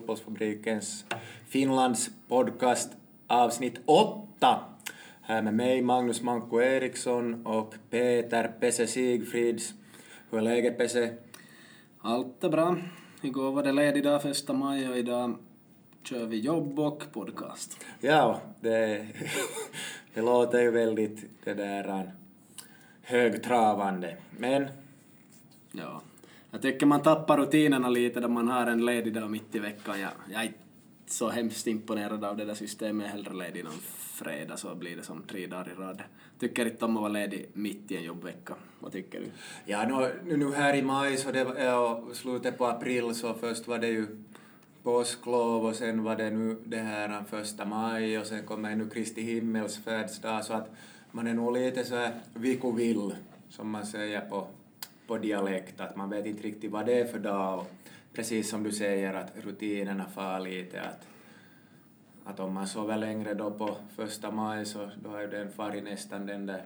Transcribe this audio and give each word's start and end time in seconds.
Fotbollsfabrikens 0.00 1.04
Finlands 1.48 2.10
podcast 2.28 2.90
avsnitt 3.26 3.80
8. 3.84 4.60
Här 5.22 5.42
med 5.42 5.54
mig 5.54 5.82
Magnus 5.82 6.22
Manko 6.22 6.60
Eriksson 6.60 7.46
och 7.46 7.74
Peter 7.90 8.48
Pesse 8.60 8.86
Sigfrids. 8.86 9.74
Hur 10.30 10.38
är 10.38 10.42
läget 10.42 10.78
Pesse? 10.78 11.14
Allt 12.00 12.44
är 12.44 12.48
bra. 12.48 12.76
Igår 13.22 13.52
var 13.52 13.62
det 13.62 13.72
ledig 13.72 14.04
dag, 14.04 14.22
första 14.22 14.52
maj, 14.52 14.88
och 14.88 14.96
idag 14.96 15.38
kör 16.02 16.26
vi 16.26 16.38
jobb 16.40 16.78
och 16.78 17.02
podcast. 17.12 17.84
Ja, 18.00 18.40
det, 18.60 19.06
det 20.14 20.22
låter 20.22 20.60
ju 20.60 20.70
väldigt 20.70 21.44
det 21.44 21.54
där 21.54 22.12
högtravande. 23.02 24.16
Men 24.38 24.68
Ja. 25.72 26.00
Jag 26.50 26.62
tycker 26.62 26.86
man 26.86 27.02
tappar 27.02 27.38
rutinerna 27.38 27.88
lite 27.88 28.20
när 28.20 28.28
man 28.28 28.48
har 28.48 28.66
en 28.66 28.84
ledig 28.84 29.14
dag 29.14 29.30
mitt 29.30 29.54
i 29.54 29.58
veckan. 29.58 30.00
Jag, 30.00 30.10
jag 30.32 30.40
är 30.40 30.46
inte 30.46 30.58
så 31.06 31.28
hemskt 31.28 31.66
imponerad 31.66 32.24
av 32.24 32.36
det 32.36 32.44
där 32.44 32.54
systemet. 32.54 33.06
Jag 33.06 33.12
är 33.12 33.16
hellre 33.16 33.34
ledig 33.34 33.64
någon 33.64 33.80
fredag 34.24 34.56
så 34.56 34.74
blir 34.74 34.96
det 34.96 35.02
som 35.02 35.22
tre 35.22 35.46
dagar 35.46 35.72
i 35.76 35.80
rad. 35.80 36.02
Tycker 36.38 36.66
inte 36.66 36.84
om 36.84 36.96
att 36.96 37.00
vara 37.00 37.12
ledig 37.12 37.48
mitt 37.52 37.90
i 37.90 37.96
en 37.96 38.02
jobbvecka. 38.02 38.54
Vad 38.78 38.92
tycker 38.92 39.20
du? 39.20 39.26
Ja, 39.64 40.10
nu, 40.24 40.36
nu 40.36 40.52
här 40.52 40.76
i 40.76 40.82
maj 40.82 41.16
så 41.16 41.32
det 41.32 41.44
var, 41.44 41.54
ja, 41.56 42.02
slutet 42.12 42.58
på 42.58 42.66
april 42.66 43.14
så 43.14 43.34
först 43.34 43.68
var 43.68 43.78
det 43.78 43.88
ju 43.88 44.06
påsklov 44.82 45.66
och 45.66 45.74
sen 45.74 46.02
var 46.02 46.16
det 46.16 46.30
nu 46.30 46.56
det 46.64 46.76
här 46.76 47.24
första 47.30 47.64
maj 47.64 48.18
och 48.18 48.26
sen 48.26 48.46
kommer 48.46 48.76
nu 48.76 48.88
Kristi 48.88 49.22
himmelsfärdsdag 49.22 50.44
så 50.44 50.52
att 50.52 50.70
man 51.10 51.26
är 51.26 51.34
nog 51.34 51.52
lite 51.52 51.84
så 51.84 51.94
här 51.94 52.12
vikovill 52.34 53.14
som 53.48 53.70
man 53.70 53.86
säger 53.86 54.20
på, 54.20 54.48
på 55.10 55.18
dialekt 55.18 55.80
att 55.80 55.96
man 55.96 56.10
vet 56.10 56.26
inte 56.26 56.42
riktigt 56.42 56.70
vad 56.70 56.86
det 56.86 57.00
är 57.00 57.04
för 57.04 57.18
dag 57.18 57.58
och 57.58 57.70
precis 58.12 58.50
som 58.50 58.62
du 58.62 58.72
säger 58.72 59.14
att 59.14 59.32
rutinerna 59.44 60.04
far 60.04 60.40
lite 60.40 60.82
att 60.82 61.06
att 62.24 62.40
om 62.40 62.54
man 62.54 62.68
sover 62.68 62.96
längre 62.96 63.34
då 63.34 63.50
på 63.50 63.76
första 63.96 64.30
maj 64.30 64.66
så 64.66 64.90
då 65.02 65.14
är 65.14 65.28
den 65.28 65.52
farit 65.52 65.84
nästan 65.84 66.26
den 66.26 66.46
där 66.46 66.62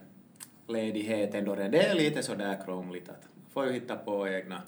ledigheten 0.66 1.44
då 1.44 1.54
det 1.54 1.64
är 1.64 1.94
lite 1.94 2.22
sådär 2.22 2.60
krångligt 2.64 3.08
att 3.08 3.22
man 3.34 3.50
får 3.52 3.66
ju 3.66 3.72
hitta 3.72 3.96
på 3.96 4.28
egna, 4.28 4.62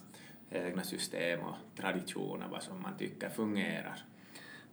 egna 0.51 0.83
system 0.83 1.41
och 1.41 1.81
traditioner 1.81 2.47
vad 2.51 2.63
som 2.63 2.83
man 2.83 2.97
tycker 2.99 3.29
fungerar. 3.29 3.99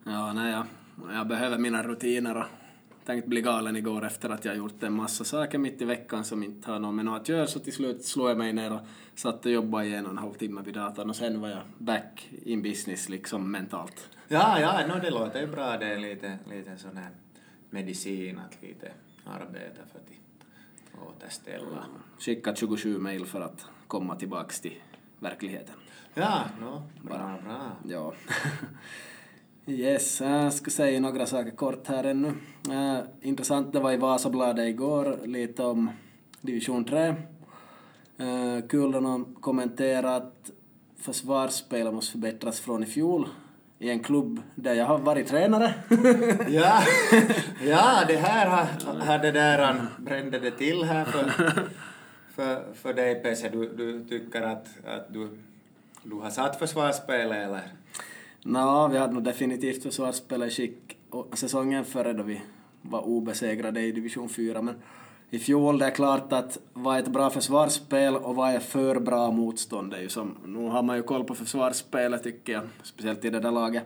Ja, 0.05 0.33
nej, 0.33 0.51
jag, 0.51 0.65
jag 1.13 1.27
behöver 1.27 1.57
mina 1.57 1.83
rutiner 1.83 2.37
och 2.37 2.62
tänkte 3.05 3.29
bli 3.29 3.41
galen 3.41 3.75
igår 3.75 4.05
efter 4.05 4.29
att 4.29 4.45
jag 4.45 4.57
gjort 4.57 4.83
en 4.83 4.93
massa 4.93 5.23
saker 5.23 5.57
mitt 5.57 5.81
i 5.81 5.85
veckan 5.85 6.23
som 6.25 6.43
inte 6.43 6.71
har 6.71 6.79
något 6.79 6.95
med 6.95 7.05
något 7.05 7.21
att 7.21 7.29
göra 7.29 7.47
så 7.47 7.59
till 7.59 7.73
slut 7.73 8.05
slog 8.05 8.29
jag 8.29 8.37
mig 8.37 8.53
ner 8.53 8.73
och 8.73 8.79
satt 9.15 9.45
och 9.45 9.51
jobbade 9.51 9.85
i 9.85 9.95
en 9.95 10.05
och 10.05 10.11
en 10.11 10.17
halv 10.17 10.33
timme 10.33 10.61
vid 10.65 10.73
datorn 10.73 11.09
och 11.09 11.15
sen 11.15 11.41
var 11.41 11.49
jag 11.49 11.61
back 11.77 12.29
in 12.45 12.61
business 12.61 13.09
liksom 13.09 13.51
mentalt. 13.51 14.09
Ja, 14.27 14.59
ja, 14.59 14.87
no, 14.87 15.01
det 15.01 15.09
låter 15.09 15.41
ju 15.41 15.47
bra. 15.47 15.77
Det 15.77 15.85
är 15.85 15.99
lite, 15.99 16.37
lite 16.49 16.77
sån 16.77 16.97
här 16.97 17.09
medicin 17.69 18.39
att 18.39 18.61
lite 18.61 18.91
arbeta 19.25 19.81
för 19.91 19.99
att 19.99 20.09
återställa. 21.07 21.85
Skicka 22.19 22.55
27 22.55 22.99
mejl 22.99 23.25
för 23.25 23.41
att 23.41 23.65
komma 23.87 24.15
tillbaks 24.15 24.61
till 24.61 24.75
verkligheten. 25.19 25.75
Ja, 26.13 26.43
no, 26.61 26.83
bra, 27.01 27.39
bra. 27.45 27.71
Ja. 27.87 28.13
Yes, 29.65 30.21
jag 30.21 30.53
ska 30.53 30.71
säga 30.71 30.99
några 30.99 31.25
saker 31.25 31.51
kort 31.51 31.87
här 31.87 32.03
ännu. 32.03 32.33
Äh, 32.69 32.99
intressant, 33.21 33.73
det 33.73 33.79
var 33.79 33.91
i 33.91 33.97
Vasabladet 33.97 34.67
igår, 34.67 35.19
lite 35.25 35.63
om 35.63 35.89
division 36.41 36.85
3. 36.85 37.07
Äh, 37.07 38.67
kul 38.69 38.91
då 38.91 38.99
någon 38.99 39.35
kommenterade 39.35 40.15
att 40.15 40.51
försvarsspelet 40.99 41.93
måste 41.93 42.11
förbättras 42.11 42.59
från 42.59 42.83
i 42.83 42.85
fjol 42.85 43.27
i 43.79 43.89
en 43.89 43.99
klubb 43.99 44.41
där 44.55 44.73
jag 44.73 44.85
har 44.85 44.97
varit 44.97 45.27
tränare. 45.27 45.73
Ja, 46.49 46.83
ja 47.63 48.03
det 48.07 48.17
här 48.17 48.47
har, 48.47 48.99
har 49.05 49.19
det 49.19 49.31
där 49.31 49.81
brände 49.97 50.39
det 50.39 50.51
till 50.51 50.83
här 50.83 51.05
för, 51.05 51.31
för, 52.35 52.73
för 52.73 52.93
dig 52.93 53.15
Pesse. 53.15 53.49
Du, 53.49 53.69
du 53.69 54.05
tycker 54.05 54.41
att, 54.41 54.67
att 54.85 55.13
du, 55.13 55.29
du 56.03 56.15
har 56.15 56.29
satt 56.29 56.59
försvarsspelet 56.59 57.37
eller? 57.37 57.82
Nå, 58.45 58.87
vi 58.87 58.97
hade 58.97 59.13
nog 59.13 59.23
definitivt 59.23 59.83
försvarsspelet 59.83 60.47
i 60.47 60.51
skick 60.51 60.97
och 61.09 61.37
säsongen 61.37 61.85
före 61.85 62.13
då 62.13 62.23
vi 62.23 62.41
var 62.81 63.01
obesegrade 63.01 63.81
i 63.81 63.91
division 63.91 64.29
4 64.29 64.61
men 64.61 64.75
i 65.29 65.39
fjol 65.39 65.79
det 65.79 65.85
är 65.85 65.91
klart 65.91 66.33
att 66.33 66.57
vad 66.73 66.95
är 66.95 66.99
ett 66.99 67.07
bra 67.07 67.29
försvarsspel 67.29 68.15
och 68.15 68.35
vad 68.35 68.49
är 68.49 68.59
för 68.59 68.99
bra 68.99 69.31
motstånd? 69.31 69.91
Det 69.91 69.97
är 69.97 70.01
ju 70.01 70.09
som, 70.09 70.37
nu 70.45 70.67
har 70.69 70.83
man 70.83 70.97
ju 70.97 71.03
koll 71.03 71.23
på 71.23 71.35
försvarsspelet 71.35 72.23
tycker 72.23 72.53
jag, 72.53 72.63
speciellt 72.83 73.25
i 73.25 73.29
det 73.29 73.39
där 73.39 73.51
laget. 73.51 73.83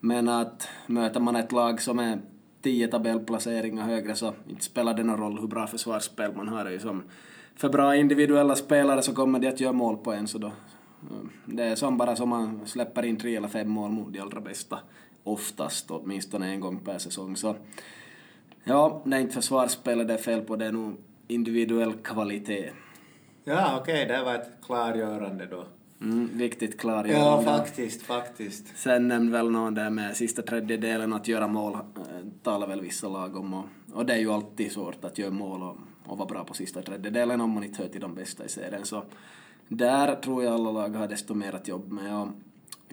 Men 0.00 0.28
att 0.28 0.68
möter 0.86 1.20
man 1.20 1.36
ett 1.36 1.52
lag 1.52 1.82
som 1.82 1.98
är 1.98 2.18
tio 2.62 2.88
tabellplaceringar 2.88 3.84
högre 3.84 4.14
så 4.14 4.32
inte 4.48 4.64
spelar 4.64 4.94
det 4.94 5.02
någon 5.02 5.20
roll 5.20 5.38
hur 5.40 5.48
bra 5.48 5.66
försvarsspel 5.66 6.32
man 6.36 6.48
har. 6.48 6.64
Det 6.64 6.70
är 6.70 6.74
ju 6.74 6.80
som 6.80 7.02
för 7.56 7.68
bra 7.68 7.96
individuella 7.96 8.54
spelare 8.54 9.02
så 9.02 9.14
kommer 9.14 9.38
de 9.38 9.48
att 9.48 9.60
göra 9.60 9.72
mål 9.72 9.96
på 9.96 10.12
en 10.12 10.28
så 10.28 10.38
då 10.38 10.52
det 11.44 11.64
är 11.64 11.74
som 11.74 11.96
bara 11.96 12.16
som 12.16 12.28
man 12.28 12.66
släpper 12.66 13.04
in 13.04 13.16
tre 13.16 13.36
eller 13.36 13.48
fem 13.48 13.68
mål 13.68 13.90
mot 13.90 14.12
de 14.12 14.20
allra 14.20 14.40
bästa 14.40 14.78
oftast, 15.22 15.90
åtminstone 15.90 16.48
en 16.48 16.60
gång 16.60 16.78
per 16.78 16.98
säsong. 16.98 17.36
Så 17.36 17.56
ja, 18.64 19.02
det 19.04 19.16
är 19.16 19.20
inte 19.20 19.34
försvarsspelet 19.34 20.08
det 20.08 20.14
är 20.14 20.18
fel 20.18 20.40
på, 20.40 20.56
det 20.56 20.66
är 20.66 20.72
nog 20.72 20.96
individuell 21.28 21.92
kvalitet. 21.92 22.70
Ja, 23.44 23.78
okej, 23.80 24.04
okay, 24.04 24.16
det 24.16 24.24
var 24.24 24.34
ett 24.34 24.50
klargörande 24.66 25.46
då. 25.46 25.64
Mm, 26.00 26.30
viktigt 26.32 26.80
klargörande. 26.80 27.50
Ja, 27.50 27.58
faktiskt, 27.58 28.02
faktiskt. 28.02 28.78
Sen 28.78 29.08
nämnde 29.08 29.32
väl 29.32 29.50
någon 29.50 29.74
där 29.74 29.90
med 29.90 30.16
sista 30.16 30.42
tredjedelen 30.42 31.12
att 31.12 31.28
göra 31.28 31.48
mål, 31.48 31.74
äh, 31.74 31.80
talar 32.42 32.66
väl 32.66 32.80
vissa 32.80 33.08
lag 33.08 33.36
om. 33.36 33.54
Och, 33.54 33.64
och 33.92 34.06
det 34.06 34.14
är 34.14 34.18
ju 34.18 34.32
alltid 34.32 34.72
svårt 34.72 35.04
att 35.04 35.18
göra 35.18 35.30
mål 35.30 35.62
och, 35.62 35.76
och 36.06 36.18
vara 36.18 36.28
bra 36.28 36.44
på 36.44 36.54
sista 36.54 36.82
tredjedelen 36.82 37.40
om 37.40 37.50
man 37.50 37.64
inte 37.64 37.82
hör 37.82 37.88
till 37.88 38.00
de 38.00 38.14
bästa 38.14 38.44
i 38.44 38.48
serien. 38.48 38.84
Så 38.84 39.02
där 39.68 40.14
tror 40.14 40.44
jag 40.44 40.54
alla 40.54 40.70
lag 40.70 40.88
har 40.88 41.08
desto 41.08 41.34
mer 41.34 41.54
att 41.54 41.68
jobba 41.68 41.94
med. 41.94 42.16
Och 42.16 42.28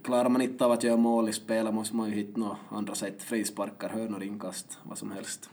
klarar 0.01 0.29
man 0.29 0.41
inte 0.41 0.65
av 0.65 0.71
att 0.71 0.83
göra 0.83 0.97
mål 0.97 1.29
i 1.29 1.33
spelet 1.33 1.73
måste 1.73 1.95
man 1.95 2.09
ju 2.09 2.15
hitta 2.15 2.39
några 2.39 2.57
andra 2.69 2.95
sätt, 2.95 3.23
frisparkar, 3.23 3.89
hörnor, 3.89 4.23
inkast, 4.23 4.79
vad 4.83 4.97
som 4.97 5.11
helst. 5.11 5.49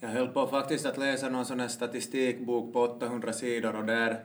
Jag 0.00 0.08
höll 0.08 0.28
på 0.28 0.46
faktiskt 0.46 0.86
att 0.86 0.98
läsa 0.98 1.28
någon 1.28 1.44
sån 1.44 1.60
här 1.60 1.68
statistikbok 1.68 2.72
på 2.72 2.80
800 2.82 3.32
sidor 3.32 3.76
och 3.76 3.84
där, 3.84 4.20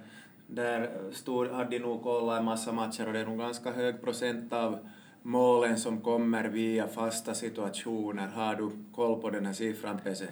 där 0.48 0.90
stod, 1.12 1.48
hade 1.48 1.80
nog 1.80 2.04
kollat 2.04 2.40
en 2.40 2.46
massa 2.46 2.72
matcher 2.72 3.08
och 3.08 3.14
det 3.14 3.20
är 3.20 3.26
nog 3.26 3.38
ganska 3.38 3.72
hög 3.72 4.02
procent 4.02 4.54
av 4.54 4.90
målen 5.22 5.80
som 5.80 6.02
kommer 6.02 6.44
via 6.44 6.88
fasta 6.88 7.34
situationer. 7.34 8.28
Har 8.28 8.56
du 8.56 8.70
koll 8.96 9.22
på 9.22 9.30
den 9.30 9.46
här 9.46 9.54
siffran, 9.54 10.00
Pese? 10.04 10.28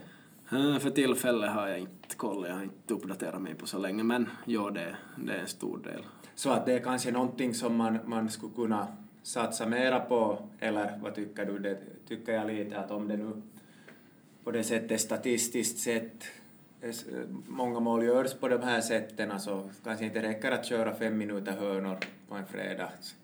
För 0.52 0.90
tillfället 0.90 1.52
har 1.52 1.68
jag 1.68 1.80
inte 1.80 2.16
koll, 2.18 2.46
jag 2.48 2.56
har 2.56 2.64
inte 2.64 2.94
uppdaterat 2.94 3.42
mig 3.42 3.56
på 3.56 3.68
så 3.68 3.78
länge, 3.78 4.04
men 4.04 4.30
ja, 4.46 4.70
det, 4.70 4.96
det 5.18 5.34
är 5.34 5.40
en 5.40 5.48
stor 5.48 5.78
del. 5.78 6.06
Så 6.36 6.50
att 6.50 6.66
det 6.66 6.74
är 6.74 6.80
kanske 6.80 7.12
någonting 7.12 7.54
som 7.54 7.76
man, 7.76 8.00
man 8.06 8.30
skulle 8.30 8.54
kunna 8.56 8.88
satsa 9.24 9.68
mera 9.68 10.00
på, 10.00 10.48
eller 10.60 11.00
vad 11.04 11.16
tycker 11.16 11.46
du? 11.46 11.60
Det 11.60 11.78
tycker 12.08 12.34
jag 12.34 12.48
lite 12.48 12.80
att 12.80 12.92
om 12.92 13.08
det 13.08 13.18
nu 13.18 13.42
på 14.44 14.52
det 14.52 14.64
sättet 14.64 15.02
statistiskt 15.02 15.80
sett 15.80 16.26
många 17.48 17.80
mål 17.80 18.04
görs 18.04 18.34
på 18.34 18.48
de 18.48 18.64
här 18.64 18.82
sätten 18.82 19.40
så 19.40 19.70
kanske 19.84 20.06
inte 20.06 20.22
räcker 20.22 20.52
att 20.52 20.66
köra 20.66 20.96
fem 20.96 21.18
minuter 21.18 21.52
hörnor 21.52 21.98
på 22.30 22.36
en 22.36 22.46
fredags 22.46 23.16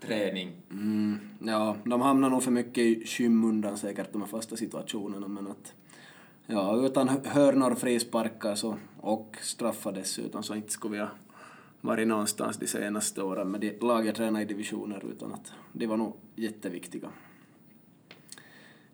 träning. 0.00 0.52
Mm, 0.70 1.18
ja, 1.38 1.76
de 1.84 2.00
hamnar 2.00 2.30
nog 2.30 2.42
för 2.42 2.50
mycket 2.50 2.78
i 2.78 3.06
skymundan 3.06 3.78
säkert 3.78 4.12
de 4.12 4.22
här 4.22 4.28
fasta 4.28 4.56
situationerna 4.56 5.28
men 5.28 5.46
att 5.46 5.74
ja, 6.52 6.86
utan 6.86 7.08
hörnor, 7.08 7.74
frisparkar 7.74 8.54
så, 8.54 8.76
och 9.00 9.36
straffar 9.40 9.92
dessutom 9.92 10.42
så 10.42 10.54
inte 10.54 10.72
skulle 10.72 10.92
vi 10.92 11.00
ha 11.00 11.08
varit 11.80 12.08
någonstans 12.08 12.56
de 12.56 12.66
senaste 12.66 13.22
åren 13.22 13.50
med 13.50 13.60
de 13.60 13.78
lag 13.80 14.06
jag 14.06 14.14
tränade 14.14 14.44
i 14.44 14.46
divisioner 14.46 15.04
utan 15.12 15.32
att 15.32 15.52
de 15.72 15.86
var 15.86 15.96
nog 15.96 16.16
jätteviktiga. 16.34 17.08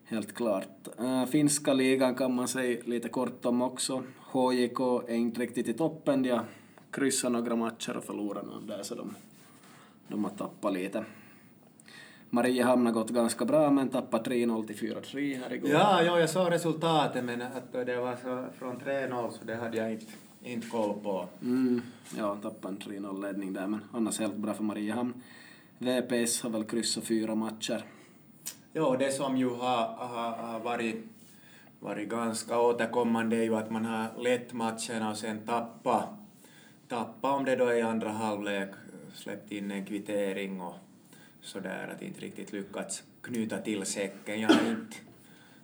Helt 0.03 0.35
klart. 0.35 0.87
Äh, 0.99 1.25
finska 1.25 1.73
ligan 1.73 2.15
kan 2.15 2.35
man 2.35 2.47
säga 2.47 2.81
lite 2.85 3.09
kort 3.09 3.45
om 3.45 3.61
också. 3.61 4.03
HJK 4.19 4.79
är 5.07 5.15
inte 5.15 5.41
riktigt 5.41 5.67
i 5.67 5.73
toppen, 5.73 6.23
de 6.23 6.29
har 6.29 6.45
kryssat 6.91 7.31
några 7.31 7.55
matcher 7.55 7.97
och 7.97 8.03
förlorat 8.03 8.45
någon 8.45 8.67
där 8.67 8.83
så 8.83 8.95
de, 8.95 9.15
de 10.07 10.23
har 10.23 10.31
tappat 10.31 10.73
lite. 10.73 11.05
Mariehamn 12.29 12.85
har 12.85 12.93
gått 12.93 13.09
ganska 13.09 13.45
bra 13.45 13.71
men 13.71 13.89
tappat 13.89 14.27
3-0 14.27 14.67
till 14.67 14.75
4-3 14.75 15.39
här 15.43 15.53
igår. 15.53 15.69
Ja, 15.69 16.03
ja, 16.03 16.19
jag 16.19 16.29
såg 16.29 16.51
resultatet 16.51 17.23
men 17.23 17.41
att 17.41 17.71
det 17.71 17.97
var 17.97 18.15
så 18.15 18.45
från 18.57 18.79
3-0 18.79 19.29
så 19.31 19.45
det 19.45 19.55
hade 19.55 19.77
jag 19.77 19.91
inte, 19.91 20.05
inte 20.43 20.67
koll 20.67 20.99
på. 21.03 21.27
Mm, 21.41 21.81
ja, 22.17 22.35
tappade 22.35 22.73
en 22.73 22.77
3-0 22.77 23.21
ledning 23.21 23.53
där 23.53 23.67
men 23.67 23.79
annars 23.93 24.19
helt 24.19 24.35
bra 24.35 24.53
för 24.53 24.63
Mariehamn. 24.63 25.13
VPS 25.77 26.41
har 26.41 26.49
väl 26.49 26.63
kryssat 26.63 27.03
fyra 27.03 27.35
matcher. 27.35 27.85
Ja, 28.73 28.95
det 28.99 29.11
som 29.11 29.37
ju 29.37 29.49
har, 29.49 29.87
har, 29.97 30.31
har 30.31 30.59
varit, 30.59 31.05
varit 31.79 32.09
ganska 32.09 32.59
återkommande 32.59 33.37
är 33.37 33.43
ju 33.43 33.55
att 33.55 33.71
man 33.71 33.85
har 33.85 34.23
lett 34.23 34.53
matcherna 34.53 35.11
och 35.11 35.17
sen 35.17 35.39
tappat 35.45 36.09
tappa 36.89 37.31
om 37.31 37.45
det 37.45 37.55
då 37.55 37.65
är 37.65 37.75
i 37.75 37.81
andra 37.81 38.09
halvlek, 38.09 38.69
släppt 39.13 39.51
in 39.51 39.71
en 39.71 39.85
kvittering 39.85 40.61
och 40.61 40.75
sådär 41.41 41.93
att 41.95 42.01
inte 42.01 42.21
riktigt 42.21 42.53
lyckats 42.53 43.03
knyta 43.21 43.57
till 43.57 43.85
säcken. 43.85 44.41
Jag 44.41 44.49
har 44.49 44.69
inte 44.69 44.97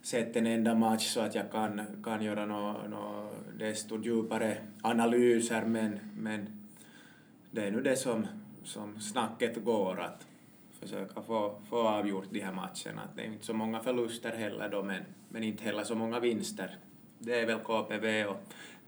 sett 0.01 0.35
en 0.35 0.47
enda 0.47 0.75
match 0.75 1.07
så 1.07 1.19
att 1.19 1.35
jag 1.35 1.51
kan, 1.51 1.81
kan 2.03 2.23
göra 2.23 2.45
några 2.45 2.87
no, 2.87 3.29
desto 3.57 4.01
djupare 4.03 4.57
analyser 4.81 5.65
men, 5.65 5.99
men 6.17 6.67
det 7.51 7.67
är 7.67 7.71
nu 7.71 7.81
det 7.81 7.95
som, 7.95 8.27
som 8.63 8.99
snacket 8.99 9.63
går 9.63 9.99
att 9.99 10.27
försöka 10.79 11.21
få, 11.21 11.61
få 11.69 11.87
avgjort 11.87 12.27
de 12.31 12.39
här 12.39 12.53
matcherna. 12.53 13.01
Det 13.15 13.21
är 13.21 13.25
inte 13.25 13.45
så 13.45 13.53
många 13.53 13.79
förluster 13.79 14.31
heller 14.31 14.69
då 14.69 14.83
men, 14.83 15.03
men 15.29 15.43
inte 15.43 15.63
heller 15.63 15.83
så 15.83 15.95
många 15.95 16.19
vinster. 16.19 16.77
Det 17.19 17.39
är 17.39 17.45
väl 17.45 17.59
KPV 17.59 18.25
och 18.25 18.37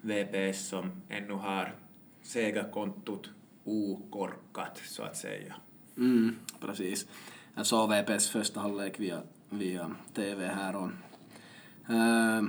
VPS 0.01 0.67
som 0.67 1.01
ännu 1.09 1.33
har 1.33 1.75
segerkontot 2.21 3.29
okorkat 3.63 4.81
så 4.85 5.03
att 5.03 5.17
säga. 5.17 5.55
Mm, 5.97 6.35
precis. 6.59 7.07
Alltså 7.55 7.75
jag 7.75 7.89
såg 7.89 7.89
VPS 7.89 8.29
första 8.29 8.59
halvlek 8.59 8.99
via, 8.99 9.21
via 9.49 9.91
TV 10.13 10.47
här 10.47 10.75
och 10.75 10.89
uh, 11.89 12.43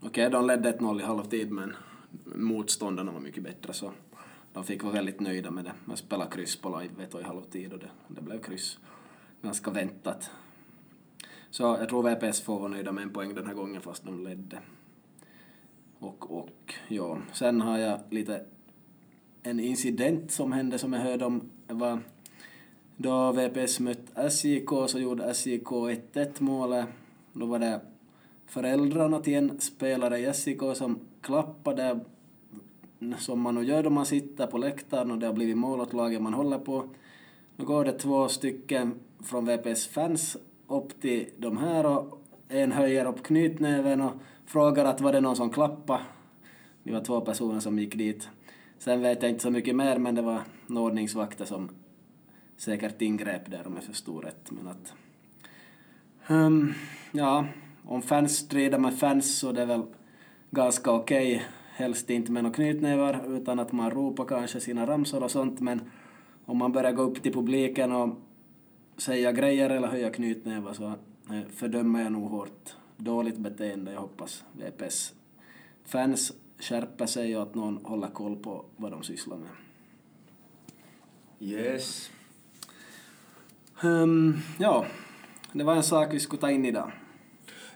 okej, 0.00 0.08
okay, 0.08 0.28
de 0.28 0.46
ledde 0.46 0.72
1-0 0.72 1.00
i 1.00 1.04
halvtid 1.04 1.50
men 1.50 1.76
motståndarna 2.24 3.12
var 3.12 3.20
mycket 3.20 3.42
bättre 3.42 3.72
så 3.72 3.92
de 4.52 4.64
fick 4.64 4.82
vara 4.82 4.92
väldigt 4.92 5.20
nöjda 5.20 5.50
med 5.50 5.64
det. 5.64 5.72
Jag 5.88 5.98
spelade 5.98 6.30
kryss 6.30 6.56
på 6.56 6.80
live 6.80 7.20
i 7.20 7.22
halvtid 7.22 7.72
och 7.72 7.78
det, 7.78 7.90
det 8.08 8.22
blev 8.22 8.42
kryss. 8.42 8.78
Ganska 9.42 9.70
väntat. 9.70 10.30
Så 11.50 11.62
jag 11.62 11.88
tror 11.88 12.02
VPS 12.02 12.40
får 12.40 12.58
vara 12.58 12.68
nöjda 12.68 12.92
med 12.92 13.02
en 13.02 13.12
poäng 13.12 13.34
den 13.34 13.46
här 13.46 13.54
gången 13.54 13.82
fast 13.82 14.04
de 14.04 14.24
ledde. 14.24 14.58
Och, 15.98 16.38
och 16.38 16.74
ja, 16.88 17.18
sen 17.32 17.60
har 17.60 17.78
jag 17.78 18.00
lite 18.10 18.44
en 19.42 19.60
incident 19.60 20.30
som 20.30 20.52
hände 20.52 20.78
som 20.78 20.92
jag 20.92 21.00
hörde 21.00 21.24
om. 21.24 21.50
Det 21.66 21.74
var 21.74 22.00
då 22.96 23.32
VPS 23.32 23.80
mött 23.80 24.18
SJK 24.30 24.68
så 24.86 24.98
gjorde 24.98 25.34
SJK 25.34 25.70
1-1 25.70 26.28
målet. 26.38 26.86
Då 27.32 27.46
var 27.46 27.58
det 27.58 27.80
föräldrarna 28.46 29.20
till 29.20 29.34
en 29.34 29.60
spelare 29.60 30.18
i 30.18 30.32
SJK 30.32 30.60
som 30.74 30.98
klappade 31.20 32.00
som 33.18 33.40
man 33.40 33.54
nog 33.54 33.64
gör 33.64 33.82
då 33.82 33.90
man 33.90 34.06
sitter 34.06 34.46
på 34.46 34.58
läktaren 34.58 35.10
och 35.10 35.18
det 35.18 35.26
har 35.26 35.34
blivit 35.34 35.56
mål 35.56 35.80
åt 35.80 35.92
laget 35.92 36.22
man 36.22 36.34
håller 36.34 36.58
på. 36.58 36.84
Då 37.56 37.64
går 37.64 37.84
det 37.84 37.92
två 37.92 38.28
stycken 38.28 38.94
från 39.24 39.46
VPS 39.46 39.86
fans 39.86 40.36
upp 40.68 41.00
till 41.00 41.28
de 41.36 41.56
här 41.56 41.86
och 41.86 42.20
en 42.48 42.72
höjer 42.72 43.04
upp 43.04 43.22
knytnäven 43.22 44.00
och 44.00 44.12
frågar 44.46 44.84
att 44.84 45.00
var 45.00 45.12
det 45.12 45.20
någon 45.20 45.36
som 45.36 45.50
klappade. 45.50 46.02
Det 46.82 46.92
var 46.92 47.00
två 47.00 47.20
personer 47.20 47.60
som 47.60 47.78
gick 47.78 47.94
dit. 47.94 48.28
Sen 48.78 49.02
vet 49.02 49.22
jag 49.22 49.30
inte 49.30 49.42
så 49.42 49.50
mycket 49.50 49.76
mer 49.76 49.98
men 49.98 50.14
det 50.14 50.22
var 50.22 50.40
ordningsvakter 50.68 51.44
som 51.44 51.68
säkert 52.56 53.02
ingrep 53.02 53.50
där 53.50 53.66
om 53.66 53.74
jag 53.74 53.84
förstod 53.84 54.24
rätt. 54.24 54.50
Men 54.50 54.68
att, 54.68 54.94
um, 56.30 56.74
ja, 57.12 57.46
om 57.84 58.02
fans 58.02 58.36
strider 58.36 58.78
med 58.78 58.98
fans 58.98 59.38
så 59.38 59.52
det 59.52 59.62
är 59.62 59.66
väl 59.66 59.82
ganska 60.50 60.90
okej. 60.90 61.36
Okay. 61.36 61.46
Helst 61.72 62.10
inte 62.10 62.32
med 62.32 62.42
några 62.42 62.54
knytnävar 62.54 63.36
utan 63.36 63.58
att 63.58 63.72
man 63.72 63.90
ropar 63.90 64.24
kanske 64.24 64.60
sina 64.60 64.86
ramsor 64.86 65.22
och 65.22 65.30
sånt 65.30 65.60
men 65.60 65.80
om 66.44 66.56
man 66.58 66.72
börjar 66.72 66.92
gå 66.92 67.02
upp 67.02 67.22
till 67.22 67.32
publiken 67.32 67.92
och 67.92 68.16
säga 68.96 69.32
grejer 69.32 69.70
eller 69.70 69.88
höja 69.88 70.10
knytnävar 70.10 70.72
så 70.72 70.84
eh, 71.30 71.48
fördömer 71.54 72.02
jag 72.02 72.12
nog 72.12 72.30
hårt 72.30 72.76
dåligt 72.96 73.38
beteende. 73.38 73.92
Jag 73.92 74.00
hoppas 74.00 74.44
VPS 74.52 75.12
fans 75.86 76.32
skärper 76.58 77.06
sig 77.06 77.36
och 77.36 77.42
att 77.42 77.54
någon 77.54 77.76
håller 77.84 78.08
koll 78.08 78.36
på 78.36 78.64
vad 78.76 78.92
de 78.92 79.02
sysslar 79.02 79.36
med. 79.36 79.48
Yes. 81.40 82.10
Um, 83.82 84.42
ja, 84.58 84.84
det 85.52 85.64
var 85.64 85.74
en 85.74 85.82
sak 85.82 86.14
vi 86.14 86.20
skulle 86.20 86.40
ta 86.40 86.50
in 86.50 86.64
idag. 86.64 86.92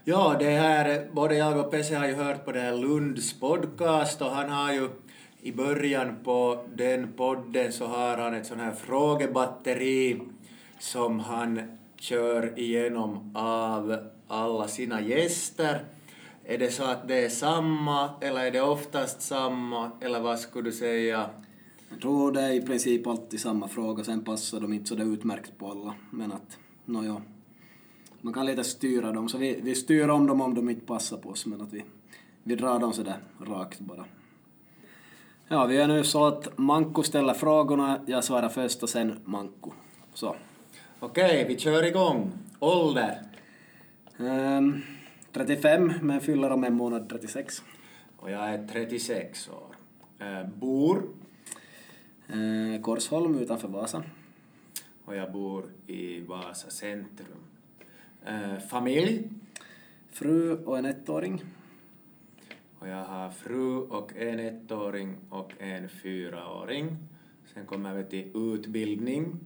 Ja, 0.05 0.37
det 0.39 0.51
här, 0.51 1.09
både 1.13 1.35
jag 1.35 1.57
och 1.59 1.71
Pesse 1.71 1.97
har 1.97 2.07
ju 2.07 2.15
hört 2.15 2.45
på 2.45 2.53
det 2.53 2.61
här 2.61 2.77
Lunds 2.77 3.41
podcast 3.41 4.23
och 4.23 4.31
han 4.31 4.51
har 4.51 4.73
ju 4.73 4.89
i 5.43 5.53
början 5.53 6.17
på 6.25 6.65
den 6.75 7.13
podden 7.13 7.73
så 7.73 7.87
har 7.87 8.17
han 8.17 8.35
ett 8.35 8.47
sånt 8.47 8.61
här 8.61 8.73
frågebatteri 8.73 10.21
som 10.79 11.21
han 11.21 11.79
kör 11.97 12.59
igenom 12.59 13.33
av 13.37 13.97
alla 14.29 14.69
sina 14.69 15.01
gäster. 15.01 15.85
Är 16.45 16.59
det 16.59 16.71
så 16.71 16.85
att 16.85 17.09
det 17.09 17.25
är 17.25 17.29
samma 17.29 18.11
eller 18.21 18.45
är 18.45 18.51
det 18.51 18.61
oftast 18.61 19.23
samma 19.23 19.91
eller 20.01 20.21
vad 20.21 20.41
skulle 20.41 20.71
du 20.71 20.73
säga? 20.73 21.31
Jag 21.91 22.01
tror 22.01 22.33
det 22.33 22.41
är 22.41 22.53
i 22.53 22.63
princip 22.63 23.07
alltid 23.07 23.41
samma 23.41 23.69
fråga, 23.69 24.05
sen 24.05 24.25
passar 24.25 24.61
de 24.61 24.73
inte 24.73 24.89
så 24.89 24.95
det 24.95 25.03
utmärkt 25.03 25.59
på 25.59 25.71
alla. 25.71 25.95
Men 26.11 26.33
att, 26.33 26.59
nåja, 26.85 27.23
man 28.21 28.35
kan 28.35 28.47
lite 28.47 28.65
styra 28.65 29.13
dem, 29.13 29.29
så 29.29 29.39
vi, 29.39 29.61
vi 29.63 29.75
styr 29.75 30.09
om 30.09 30.27
dem 30.27 30.41
om 30.41 30.55
de 30.55 30.71
inte 30.71 30.87
passar 30.87 31.17
på 31.17 31.29
oss, 31.29 31.47
men 31.47 31.61
att 31.61 31.73
vi, 31.73 31.85
vi 32.43 32.55
drar 32.55 32.79
dem 32.79 32.93
sådär 32.93 33.19
rakt 33.41 33.81
bara. 33.81 34.05
Ja, 35.49 35.67
vi 35.67 35.77
är 35.77 35.89
nu 35.89 36.05
så 36.05 36.27
att 36.27 36.59
Manko 36.59 37.03
ställer 37.03 37.35
frågorna, 37.35 38.01
jag 38.07 38.25
svarar 38.25 38.49
först 38.49 38.83
och 38.83 38.89
sen 38.89 39.21
Manko. 39.25 39.73
Så. 40.15 40.37
Okej, 41.01 41.45
vi 41.49 41.59
kör 41.59 41.83
igång. 41.83 42.33
Ålder? 42.59 43.23
Um, 44.19 44.83
35, 45.33 45.93
men 46.03 46.21
fyller 46.21 46.51
om 46.51 46.65
en 46.65 46.75
månad 46.75 47.09
36. 47.09 47.63
Och 48.17 48.31
jag 48.31 48.49
är 48.49 48.67
36 48.67 49.49
år. 49.49 49.77
Uh, 50.27 50.49
bor? 50.49 51.03
Uh, 52.35 52.83
Korsholm 52.83 53.39
utanför 53.39 53.69
Vasa. 53.69 54.03
Och 55.05 55.17
jag 55.17 55.33
bor 55.33 55.65
i 55.87 56.21
Vasa 56.21 56.71
centrum. 56.71 57.39
Uh, 58.29 58.59
familj? 58.59 59.31
Fru 60.11 60.65
och 60.65 60.79
en 60.79 60.85
ettåring. 60.85 61.45
Och 62.79 62.89
jag 62.89 63.05
har 63.05 63.31
fru 63.31 63.79
och 63.79 64.17
en 64.17 64.41
ettåring 64.41 65.17
och 65.31 65.53
en 65.59 65.89
fyraåring. 65.89 66.97
Sen 67.55 67.67
kommer 67.67 67.95
vi 67.95 68.05
till 68.05 68.31
utbildning. 68.35 69.41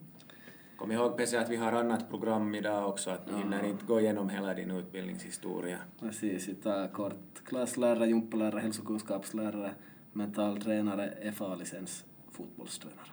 Kom 0.77 0.93
ihåg 0.93 1.17
Pesse 1.17 1.41
att 1.41 1.51
vi 1.51 1.57
har 1.57 1.73
annat 1.73 2.11
program 2.11 2.55
idag 2.55 2.89
också, 2.89 3.11
att 3.11 3.27
du 3.27 3.37
hinner 3.37 3.67
inte 3.67 3.85
gå 3.85 4.01
igenom 4.01 4.29
hela 4.29 4.55
din 4.55 4.71
utbildningshistoria. 4.71 5.79
Precis, 6.01 6.51
tar 6.63 6.89
kort. 6.89 7.45
Klasslärare, 7.45 8.07
gympalärare, 8.07 8.61
hälsokunskapslärare, 8.61 9.75
mentaltränare, 10.13 11.33
FA-licens, 11.33 12.05
fotbollstränare. 12.35 13.09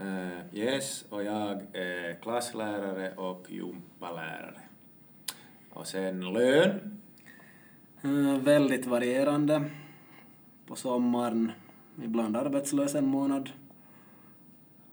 Uh, 0.00 0.58
yes, 0.58 1.04
och 1.10 1.24
jag 1.24 1.76
är 1.76 2.20
klasslärare 2.22 3.14
och 3.16 3.46
gympalärare. 3.48 4.60
Och 5.70 5.86
sen 5.86 6.32
lön? 6.32 7.00
Uh, 8.04 8.38
väldigt 8.38 8.86
varierande. 8.86 9.70
På 10.66 10.76
sommaren 10.76 11.52
ibland 12.02 12.36
arbetslös 12.36 12.94
en 12.94 13.06
månad 13.06 13.50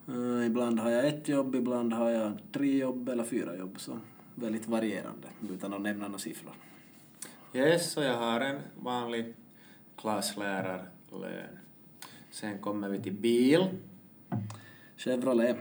Uh, 0.08 0.46
ibland 0.46 0.80
har 0.80 0.90
jag 0.90 1.06
ett 1.06 1.28
jobb, 1.28 1.54
ibland 1.54 1.92
har 1.92 2.10
jag 2.10 2.32
tre 2.52 2.78
jobb 2.78 3.08
eller 3.08 3.24
fyra 3.24 3.56
jobb, 3.56 3.80
så 3.80 3.98
väldigt 4.34 4.66
varierande 4.66 5.28
utan 5.50 5.74
att 5.74 5.80
nämna 5.80 6.06
några 6.06 6.18
siffror. 6.18 6.52
Yes, 7.52 7.96
och 7.96 8.04
jag 8.04 8.16
har 8.16 8.40
en 8.40 8.60
vanlig 8.76 9.34
klasslärarlön. 9.96 11.58
Sen 12.30 12.58
kommer 12.58 12.88
vi 12.88 13.02
till 13.02 13.12
bil. 13.12 13.68
Chevrolet. 14.96 15.56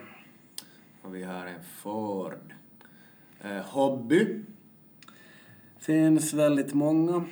Och 1.02 1.16
vi 1.16 1.24
har 1.24 1.46
en 1.46 1.64
Ford. 1.64 2.54
Uh, 3.46 3.62
hobby. 3.62 4.44
Finns 5.80 6.34
väldigt 6.34 6.74
många. 6.74 7.26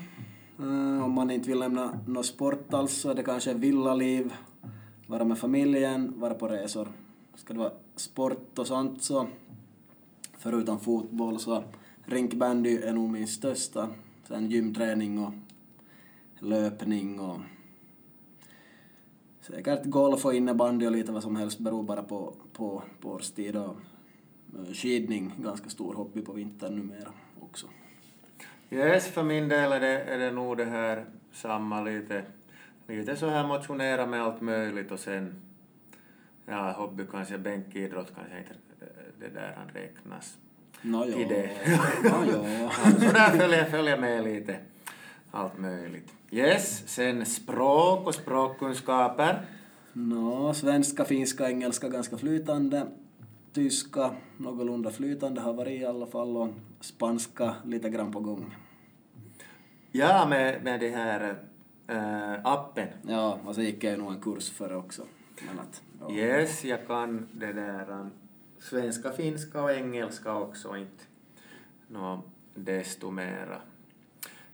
Uh, 0.59 1.03
om 1.03 1.11
man 1.11 1.31
inte 1.31 1.49
vill 1.49 1.59
lämna 1.59 1.99
någon 2.07 2.23
sport 2.23 2.73
alls 2.73 2.93
så 2.93 3.09
är 3.09 3.15
det 3.15 3.23
kanske 3.23 3.53
villaliv, 3.53 4.33
vara 5.07 5.23
med 5.23 5.37
familjen, 5.37 6.19
vara 6.19 6.33
på 6.33 6.47
resor 6.47 6.87
ska 7.35 7.53
det 7.53 7.59
vara 7.59 7.71
sport 7.95 8.59
och 8.59 8.67
sånt 8.67 9.03
så 9.03 9.27
förutom 10.37 10.79
fotboll 10.79 11.39
så 11.39 11.63
rinkbandy 12.05 12.77
är 12.77 12.93
nog 12.93 13.09
min 13.09 13.27
största. 13.27 13.89
Sen 14.27 14.51
gymträning 14.51 15.19
och 15.19 15.33
löpning 16.39 17.19
och 17.19 17.39
säkert 19.47 19.85
golf 19.85 20.25
och 20.25 20.33
innebandy 20.33 20.85
och 20.85 20.91
lite 20.91 21.11
vad 21.11 21.23
som 21.23 21.35
helst 21.35 21.59
beror 21.59 21.83
bara 21.83 22.03
på, 22.03 22.33
på, 22.53 22.83
på 23.01 23.09
årstid 23.09 23.55
och 23.55 23.75
eh, 24.55 24.73
skidning, 24.73 25.33
ganska 25.37 25.69
stor 25.69 25.93
hobby 25.93 26.21
på 26.21 26.33
vintern 26.33 26.75
numera 26.75 27.09
också. 27.39 27.67
Yes, 28.69 29.07
för 29.07 29.23
min 29.23 29.49
del 29.49 29.71
är 29.71 29.79
det, 29.79 30.01
är 30.01 30.19
det 30.19 30.31
nog 30.31 30.57
det 30.57 30.65
här 30.65 31.05
samma 31.31 31.81
lite, 31.81 32.23
lite 32.87 33.15
så 33.15 33.29
här 33.29 33.47
motionera 33.47 34.05
med 34.05 34.23
allt 34.23 34.41
möjligt 34.41 34.91
och 34.91 34.99
sen 34.99 35.41
ja, 36.45 36.71
hobby 36.71 37.03
kanske, 37.11 37.37
bänkidrott 37.37 38.11
kanske 38.15 38.37
inte 38.37 38.53
det 39.19 39.27
där 39.27 39.53
han 39.57 39.67
räknas 39.73 40.37
no, 40.81 41.03
till 41.03 41.27
det. 41.27 41.49
No, 42.03 42.25
jo. 42.31 42.69
så 42.99 43.13
där 43.13 43.37
följer, 43.37 43.65
följer 43.65 43.97
med 43.97 44.23
lite 44.23 44.59
allt 45.35 45.57
möjligt. 45.57 46.13
Yes, 46.31 46.83
sen 46.87 47.25
språk 47.25 48.07
och 48.07 48.15
språkkunskaper. 48.15 49.45
No, 49.93 50.53
svenska, 50.53 51.05
finska, 51.05 51.49
engelska 51.49 51.89
ganska 51.89 52.17
flytande. 52.17 52.87
tyska 53.53 54.11
någorlunda 54.37 54.91
flytande 54.91 55.41
har 55.41 55.53
varit 55.53 55.81
i 55.81 55.85
alla 55.85 56.07
fall 56.07 56.37
och 56.37 56.49
spanska 56.81 57.55
lite 57.65 57.89
grann 57.89 58.11
på 58.11 58.19
gång. 58.19 58.55
Ja, 59.91 60.25
med, 60.29 60.63
med 60.63 60.79
det 60.79 60.89
här 60.89 61.35
äh, 61.87 62.45
appen. 62.45 62.87
Ja, 63.07 63.39
och 63.45 63.55
så 63.55 63.61
gick 63.61 63.83
jag 63.83 63.91
ju 63.91 63.97
nog 63.97 64.11
en 64.11 64.21
kurs 64.21 64.49
för 64.49 64.69
det 64.69 64.75
också. 64.75 65.01
Men 65.47 65.59
att, 65.59 65.83
ja. 65.99 66.11
Yes, 66.11 66.65
jag 66.65 66.87
kan 66.87 67.27
det 67.31 67.53
där 67.53 67.91
um, 67.91 68.11
svenska, 68.59 69.11
finska 69.11 69.63
och 69.63 69.71
engelska 69.71 70.35
också, 70.35 70.77
inte 70.77 71.03
nå 71.87 72.21
desto 72.55 73.11
mera. 73.11 73.61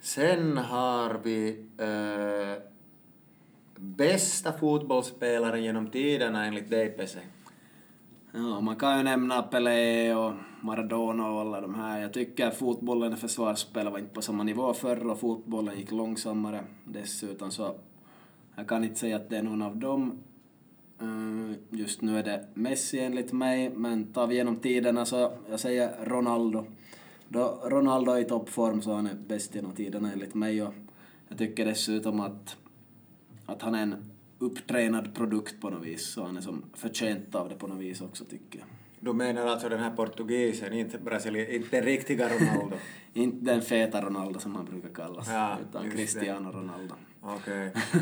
Sen 0.01 0.57
har 0.57 1.19
vi 1.23 1.65
äh, 1.77 2.63
bästa 3.75 4.53
fotbollsspelaren 4.53 5.63
genom 5.63 5.87
tiderna 5.87 6.45
enligt 6.45 6.69
dig, 6.69 6.95
Ja, 8.33 8.61
man 8.61 8.75
kan 8.75 8.97
ju 8.97 9.03
nämna 9.03 9.41
Pelé 9.41 10.15
och 10.15 10.33
Maradona 10.61 11.31
och 11.31 11.41
alla 11.41 11.61
de 11.61 11.75
här. 11.75 12.01
Jag 12.01 12.13
tycker 12.13 12.51
fotbollen 12.51 13.13
och 13.13 13.19
försvarsspel 13.19 13.89
var 13.89 13.99
inte 13.99 14.13
på 14.13 14.21
samma 14.21 14.43
nivå 14.43 14.73
förr 14.73 15.09
och 15.09 15.19
fotbollen 15.19 15.77
gick 15.77 15.91
långsammare 15.91 16.63
dessutom 16.85 17.51
så 17.51 17.75
jag 18.55 18.67
kan 18.67 18.83
inte 18.83 18.99
säga 18.99 19.15
att 19.15 19.29
det 19.29 19.37
är 19.37 19.43
någon 19.43 19.61
av 19.61 19.77
dem. 19.77 20.19
Eh, 21.01 21.77
just 21.79 22.01
nu 22.01 22.19
är 22.19 22.23
det 22.23 22.45
Messi 22.53 22.99
enligt 22.99 23.33
mig, 23.33 23.69
men 23.69 24.13
tar 24.13 24.27
vi 24.27 24.35
genom 24.35 24.55
tiderna 24.55 25.05
så 25.05 25.31
jag 25.49 25.59
säger 25.59 26.05
Ronaldo. 26.05 26.65
Då 27.33 27.61
Ronaldo 27.63 28.11
är 28.11 28.19
i 28.19 28.23
toppform 28.23 28.81
så 28.81 28.93
han 28.93 29.07
är 29.07 29.15
bäst 29.15 29.55
genom 29.55 29.71
tiderna 29.71 30.11
enligt 30.11 30.33
mig 30.33 30.63
och 30.63 30.73
jag 31.27 31.37
tycker 31.37 31.65
dessutom 31.65 32.19
att, 32.19 32.57
att 33.45 33.61
han 33.61 33.75
är 33.75 33.83
en 33.83 34.11
upptränad 34.39 35.15
produkt 35.15 35.61
på 35.61 35.69
något 35.69 35.85
vis, 35.85 36.13
så 36.13 36.23
han 36.23 36.37
är 36.37 36.41
som 36.41 36.63
förtjänt 36.73 37.35
av 37.35 37.49
det 37.49 37.55
på 37.55 37.67
något 37.67 37.77
vis 37.77 38.01
också 38.01 38.25
tycker 38.25 38.59
jag. 38.59 38.67
Du 38.99 39.13
menar 39.13 39.45
alltså 39.45 39.69
den 39.69 39.79
här 39.79 39.91
portugisen, 39.91 40.73
inte, 40.73 40.97
Brasilien, 40.97 41.51
inte 41.51 41.77
den 41.77 41.85
riktiga 41.85 42.29
Ronaldo? 42.29 42.75
inte 43.13 43.45
den 43.45 43.61
feta 43.61 44.01
Ronaldo 44.01 44.39
som 44.39 44.55
han 44.55 44.65
brukar 44.65 44.89
kallas, 44.89 45.29
ja, 45.29 45.57
utan 45.69 45.91
Cristiano 45.91 46.51
det. 46.51 46.57
Ronaldo. 46.57 46.93
Okej. 47.21 47.69
Okay. 47.69 48.01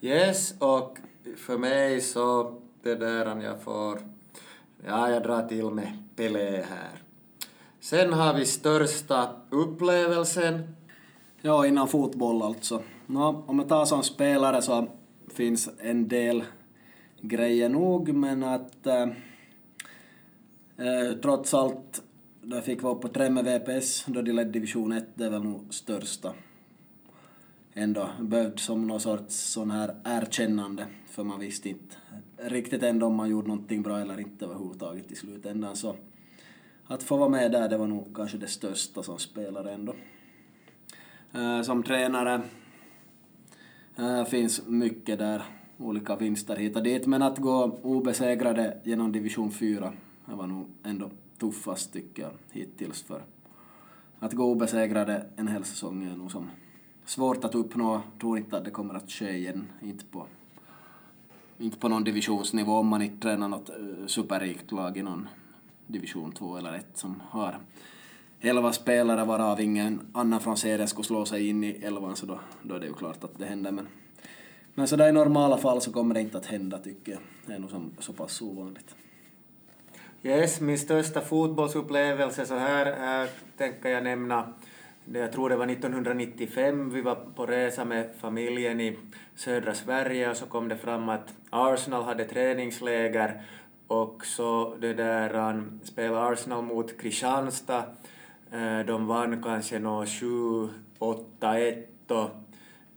yes, 0.10 0.54
och 0.58 0.98
för 1.36 1.58
mig 1.58 2.00
så 2.00 2.60
det 2.82 2.94
där 2.94 3.42
jag 3.42 3.62
får, 3.62 3.98
ja 4.86 5.10
jag 5.10 5.22
drar 5.22 5.48
till 5.48 5.70
med 5.70 5.98
Pelé 6.16 6.62
här. 6.62 7.02
Sen 7.82 8.12
har 8.12 8.34
vi 8.34 8.46
största 8.46 9.30
upplevelsen. 9.50 10.62
Ja, 11.40 11.66
innan 11.66 11.88
fotboll 11.88 12.42
alltså. 12.42 12.82
No, 13.06 13.44
om 13.46 13.58
jag 13.58 13.68
tar 13.68 13.84
som 13.84 14.02
spelare 14.02 14.62
så 14.62 14.88
finns 15.28 15.70
en 15.78 16.08
del 16.08 16.44
grejer 17.20 17.68
nog, 17.68 18.14
men 18.14 18.42
att 18.42 18.86
äh, 18.86 19.06
trots 21.22 21.54
allt, 21.54 22.02
då 22.42 22.56
jag 22.56 22.64
fick 22.64 22.82
vara 22.82 22.94
på 22.94 23.08
tre 23.08 23.30
med 23.30 23.44
VPS, 23.44 24.04
då 24.06 24.22
de 24.22 24.32
ledde 24.32 24.50
division 24.50 24.92
1, 24.92 25.04
det 25.14 25.24
är 25.24 25.30
väl 25.30 25.42
nog 25.42 25.74
största. 25.74 26.32
Ändå 27.74 28.08
behövd 28.20 28.60
som 28.60 28.86
någon 28.86 29.00
sorts 29.00 29.36
sån 29.36 29.70
här 29.70 29.94
erkännande, 30.04 30.86
för 31.06 31.24
man 31.24 31.40
visste 31.40 31.68
inte 31.68 31.96
riktigt 32.36 32.82
ändå 32.82 33.06
om 33.06 33.14
man 33.14 33.30
gjorde 33.30 33.48
någonting 33.48 33.82
bra 33.82 34.00
eller 34.00 34.20
inte 34.20 34.44
överhuvudtaget 34.44 35.12
i 35.12 35.16
slutändan. 35.16 35.76
Så 35.76 35.96
att 36.92 37.02
få 37.02 37.16
vara 37.16 37.28
med 37.28 37.52
där, 37.52 37.68
det 37.68 37.76
var 37.76 37.86
nog 37.86 38.16
kanske 38.16 38.38
det 38.38 38.46
största 38.46 39.02
som 39.02 39.18
spelare 39.18 39.72
ändå. 39.72 39.94
Eh, 41.32 41.62
som 41.62 41.82
tränare 41.82 42.42
eh, 43.96 44.24
finns 44.24 44.66
mycket 44.66 45.18
där, 45.18 45.42
olika 45.78 46.16
vinster 46.16 46.56
hit 46.56 46.76
och 46.76 46.82
dit, 46.82 47.06
men 47.06 47.22
att 47.22 47.38
gå 47.38 47.78
obesegrade 47.82 48.80
genom 48.84 49.12
division 49.12 49.50
4, 49.50 49.92
det 50.26 50.34
var 50.34 50.46
nog 50.46 50.66
ändå 50.82 51.10
tuffast 51.38 51.92
tycker 51.92 52.22
jag 52.22 52.32
hittills. 52.50 53.02
För 53.02 53.22
att 54.18 54.32
gå 54.32 54.44
obesegrade 54.44 55.26
en 55.36 55.48
hel 55.48 55.64
säsong 55.64 56.04
är 56.04 56.16
nog 56.16 56.30
som 56.30 56.50
svårt 57.04 57.44
att 57.44 57.54
uppnå, 57.54 58.02
tror 58.20 58.38
inte 58.38 58.56
att 58.56 58.64
det 58.64 58.70
kommer 58.70 58.94
att 58.94 59.10
ske 59.10 59.30
igen, 59.30 59.68
inte 59.82 60.04
på 60.04 60.26
inte 61.58 61.78
på 61.78 61.88
någon 61.88 62.04
divisionsnivå 62.04 62.72
om 62.72 62.86
man 62.86 63.02
inte 63.02 63.22
tränar 63.22 63.48
något 63.48 63.68
eh, 63.68 64.06
superrikt 64.06 64.72
lag 64.72 64.96
i 64.96 65.02
någon 65.02 65.28
division 65.86 66.32
2 66.32 66.56
eller 66.56 66.74
1 66.74 66.86
som 66.94 67.22
har 67.28 67.58
elva 68.40 68.72
spelare 68.72 69.24
varav 69.24 69.60
ingen 69.60 70.00
annan 70.14 70.40
från 70.40 70.56
serien 70.56 70.88
skulle 70.88 71.04
slå 71.04 71.24
sig 71.24 71.48
in 71.48 71.64
i 71.64 71.70
elvan 71.70 72.16
så 72.16 72.26
då, 72.26 72.40
då 72.62 72.74
är 72.74 72.80
det 72.80 72.86
ju 72.86 72.94
klart 72.94 73.24
att 73.24 73.38
det 73.38 73.44
händer 73.44 73.72
men 73.72 73.88
men 74.74 74.88
sådär 74.88 75.08
i 75.08 75.12
normala 75.12 75.58
fall 75.58 75.80
så 75.80 75.92
kommer 75.92 76.14
det 76.14 76.20
inte 76.20 76.38
att 76.38 76.46
hända 76.46 76.78
tycker 76.78 77.12
jag. 77.12 77.20
Det 77.46 77.52
är 77.52 77.58
nog 77.58 77.70
som, 77.70 77.90
så 77.98 78.12
pass 78.12 78.42
ovanligt. 78.42 78.94
Yes, 80.22 80.60
min 80.60 80.78
största 80.78 81.20
fotbollsupplevelse 81.20 82.46
så 82.46 82.54
här, 82.54 82.86
här 82.86 83.28
tänker 83.56 83.88
jag 83.88 84.04
nämna 84.04 84.52
det, 85.04 85.18
jag 85.18 85.32
tror 85.32 85.48
det 85.48 85.56
var 85.56 85.66
1995, 85.66 86.90
vi 86.90 87.00
var 87.00 87.14
på 87.14 87.46
resa 87.46 87.84
med 87.84 88.10
familjen 88.20 88.80
i 88.80 88.98
södra 89.36 89.74
Sverige 89.74 90.30
och 90.30 90.36
så 90.36 90.46
kom 90.46 90.68
det 90.68 90.76
fram 90.76 91.08
att 91.08 91.34
Arsenal 91.50 92.02
hade 92.02 92.24
träningsläger 92.24 93.42
och 93.86 94.26
så 94.26 94.74
det 94.80 94.94
där 94.94 95.50
um, 95.50 95.80
spelade 95.82 96.26
Arsenal 96.26 96.64
mot 96.64 97.00
Kristianstad 97.00 97.84
eh, 98.50 98.80
de 98.86 99.06
vann 99.06 99.42
kanske 99.42 99.78
nå 99.78 100.04
7-8-1 100.04 101.84
och 102.08 102.30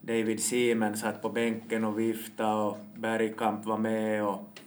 David 0.02 0.44
Seaman 0.44 0.98
satt 0.98 1.22
på 1.22 1.30
bänken 1.30 1.84
och 1.84 2.00
viftade 2.00 2.64
och 2.64 2.78
Bergkamp 2.96 3.66
var 3.66 3.78
med 3.78 4.24
och, 4.26 4.60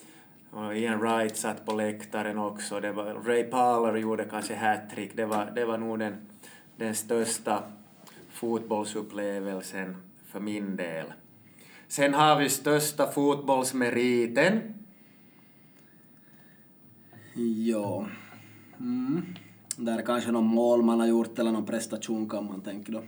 och 0.50 0.76
Ian 0.76 0.98
Wright 1.00 1.36
satt 1.36 1.66
på 1.66 1.72
läktaren 1.72 2.38
också. 2.38 2.80
Det 2.80 2.92
var, 2.92 3.04
Ray 3.04 3.44
Parler 3.44 3.96
gjorde 3.96 4.24
kanske 4.24 4.54
hattrick. 4.54 5.16
Det 5.16 5.26
var, 5.26 5.52
det 5.54 5.64
var 5.64 5.78
nog 5.78 5.98
den, 5.98 6.16
den 6.76 6.94
största 6.94 7.62
fotbollsupplevelsen 8.30 9.96
för 10.26 10.40
min 10.40 10.76
del. 10.76 11.06
Sen 11.88 12.14
har 12.14 12.38
vi 12.38 12.48
största 12.48 13.06
fotbollsmeriten. 13.12 14.77
Ja. 17.38 18.06
Mm 18.80 19.22
där 19.78 20.02
kanske 20.02 20.32
någon 20.32 20.44
mål 20.44 20.82
man 20.82 21.00
har 21.00 21.06
gjort 21.06 21.38
eller 21.38 21.52
någon 21.52 21.66
prestation 21.66 22.28
kan 22.28 22.46
man 22.46 22.60
tänka 22.60 22.92
då. 22.92 23.02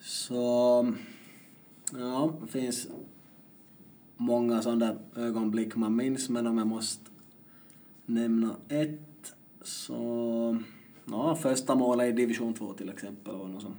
Så, 0.00 0.94
ja, 1.92 2.34
det 2.42 2.46
finns 2.46 2.88
många 4.16 4.62
sådana 4.62 4.86
där 4.86 4.98
ögonblick 5.22 5.76
man 5.76 5.96
minns, 5.96 6.28
men 6.28 6.46
om 6.46 6.58
jag 6.58 6.66
måste 6.66 7.10
nämna 8.06 8.56
ett 8.68 9.34
så, 9.62 10.58
ja, 11.04 11.36
första 11.36 11.74
målet 11.74 12.08
i 12.08 12.12
division 12.12 12.54
2 12.54 12.72
till 12.72 12.88
exempel 12.88 13.36
var 13.36 13.48
något 13.48 13.62
som 13.62 13.74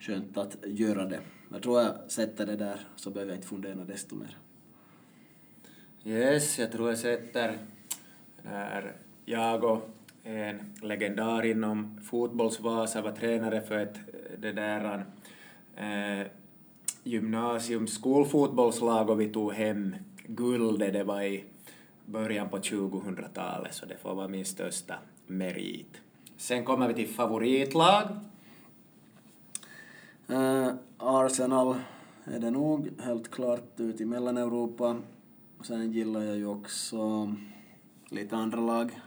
skönt 0.00 0.36
att 0.36 0.56
göra 0.66 1.04
det. 1.04 1.20
Jag 1.52 1.62
tror 1.62 1.80
jag 1.80 2.10
sätter 2.10 2.46
det 2.46 2.56
där 2.56 2.80
så 2.96 3.10
behöver 3.10 3.32
jag 3.32 3.38
inte 3.38 3.48
fundera 3.48 3.84
desto 3.84 4.16
mer. 4.16 4.38
Yes, 6.04 6.58
jag 6.58 6.72
tror 6.72 6.88
jag 6.88 6.98
sätter 6.98 7.58
när 8.46 8.92
jag 9.24 9.64
och 9.64 9.90
en 10.24 10.72
legendar 10.82 11.46
inom 11.46 12.00
fotbollsvasa, 12.04 13.02
var 13.02 13.12
tränare 13.12 13.60
för 13.60 13.78
ett 13.78 13.98
det 14.38 14.52
där 14.52 15.04
eh, 15.76 16.26
gymnasium 17.04 17.86
skolfotbollslag 17.86 19.10
och 19.10 19.20
vi 19.20 19.28
tog 19.28 19.52
hem 19.52 19.96
guldet, 20.26 20.92
det 20.92 21.04
var 21.04 21.22
i 21.22 21.44
början 22.06 22.48
på 22.48 22.58
2000-talet, 22.58 23.74
så 23.74 23.86
det 23.86 23.96
får 23.96 24.14
vara 24.14 24.28
min 24.28 24.44
största 24.44 24.94
merit. 25.26 26.00
Sen 26.36 26.64
kommer 26.64 26.88
vi 26.88 26.94
till 26.94 27.08
favoritlag. 27.08 28.02
Uh, 30.30 30.68
Arsenal 30.98 31.76
är 32.24 32.38
det 32.38 32.50
nog, 32.50 32.90
helt 33.00 33.30
klart, 33.30 33.80
ut 33.80 34.00
i 34.00 34.04
Mellaneuropa. 34.04 34.96
Sen 35.62 35.92
gillar 35.92 36.22
jag 36.22 36.36
ju 36.36 36.46
också 36.46 37.34
lite 38.08 38.36
andra 38.36 38.60
lag 38.60 39.00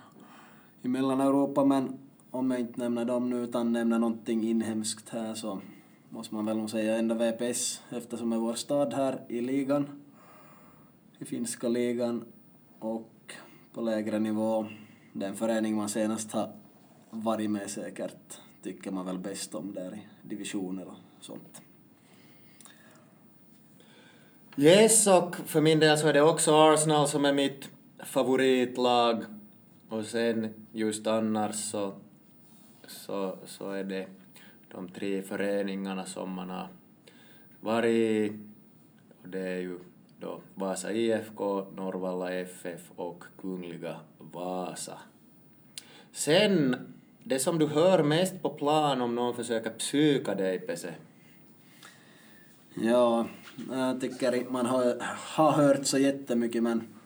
i 0.81 0.87
Mellaneuropa, 0.87 1.65
men 1.65 1.99
om 2.31 2.51
jag 2.51 2.59
inte 2.59 2.79
nämner 2.79 3.05
dem 3.05 3.29
nu 3.29 3.43
utan 3.43 3.71
nämner 3.71 3.99
någonting 3.99 4.43
inhemskt 4.43 5.09
här 5.09 5.33
så 5.33 5.61
måste 6.09 6.35
man 6.35 6.45
väl 6.45 6.57
nog 6.57 6.69
säga 6.69 6.97
ändå 6.97 7.15
VPS 7.15 7.81
eftersom 7.89 8.29
det 8.29 8.35
är 8.35 8.39
vår 8.39 8.53
stad 8.53 8.93
här 8.93 9.21
i 9.27 9.41
ligan, 9.41 9.89
i 11.19 11.25
finska 11.25 11.67
ligan 11.67 12.25
och 12.79 13.33
på 13.73 13.81
lägre 13.81 14.19
nivå, 14.19 14.65
den 15.13 15.35
förening 15.35 15.75
man 15.75 15.89
senast 15.89 16.31
har 16.31 16.51
varit 17.09 17.51
med 17.51 17.69
säkert 17.69 18.39
tycker 18.63 18.91
man 18.91 19.05
väl 19.05 19.17
bäst 19.17 19.55
om 19.55 19.73
där 19.73 19.93
i 19.93 20.27
divisioner 20.27 20.87
och 20.87 21.23
sånt. 21.25 21.61
Yes, 24.57 25.07
och 25.07 25.35
för 25.35 25.61
min 25.61 25.79
del 25.79 25.97
så 25.97 26.07
är 26.07 26.13
det 26.13 26.21
också 26.21 26.55
Arsenal 26.55 27.07
som 27.07 27.25
är 27.25 27.33
mitt 27.33 27.69
favoritlag 28.03 29.23
och 29.89 30.05
sen 30.05 30.53
just 30.71 31.07
annars 31.07 31.55
så, 31.55 31.93
så, 32.87 33.37
så 33.45 33.71
är 33.71 33.83
det 33.83 34.07
de 34.71 34.89
tre 34.89 35.21
föreningarna 35.21 36.05
som 36.05 36.31
man 36.31 36.49
har 36.49 36.67
varit 37.59 37.89
i. 37.89 38.39
Och 39.23 39.29
det 39.29 39.39
är 39.39 39.59
ju 39.59 39.79
då 40.19 40.41
Vasa 40.55 40.91
IFK, 40.91 41.65
Norrvalla 41.75 42.33
FF 42.33 42.81
och 42.95 43.23
Kungliga 43.41 43.99
Vasa. 44.17 44.97
Sen, 46.11 46.75
det 47.23 47.39
som 47.39 47.59
du 47.59 47.67
hör 47.67 48.03
mest 48.03 48.41
på 48.41 48.49
plan 48.49 49.01
om 49.01 49.15
någon 49.15 49.35
försöker 49.35 49.69
psyka 49.69 50.35
dig, 50.35 50.59
Pese? 50.59 50.93
Ja, 52.73 53.27
jag 53.71 54.01
tycker 54.01 54.35
inte 54.35 54.51
man 54.51 54.65
har, 54.65 54.97
har 55.35 55.51
hört 55.51 55.85
så 55.85 55.97
jättemycket 55.97 56.63
men 56.63 56.98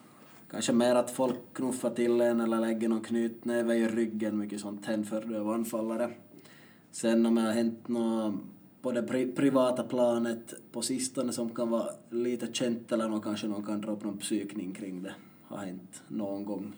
kanske 0.54 0.72
mer 0.72 0.94
att 0.94 1.10
folk 1.10 1.36
knuffar 1.52 1.90
till 1.90 2.20
en 2.20 2.40
eller 2.40 2.60
lägger 2.60 2.88
någon 2.88 3.00
knytnäve 3.00 3.74
i 3.74 3.88
ryggen, 3.88 4.38
mycket 4.38 4.60
sånt 4.60 4.86
händer 4.86 5.08
för 5.08 5.20
du 5.20 5.36
är 5.36 5.54
anfallare. 5.54 6.10
Sen 6.90 7.26
om 7.26 7.34
det 7.34 7.40
har 7.40 7.52
hänt 7.52 7.88
något 7.88 8.34
på 8.82 8.92
det 8.92 9.02
pri 9.02 9.32
privata 9.32 9.82
planet 9.82 10.54
på 10.72 10.82
sistone 10.82 11.32
som 11.32 11.50
kan 11.50 11.70
vara 11.70 11.88
lite 12.10 12.52
känt 12.52 12.92
eller 12.92 13.08
någon, 13.08 13.20
kanske 13.20 13.46
någon 13.46 13.64
kan 13.64 13.80
dra 13.80 13.92
upp 13.92 14.04
någon 14.04 14.18
psykning 14.18 14.74
kring 14.74 15.02
det, 15.02 15.14
har 15.44 15.58
hänt 15.58 16.02
någon 16.08 16.44
gång. 16.44 16.72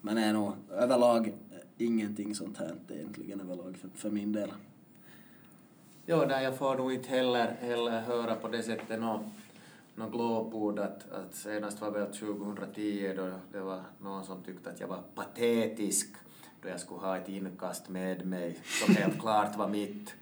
Men 0.00 0.16
det 0.16 0.22
är 0.22 0.32
nog 0.32 0.52
överlag 0.70 1.32
ingenting 1.78 2.34
sånt 2.34 2.58
här 2.58 2.74
egentligen 2.88 3.40
överlag 3.40 3.76
för, 3.76 3.88
för 3.94 4.10
min 4.10 4.32
del. 4.32 4.50
Ja, 6.06 6.24
nej, 6.28 6.44
jag 6.44 6.58
får 6.58 6.76
nog 6.76 6.92
inte 6.92 7.08
heller, 7.08 7.56
heller 7.60 8.00
höra 8.00 8.34
på 8.34 8.48
det 8.48 8.62
sättet 8.62 9.00
något 9.98 10.12
glåpord 10.12 10.78
att, 10.78 11.12
att 11.12 11.34
senast 11.34 11.80
var 11.80 11.90
väl 11.90 12.06
2010 12.06 13.12
då 13.16 13.30
det 13.52 13.60
var 13.60 13.82
någon 14.00 14.24
som 14.24 14.42
tyckte 14.42 14.70
att 14.70 14.80
jag 14.80 14.88
var 14.88 15.02
patetisk 15.14 16.08
då 16.62 16.68
jag 16.68 16.80
skulle 16.80 17.00
ha 17.00 17.16
ett 17.16 17.28
inkast 17.28 17.88
med 17.88 18.26
mig 18.26 18.58
som 18.64 18.94
helt 18.94 19.20
klart 19.20 19.56
var 19.58 19.68
mitt. 19.68 20.14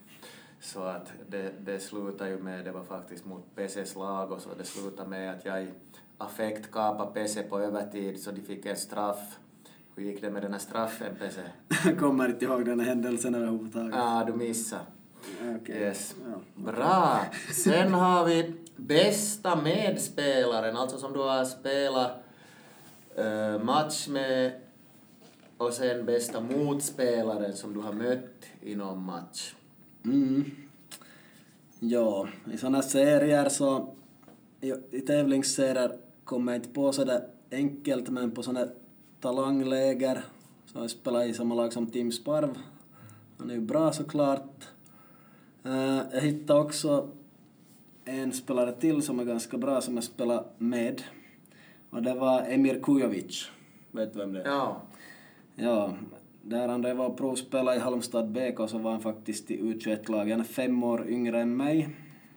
Så 0.61 0.83
att 0.83 1.12
det, 1.28 1.52
det 1.64 1.80
slutade 1.80 2.30
ju 2.30 2.38
med, 2.38 2.64
det 2.64 2.73
var 2.73 2.85
faktiskt 2.85 3.25
mot 3.25 3.54
Peses 3.54 3.97
lag 3.97 4.33
och 4.33 4.40
så 4.40 4.49
det 4.59 4.64
slutade 4.64 5.09
med 5.09 5.30
att 5.30 5.45
jag 5.45 5.62
i 5.62 5.68
affekt 6.18 6.71
kapade 6.73 7.12
Pese 7.12 7.42
på 7.42 7.61
övertid 7.61 8.23
så 8.23 8.30
de 8.30 8.40
fick 8.40 8.66
en 8.66 8.76
straff. 8.76 9.38
Hur 9.95 10.04
gick 10.04 10.21
det 10.21 10.30
med 10.30 10.42
den 10.42 10.52
här 10.52 10.61
straffen 10.61 11.16
Pese? 11.18 11.40
Jag 11.85 11.99
kommer 11.99 12.28
inte 12.28 12.45
ihåg 12.45 12.64
den 12.64 12.80
här 12.80 12.87
händelsen 12.87 13.35
överhuvudtaget. 13.35 13.95
Ja, 13.95 14.21
ah, 14.21 14.25
du 14.25 14.33
missade. 14.33 14.83
Okay. 15.61 15.76
Yes. 15.76 16.14
Ja. 16.26 16.62
Bra. 16.73 17.21
Sen 17.52 17.95
har 17.95 18.25
vi 18.25 18.54
bästa 18.76 19.62
medspelaren, 19.62 20.76
alltså 20.76 20.99
som 20.99 21.12
du 21.12 21.18
har 21.18 21.45
spelat 21.45 22.12
uh, 23.18 23.64
match 23.64 24.09
med 24.09 24.52
och 25.56 25.73
sen 25.73 26.06
bästa 26.06 26.40
motspelaren 26.40 27.56
som 27.56 27.75
du 27.75 27.80
har 27.80 27.92
mött 27.92 28.47
i 28.62 28.75
någon 28.75 29.02
match. 29.02 29.54
Mm. 30.04 30.45
Ja, 31.78 32.28
i 32.52 32.59
sådana 32.59 32.83
serier 32.83 33.49
så, 33.49 33.95
i, 34.61 34.73
i 34.90 35.00
tävlingsserier 35.00 35.97
kommer 36.25 36.52
jag 36.52 36.59
inte 36.59 36.68
på 36.68 36.92
sådär 36.92 37.25
enkelt, 37.50 38.09
men 38.09 38.30
på 38.30 38.42
sådana 38.42 38.68
talangläger 39.21 40.25
så 40.66 40.78
har 40.78 40.85
jag 40.85 40.90
spelat 40.90 41.26
i 41.26 41.35
samma 41.35 41.54
lag 41.54 41.73
som 41.73 41.87
Tim 41.87 42.12
Sparv. 42.12 42.59
Han 43.38 43.50
är 43.50 43.54
ju 43.54 43.61
bra 43.61 43.92
såklart. 43.92 44.68
Uh, 45.66 46.00
jag 46.12 46.21
hittade 46.21 46.61
också 46.61 47.09
en 48.06 48.32
spelare 48.32 48.72
till 48.72 49.02
som 49.02 49.20
är 49.20 49.25
ganska 49.25 49.58
bra 49.58 49.80
som 49.80 49.94
jag 49.94 50.04
spelar 50.04 50.44
med. 50.58 51.02
Och 51.90 52.02
det 52.02 52.14
var 52.14 52.42
Emir 52.48 52.80
Kujovic. 52.82 53.50
Vet 53.90 54.12
du 54.12 54.18
vem 54.18 54.32
det 54.32 54.42
är? 54.42 54.46
Ja. 54.46 54.82
Ja, 55.54 55.94
där 56.42 56.68
han 56.68 56.96
var 56.96 57.10
provspelare 57.10 57.76
i 57.76 57.78
Halmstad 57.78 58.30
BK 58.30 58.69
så 58.69 58.78
var 58.78 58.90
han 58.90 59.00
faktiskt 59.00 59.50
i 59.50 59.60
U21-laget. 59.62 60.32
Han 60.32 60.40
är 60.40 60.45
fem 60.45 60.82
år 60.82 61.08
yngre 61.08 61.40
än 61.40 61.56
mig. 61.56 61.88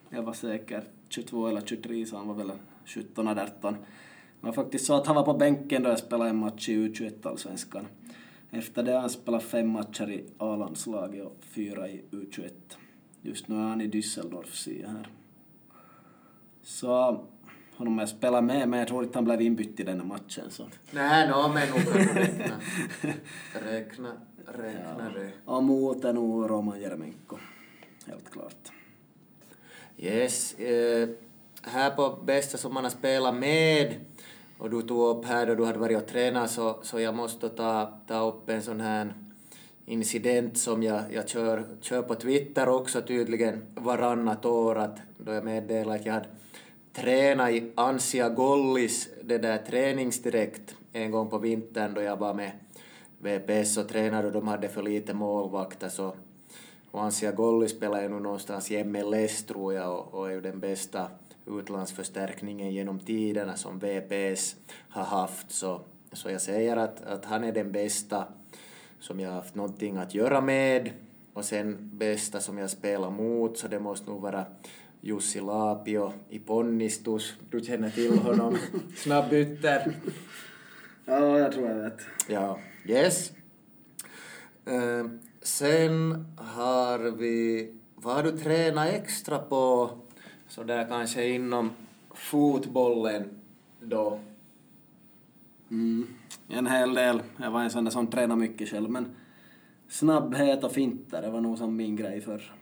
Jag 0.09 0.23
var 0.23 0.33
säkert 0.33 0.85
22 1.09 1.47
eller 1.47 1.61
23 1.61 2.05
så 2.05 2.17
han 2.17 2.27
var 2.27 2.35
väl 2.35 2.51
17 2.85 3.27
eller 3.27 3.43
18. 3.43 3.73
Det 3.73 4.45
var 4.45 4.53
faktiskt 4.53 4.85
så 4.85 4.93
att 4.93 5.07
han 5.07 5.15
var 5.15 5.23
på 5.23 5.33
bänken 5.33 5.83
då 5.83 5.89
jag 5.89 5.99
spelade 5.99 6.29
en 6.29 6.37
match 6.37 6.69
i 6.69 6.87
U21-allsvenskan. 6.87 7.85
Efter 8.51 8.83
det 8.83 8.91
har 8.91 8.99
han 8.99 9.09
spelat 9.09 9.43
fem 9.43 9.69
matcher 9.69 10.09
i 10.09 10.23
A-landslaget 10.37 11.25
och 11.25 11.37
fyra 11.41 11.89
i 11.89 12.01
U21. 12.11 12.49
Just 13.21 13.47
nu 13.47 13.55
är 13.55 13.59
han 13.59 13.81
i 13.81 13.87
Düsseldorf, 13.87 14.55
ser 14.55 14.81
jag 14.81 14.89
här. 14.89 15.07
Så 16.69 17.25
honom 17.77 17.99
jag 17.99 18.09
spelar 18.09 18.41
med, 18.41 18.69
men 18.69 18.79
jag 18.79 18.87
tror 18.87 19.03
inte 19.03 19.17
han 19.17 19.25
blev 19.25 19.41
inbytt 19.41 19.79
i 19.79 19.83
den 19.83 19.99
här 19.99 20.07
matchen. 20.07 20.45
Så. 20.49 20.67
Nej, 20.91 21.27
no, 21.27 21.47
men 21.53 21.69
nog 21.69 21.83
kan 21.83 22.15
räkna. 22.15 22.55
räkna, 23.53 24.11
räkna 24.45 25.11
ja. 25.13 25.19
det. 25.19 25.31
Och 25.45 25.63
mot 25.63 26.05
är 26.05 26.13
nog 26.13 26.49
Roman 26.49 26.81
Jeremenko, 26.81 27.37
helt 28.07 28.31
klart. 28.31 28.71
Yes, 29.97 30.53
eh, 30.53 31.09
här 31.61 31.89
på 31.89 32.19
bästa 32.23 32.57
som 32.57 32.73
man 32.73 32.83
har 32.83 32.91
spelat 32.91 33.35
med 33.35 33.95
och 34.57 34.69
du 34.69 34.81
tog 34.81 35.17
upp 35.17 35.25
här 35.25 35.45
då 35.45 35.55
du 35.55 35.65
hade 35.65 35.79
varit 35.79 35.97
och 35.97 36.07
tränat 36.07 36.51
så, 36.51 36.79
så 36.83 36.99
jag 36.99 37.15
måste 37.15 37.49
ta, 37.49 37.99
ta 38.07 38.27
upp 38.27 38.49
en 38.49 38.61
sån 38.61 38.81
här 38.81 39.13
incident 39.85 40.57
som 40.57 40.83
jag, 40.83 41.01
jag 41.13 41.29
kör, 41.29 41.65
kör 41.81 42.01
på 42.01 42.15
Twitter 42.15 42.69
också 42.69 43.01
tydligen 43.01 43.65
varannat 43.75 44.45
år 44.45 44.75
att 44.75 44.97
då 45.17 45.33
jag 45.33 45.43
meddelade 45.43 45.99
att 45.99 46.05
jag 46.05 46.13
hade 46.13 46.29
träna 47.01 47.51
i 47.51 47.71
Ansia 47.75 48.29
Gollis 48.29 49.09
det 49.23 49.37
där 49.37 49.57
träningsdirekt 49.57 50.75
en 50.93 51.11
gång 51.11 51.29
på 51.29 51.37
vintern 51.37 51.93
då 51.93 52.01
jag 52.01 52.17
var 52.17 52.33
med 52.33 52.51
VPS 53.19 53.77
och 53.77 53.87
tränade 53.87 54.27
och 54.27 54.33
de 54.33 54.47
hade 54.47 54.69
för 54.69 54.81
lite 54.83 55.13
målvakter 55.13 55.89
så 55.89 56.15
och 56.91 57.03
Ansia 57.03 57.31
Golli 57.31 57.67
spelar 57.67 58.01
ju 58.01 58.09
nu 58.09 58.19
någonstans 58.19 58.71
i 58.71 58.83
MLS 58.83 59.43
tror 59.43 59.73
jag 59.73 59.99
och, 59.99 60.13
och 60.13 60.27
är 60.27 60.31
ju 60.31 60.41
den 60.41 60.59
bästa 60.59 61.07
utlandsförstärkningen 61.45 62.71
genom 62.71 62.99
tiderna 62.99 63.55
som 63.55 63.79
VPS 63.79 64.55
har 64.89 65.03
haft 65.03 65.51
så, 65.51 65.81
så 66.11 66.29
jag 66.29 66.41
säger 66.41 66.77
att, 66.77 67.01
att 67.01 67.25
han 67.25 67.43
är 67.43 67.51
den 67.51 67.71
bästa 67.71 68.27
som 68.99 69.19
jag 69.19 69.29
har 69.29 69.35
haft 69.35 69.55
någonting 69.55 69.97
att 69.97 70.13
göra 70.13 70.41
med. 70.41 70.91
Och 71.33 71.45
sen 71.45 71.91
bästa 71.93 72.39
som 72.39 72.57
jag 72.57 72.69
spelar 72.69 73.09
mot 73.09 73.57
så 73.57 73.67
det 73.67 73.79
måste 73.79 74.09
nog 74.09 74.21
vara 74.21 74.45
Jussi 75.01 75.39
Laapio 75.39 76.13
i 76.29 76.39
Ponnistus. 76.39 77.33
Du 77.49 77.61
känner 77.61 77.89
till 77.89 78.17
honom. 78.17 78.57
Snabb-Ytter. 78.95 79.93
Ja, 81.05 81.39
jag 81.39 81.51
tror 81.51 81.69
jag 81.69 81.75
vet. 81.75 81.99
Ja, 82.27 82.59
yes. 82.85 83.31
Uh, 84.67 85.05
sen 85.41 86.25
har 86.37 86.99
vi, 86.99 87.73
vad 87.95 88.15
har 88.15 88.23
du 88.23 88.37
tränat 88.37 88.87
extra 88.87 89.39
på, 89.39 89.89
så 90.47 90.63
där 90.63 90.87
kanske 90.87 91.27
inom 91.27 91.71
fotbollen 92.13 93.29
då? 93.81 94.19
Mm, 95.71 96.07
en 96.47 96.67
hel 96.67 96.93
del. 96.93 97.21
Jag 97.37 97.51
var 97.51 97.63
en 97.63 97.69
sån 97.69 97.83
där 97.83 97.91
som 97.91 98.07
tränade 98.07 98.39
mycket 98.39 98.69
själv, 98.69 98.89
men 98.89 99.15
snabbhet 99.87 100.63
och 100.63 100.71
finter, 100.71 101.21
det 101.21 101.29
var 101.29 101.41
nog 101.41 101.57
som 101.57 101.75
min 101.75 101.95
grej 101.95 102.21
förr. 102.21 102.53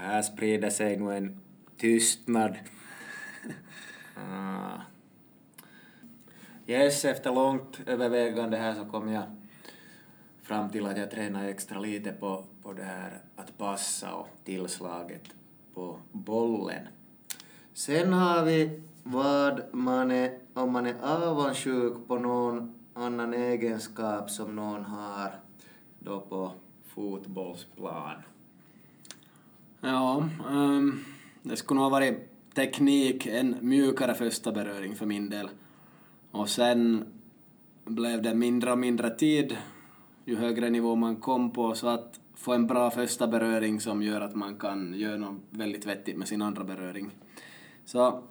Här 0.00 0.22
sprider 0.22 0.70
sig 0.70 0.96
nu 0.96 1.16
en 1.16 1.40
tystnad. 1.76 2.58
Uh. 4.16 4.80
Yes, 6.66 7.04
efter 7.04 7.32
långt 7.32 7.80
övervägande 7.86 8.56
här 8.56 8.74
så 8.74 8.84
kom 8.84 9.08
jag 9.08 9.22
fram 10.42 10.70
till 10.70 10.86
att 10.86 10.98
jag 10.98 11.10
tränar 11.10 11.44
extra 11.44 11.78
lite 11.78 12.12
på, 12.12 12.44
på 12.62 12.72
det 12.72 12.82
här 12.82 13.18
att 13.36 13.58
passa 13.58 14.14
och 14.14 14.28
tillslaget 14.44 15.22
på 15.74 15.98
bollen. 16.12 16.88
Sen 17.74 18.12
har 18.12 18.44
vi 18.44 18.82
vad 19.02 19.62
man 19.72 20.10
är, 20.10 20.38
om 20.54 20.72
man 20.72 20.86
är 20.86 20.94
avundsjuk 21.02 22.08
på 22.08 22.18
någon 22.18 22.74
annan 22.94 23.34
egenskap 23.34 24.30
som 24.30 24.56
någon 24.56 24.84
har 24.84 25.34
då 25.98 26.20
på 26.20 26.52
fotbollsplan. 26.86 28.22
Ja, 29.80 30.28
um, 30.48 31.04
det 31.42 31.56
skulle 31.56 31.80
nog 31.80 31.84
ha 31.84 31.98
varit 31.98 32.30
teknik, 32.54 33.26
en 33.26 33.56
mjukare 33.60 34.14
första 34.14 34.52
beröring 34.52 34.96
för 34.96 35.06
min 35.06 35.30
del. 35.30 35.48
Och 36.30 36.48
sen 36.48 37.04
blev 37.84 38.22
det 38.22 38.34
mindre 38.34 38.72
och 38.72 38.78
mindre 38.78 39.10
tid 39.10 39.56
ju 40.24 40.36
högre 40.36 40.70
nivå 40.70 40.96
man 40.96 41.16
kom 41.16 41.50
på, 41.50 41.74
så 41.74 41.88
att 41.88 42.20
få 42.34 42.52
en 42.52 42.66
bra 42.66 42.90
första 42.90 43.26
beröring 43.26 43.80
som 43.80 44.02
gör 44.02 44.20
att 44.20 44.34
man 44.34 44.56
kan 44.56 44.94
göra 44.94 45.16
något 45.16 45.40
väldigt 45.50 45.86
vettigt 45.86 46.16
med 46.16 46.28
sin 46.28 46.42
andra 46.42 46.64
beröring. 46.64 47.10
Så, 47.84 48.22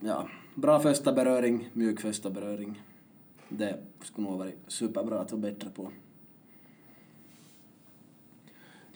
ja, 0.00 0.28
bra 0.54 0.80
första 0.80 1.12
beröring, 1.12 1.68
mjuk 1.72 2.00
första 2.00 2.30
beröring. 2.30 2.82
Det 3.48 3.78
skulle 4.02 4.24
nog 4.24 4.32
ha 4.32 4.38
varit 4.38 4.58
superbra 4.66 5.20
att 5.20 5.32
vara 5.32 5.42
bättre 5.42 5.70
på. 5.70 5.90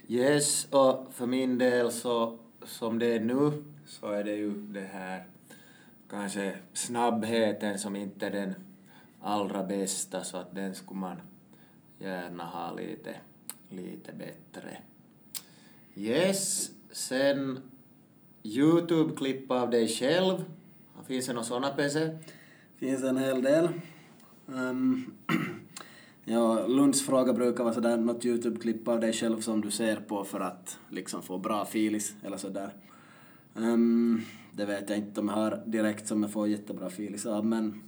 Yes, 0.08 0.64
och 0.70 1.12
för 1.12 1.26
min 1.26 1.58
del 1.58 1.92
så 1.92 2.38
som 2.64 2.98
det 2.98 3.14
är 3.14 3.20
nu 3.20 3.64
så 3.86 4.06
är 4.06 4.24
det 4.24 4.34
ju 4.34 4.50
det 4.50 4.88
här 4.92 5.24
kanske 6.10 6.58
snabbheten 6.72 7.78
som 7.78 7.96
inte 7.96 8.26
är 8.26 8.30
den 8.30 8.54
allra 9.20 9.62
bästa 9.62 10.24
så 10.24 10.36
att 10.36 10.54
den 10.54 10.74
skulle 10.74 11.00
man 11.00 11.16
gärna 11.98 12.44
ha 12.44 12.72
lite, 12.72 13.14
lite 13.68 14.12
bättre. 14.12 14.78
Yes, 15.94 16.70
sen 16.90 17.60
YouTube-klipp 18.42 19.50
av 19.50 19.70
dig 19.70 19.88
själv. 19.88 20.44
Finns 21.06 21.26
det 21.26 21.32
några 21.32 21.44
sådana 21.44 21.70
PC? 21.70 22.18
Finns 22.76 23.02
en 23.02 23.16
hel 23.16 23.42
del. 23.42 23.68
Um, 24.46 25.14
ja, 26.24 26.66
Lunds 26.66 27.02
fråga 27.02 27.32
brukar 27.32 27.64
vara 27.64 27.74
sådär, 27.74 27.96
något 27.96 28.24
YouTube-klipp 28.24 28.88
av 28.88 29.00
dig 29.00 29.12
själv 29.12 29.40
som 29.40 29.60
du 29.60 29.70
ser 29.70 29.96
på 29.96 30.24
för 30.24 30.40
att 30.40 30.78
liksom 30.90 31.22
få 31.22 31.38
bra 31.38 31.64
filis 31.64 32.14
eller 32.22 32.36
sådär. 32.36 32.74
Um, 33.54 34.22
det 34.52 34.64
vet 34.64 34.90
jag 34.90 34.98
inte 34.98 35.20
om 35.20 35.28
jag 35.28 35.34
har 35.34 35.62
direkt 35.66 36.08
som 36.08 36.22
jag 36.22 36.32
får 36.32 36.48
jättebra 36.48 36.90
filis 36.90 37.26
av, 37.26 37.46
men 37.46 37.82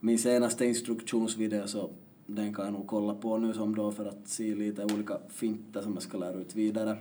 min 0.00 0.18
senaste 0.18 0.66
instruktionsvideo 0.66 1.66
så 1.66 1.90
den 2.26 2.54
kan 2.54 2.64
jag 2.64 2.74
nog 2.74 2.86
kolla 2.86 3.14
på 3.14 3.38
nu 3.38 3.52
som 3.52 3.74
då 3.74 3.92
för 3.92 4.06
att 4.06 4.28
se 4.28 4.54
lite 4.54 4.84
olika 4.84 5.18
finter 5.28 5.82
som 5.82 5.94
jag 5.94 6.02
ska 6.02 6.18
lära 6.18 6.34
ut 6.34 6.54
vidare. 6.54 6.96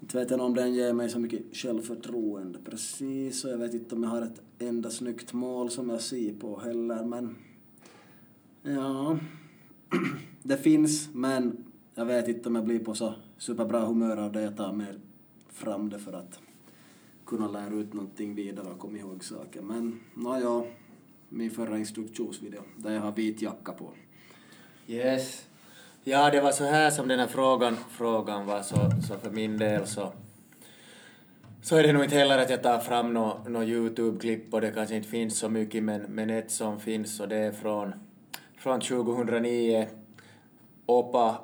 Inte 0.00 0.18
vet 0.18 0.30
jag 0.30 0.40
om 0.40 0.54
den 0.54 0.74
ger 0.74 0.92
mig 0.92 1.10
så 1.10 1.18
mycket 1.18 1.56
självförtroende 1.56 2.58
precis 2.64 3.44
och 3.44 3.50
jag 3.50 3.58
vet 3.58 3.74
inte 3.74 3.94
om 3.94 4.02
jag 4.02 4.10
har 4.10 4.22
ett 4.22 4.42
enda 4.58 4.90
snyggt 4.90 5.32
mål 5.32 5.70
som 5.70 5.90
jag 5.90 6.00
ser 6.00 6.32
på 6.32 6.60
heller 6.60 7.04
men 7.04 7.36
ja, 8.62 9.18
det 10.42 10.56
finns 10.56 11.08
men 11.12 11.64
jag 11.94 12.04
vet 12.04 12.28
inte 12.28 12.48
om 12.48 12.54
jag 12.54 12.64
blir 12.64 12.78
på 12.78 12.94
så 12.94 13.14
superbra 13.38 13.80
humör 13.80 14.16
av 14.16 14.32
det 14.32 14.42
jag 14.42 14.56
tar 14.56 14.72
med 14.72 15.00
fram 15.48 15.90
det 15.90 15.98
för 15.98 16.12
att 16.12 16.38
kunna 17.26 17.48
lära 17.48 17.74
ut 17.74 17.92
någonting 17.92 18.34
vidare 18.34 18.66
och 18.66 18.78
komma 18.78 18.98
ihåg 18.98 19.24
saker 19.24 19.62
men 19.62 20.00
nåja, 20.14 20.64
min 21.28 21.50
förra 21.50 21.78
instruktionsvideo 21.78 22.62
där 22.76 22.92
jag 22.92 23.00
har 23.00 23.12
vit 23.12 23.42
jacka 23.42 23.72
på. 23.72 23.90
Yes. 24.86 25.46
Ja, 26.04 26.30
det 26.30 26.40
var 26.40 26.52
så 26.52 26.64
här 26.64 26.90
som 26.90 27.08
den 27.08 27.18
här 27.18 27.26
frågan, 27.26 27.76
frågan 27.90 28.46
var, 28.46 28.62
så, 28.62 28.76
så 29.08 29.18
för 29.18 29.30
min 29.30 29.58
del 29.58 29.86
så, 29.86 30.12
så 31.62 31.76
är 31.76 31.82
det 31.82 31.92
nog 31.92 32.04
inte 32.04 32.16
heller 32.16 32.38
att 32.38 32.50
jag 32.50 32.62
tar 32.62 32.78
fram 32.78 33.14
något 33.14 33.48
no 33.48 33.62
YouTube-klipp 33.62 34.54
och 34.54 34.60
det 34.60 34.70
kanske 34.70 34.96
inte 34.96 35.08
finns 35.08 35.38
så 35.38 35.48
mycket, 35.48 35.82
men, 35.82 36.00
men 36.02 36.30
ett 36.30 36.50
som 36.50 36.80
finns 36.80 37.20
och 37.20 37.28
det 37.28 37.36
är 37.36 37.52
från, 37.52 37.92
från 38.62 38.80
2009, 38.80 39.86
OPA, 40.86 41.38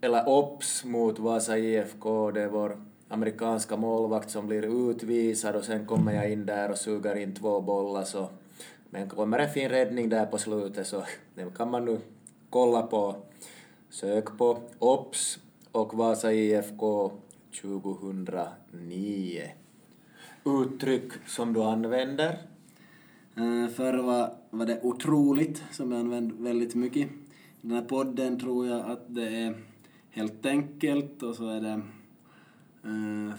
eller 0.00 0.28
OPS 0.28 0.84
mot 0.84 1.18
Vasa 1.18 1.58
IFK, 1.58 2.30
det 2.30 2.42
är 2.42 2.48
vår 2.48 2.76
amerikanska 3.08 3.76
målvakt 3.76 4.30
som 4.30 4.46
blir 4.46 4.90
utvisad 4.90 5.56
och 5.56 5.64
sen 5.64 5.86
kommer 5.86 6.12
jag 6.12 6.32
in 6.32 6.46
där 6.46 6.70
och 6.70 6.78
suger 6.78 7.16
in 7.16 7.34
två 7.34 7.60
bollar 7.60 8.04
så 8.04 8.28
men 8.90 9.08
kommer 9.08 9.38
en 9.38 9.50
fin 9.50 9.68
räddning 9.68 10.08
där 10.08 10.26
på 10.26 10.38
slutet 10.38 10.86
så 10.86 11.04
det 11.34 11.56
kan 11.56 11.70
man 11.70 11.84
nu 11.84 12.00
kolla 12.50 12.82
på. 12.82 13.16
Sök 13.90 14.38
på 14.38 14.58
OPS 14.78 15.38
och 15.72 15.94
Vasa 15.94 16.32
IFK 16.32 17.12
2009. 17.62 19.42
Uttryck 20.44 21.12
som 21.26 21.52
du 21.52 21.62
använder? 21.62 22.38
Eh, 23.36 23.68
förr 23.68 23.98
var, 23.98 24.34
var 24.50 24.66
det 24.66 24.80
otroligt, 24.82 25.64
som 25.70 25.92
jag 25.92 26.00
använde 26.00 26.34
väldigt 26.38 26.74
mycket. 26.74 27.10
I 27.10 27.10
den 27.60 27.70
här 27.70 27.84
podden 27.84 28.40
tror 28.40 28.66
jag 28.66 28.90
att 28.90 29.14
det 29.14 29.28
är 29.28 29.62
helt 30.10 30.46
enkelt 30.46 31.22
och 31.22 31.34
så 31.34 31.48
är 31.48 31.60
det 31.60 31.82
eh, 32.84 33.34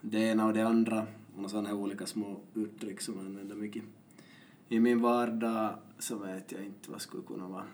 det 0.00 0.18
ena 0.18 0.46
och 0.46 0.52
det 0.52 0.62
andra 0.62 1.06
och 1.36 1.50
sådana 1.50 1.68
här 1.68 1.76
olika 1.76 2.06
små 2.06 2.40
uttryck 2.54 3.00
som 3.00 3.16
jag 3.16 3.26
använder 3.26 3.56
mycket. 3.56 3.82
I 4.68 4.80
min 4.80 5.02
vardag 5.02 5.74
så 5.98 6.18
vet 6.18 6.52
jag 6.52 6.64
inte 6.64 6.90
vad 6.90 7.00
skulle 7.00 7.22
kunna 7.22 7.48
vara. 7.48 7.64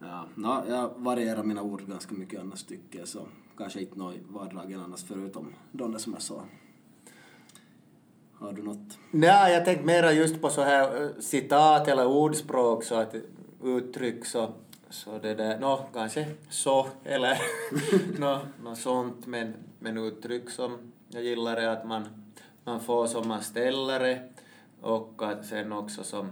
Ja, 0.00 0.24
no, 0.34 0.64
jag 0.68 0.90
varierar 0.96 1.44
mina 1.44 1.62
ord 1.62 1.86
ganska 1.86 2.14
mycket 2.14 2.40
annars 2.40 2.62
tycker 2.62 2.98
jag, 2.98 3.08
så 3.08 3.28
kanske 3.56 3.80
inte 3.80 3.98
något 3.98 4.16
i 4.16 4.20
vardagen 4.28 4.80
annars 4.80 5.04
förutom 5.04 5.54
de 5.72 5.92
där 5.92 5.98
som 5.98 6.12
jag 6.12 6.22
sa. 6.22 6.44
Har 8.40 8.52
du 8.52 8.62
något? 8.62 8.98
Nej, 9.10 9.52
jag 9.52 9.64
tänkte 9.64 9.84
mera 9.84 10.12
just 10.12 10.40
på 10.40 10.50
så 10.50 10.62
här 10.62 11.02
eh, 11.02 11.08
citat 11.20 11.88
eller 11.88 12.06
ordspråk, 12.06 12.84
så 12.84 12.94
att 12.94 13.14
uttryck 13.62 14.26
så, 14.26 14.52
så 14.90 15.18
det 15.18 15.34
där, 15.34 15.58
nå, 15.58 15.88
kanske 15.94 16.26
så, 16.50 16.86
eller 17.04 17.38
nå, 18.20 18.38
nå 18.64 18.74
sånt, 18.74 19.26
men, 19.26 19.54
men 19.78 19.98
uttryck 19.98 20.50
som 20.50 20.92
jag 21.08 21.24
gillar 21.24 21.56
är 21.56 21.68
att 21.68 21.86
man, 21.86 22.04
man 22.64 22.80
får 22.80 23.06
som 23.06 23.28
man 23.28 23.42
ställer 23.42 24.00
det 24.00 24.22
och 24.80 25.22
att 25.22 25.46
sen 25.46 25.72
också 25.72 26.04
som 26.04 26.30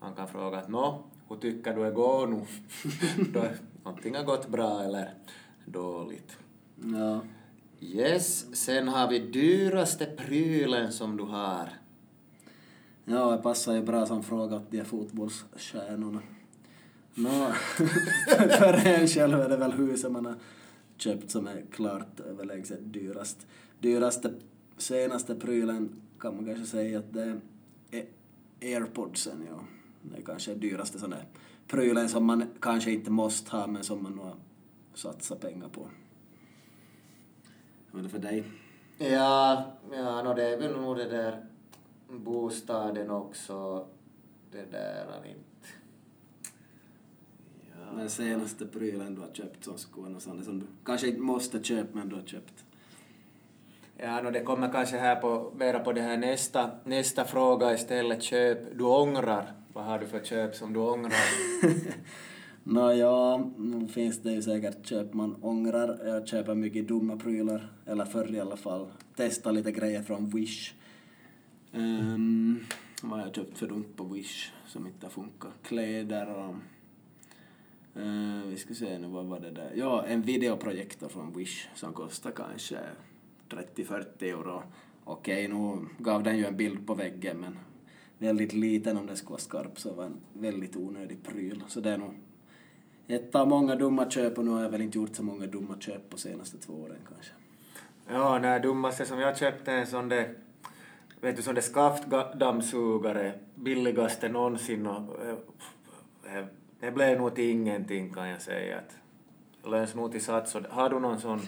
man 0.00 0.14
kan 0.14 0.28
fråga 0.28 0.58
att 0.58 0.68
nå, 0.68 1.02
hur 1.28 1.36
tycker 1.36 1.74
du 1.74 1.84
det 1.84 1.90
går 1.90 2.26
nu? 2.26 2.46
Då 3.32 3.44
någonting 3.84 4.16
har 4.16 4.24
gått 4.24 4.48
bra 4.48 4.82
eller 4.82 5.14
dåligt. 5.64 6.38
Ja. 6.76 7.20
Yes, 7.80 8.56
sen 8.56 8.88
har 8.88 9.08
vi 9.08 9.18
dyraste 9.18 10.06
prylen 10.06 10.92
som 10.92 11.16
du 11.16 11.24
har. 11.24 11.68
Ja, 13.04 13.30
det 13.30 13.42
passar 13.42 13.74
ju 13.74 13.82
bra 13.82 14.06
som 14.06 14.22
fråga 14.22 14.56
åt 14.56 14.70
de 14.70 14.84
fotbollsstjärnorna. 14.84 16.20
No, 17.14 17.28
för 18.58 18.86
en 18.86 19.08
själv 19.08 19.40
är 19.40 19.48
det 19.48 19.56
väl 19.56 19.72
huset 19.72 20.12
man 20.12 20.26
har 20.26 20.34
köpt 20.96 21.30
som 21.30 21.46
är 21.46 21.64
klart 21.70 22.20
överlägset 22.20 22.92
dyrast. 22.92 23.46
Dyraste, 23.78 24.34
senaste 24.76 25.34
prylen 25.34 26.02
kan 26.18 26.36
man 26.36 26.44
kanske 26.44 26.66
säga 26.66 26.98
att 26.98 27.12
det 27.12 27.40
är 27.90 28.06
airpodsen, 28.62 29.46
ja. 29.48 29.60
Det 30.02 30.18
är 30.18 30.22
kanske 30.22 30.54
dyraste 30.54 30.98
sån 30.98 31.10
där 31.10 31.24
prylen 31.66 32.08
som 32.08 32.24
man 32.24 32.44
kanske 32.60 32.90
inte 32.90 33.10
måste 33.10 33.56
ha 33.56 33.66
men 33.66 33.84
som 33.84 34.02
man 34.02 34.12
nog 34.12 34.24
har 34.24 34.36
satsat 34.94 35.40
pengar 35.40 35.68
på. 35.68 35.86
Vad 37.90 38.00
är 38.00 38.04
det 38.04 38.08
för 38.08 38.18
dig? 38.18 38.44
Ja, 38.98 39.72
ja 39.92 40.22
no, 40.22 40.34
det 40.34 40.44
är 40.44 40.58
väl 40.58 40.80
nog 40.80 40.96
det 40.96 41.08
där 41.08 41.44
bostaden 42.08 43.10
också, 43.10 43.86
det 44.52 44.72
där 44.72 45.06
han 45.12 45.24
inte... 45.24 45.68
Ja. 47.70 47.96
Den 47.96 48.10
senaste 48.10 48.66
prylen 48.66 49.14
du 49.14 49.20
har 49.20 49.30
köpt 49.32 49.68
vara 49.96 50.08
något 50.08 50.22
sånt 50.22 50.44
som 50.44 50.58
du 50.58 50.66
kanske 50.84 51.08
inte 51.08 51.20
måste 51.20 51.62
köpa 51.62 51.88
men 51.92 52.08
du 52.08 52.16
har 52.16 52.22
köpt? 52.22 52.64
Ja, 53.96 54.22
no, 54.22 54.30
det 54.30 54.40
kommer 54.40 54.72
kanske 54.72 54.96
här 54.96 55.16
på, 55.16 55.52
mera 55.56 55.78
på 55.78 55.92
det 55.92 56.00
här 56.00 56.16
nästa, 56.16 56.70
nästa 56.84 57.24
fråga 57.24 57.74
istället. 57.74 58.22
Köp 58.22 58.78
du 58.78 58.84
ångrar. 58.84 59.52
Vad 59.72 59.84
har 59.84 59.98
du 59.98 60.06
för 60.06 60.20
köp 60.20 60.54
som 60.54 60.72
du 60.72 60.80
ångrar? 60.80 61.12
Nåja, 62.70 63.36
nu 63.56 63.88
finns 63.88 64.18
det 64.18 64.32
ju 64.32 64.42
säkert 64.42 64.86
köp 64.86 65.14
man 65.14 65.36
ångrar. 65.42 66.06
Jag 66.06 66.28
köper 66.28 66.54
mycket 66.54 66.88
dumma 66.88 67.16
prylar, 67.16 67.72
eller 67.86 68.04
förr 68.04 68.34
i 68.34 68.40
alla 68.40 68.56
fall. 68.56 68.86
Testa 69.16 69.50
lite 69.50 69.72
grejer 69.72 70.02
från 70.02 70.30
Wish. 70.30 70.74
Um, 71.72 72.60
vad 73.02 73.18
har 73.18 73.26
jag 73.26 73.34
köpt 73.34 73.58
för 73.58 73.66
dumt 73.66 73.92
på 73.96 74.04
Wish 74.04 74.52
som 74.66 74.86
inte 74.86 75.06
har 75.06 75.10
funkat? 75.10 75.52
Kläder 75.62 76.34
och... 76.34 76.54
Uh, 78.02 78.42
vi 78.46 78.56
ska 78.56 78.74
se 78.74 78.98
nu, 78.98 79.08
vad 79.08 79.26
var 79.26 79.40
det 79.40 79.50
där? 79.50 79.72
Ja, 79.74 80.04
en 80.06 80.22
videoprojektor 80.22 81.08
från 81.08 81.32
Wish 81.32 81.68
som 81.74 81.92
kostar 81.92 82.30
kanske 82.30 82.78
30-40 83.48 84.04
euro. 84.20 84.62
Okej, 85.04 85.48
nu 85.48 85.86
gav 85.98 86.22
den 86.22 86.38
ju 86.38 86.44
en 86.44 86.56
bild 86.56 86.86
på 86.86 86.94
väggen 86.94 87.40
men 87.40 87.58
väldigt 88.18 88.52
liten 88.52 88.96
om 88.96 89.06
den 89.06 89.16
skulle 89.16 89.30
vara 89.30 89.40
skarp 89.40 89.80
så 89.80 89.92
var 89.94 90.04
en 90.04 90.20
väldigt 90.32 90.76
onödig 90.76 91.22
pryl. 91.22 91.62
Så 91.68 91.80
det 91.80 91.90
är 91.90 91.98
nog 91.98 92.14
ett 93.10 93.34
av 93.34 93.48
många 93.48 93.76
dumma 93.76 94.10
köp 94.10 94.38
och 94.38 94.44
nu 94.44 94.50
har 94.50 94.62
jag 94.62 94.70
väl 94.70 94.80
inte 94.82 94.98
gjort 94.98 95.16
så 95.16 95.22
många 95.22 95.46
dumma 95.46 95.74
köp 95.80 96.10
på 96.10 96.18
senaste 96.18 96.58
två 96.58 96.72
åren 96.72 96.96
kanske. 97.08 97.32
Ja, 98.08 98.38
det 98.38 98.58
dummaste 98.58 99.04
som 99.06 99.18
jag 99.18 99.38
köpte 99.38 99.72
en 99.72 99.86
sån 99.86 100.08
där 100.08 100.34
vet 101.20 101.36
du, 101.36 101.42
sån 101.42 101.54
där 101.54 101.62
skaftdammsugare, 101.62 103.32
billigaste 103.54 104.28
någonsin 104.28 104.86
och 104.86 105.24
eh, 105.24 106.38
eh, 106.38 106.44
det 106.80 106.90
blev 106.90 107.18
nog 107.18 107.34
till 107.34 107.50
ingenting 107.50 108.12
kan 108.12 108.28
jag 108.28 108.42
säga. 108.42 108.78
Att 108.78 108.96
löns 109.70 109.94
nog 109.94 110.12
till 110.12 110.24
sats. 110.24 110.56
Har 110.70 110.90
du 110.90 111.00
någon 111.00 111.20
sån? 111.20 111.40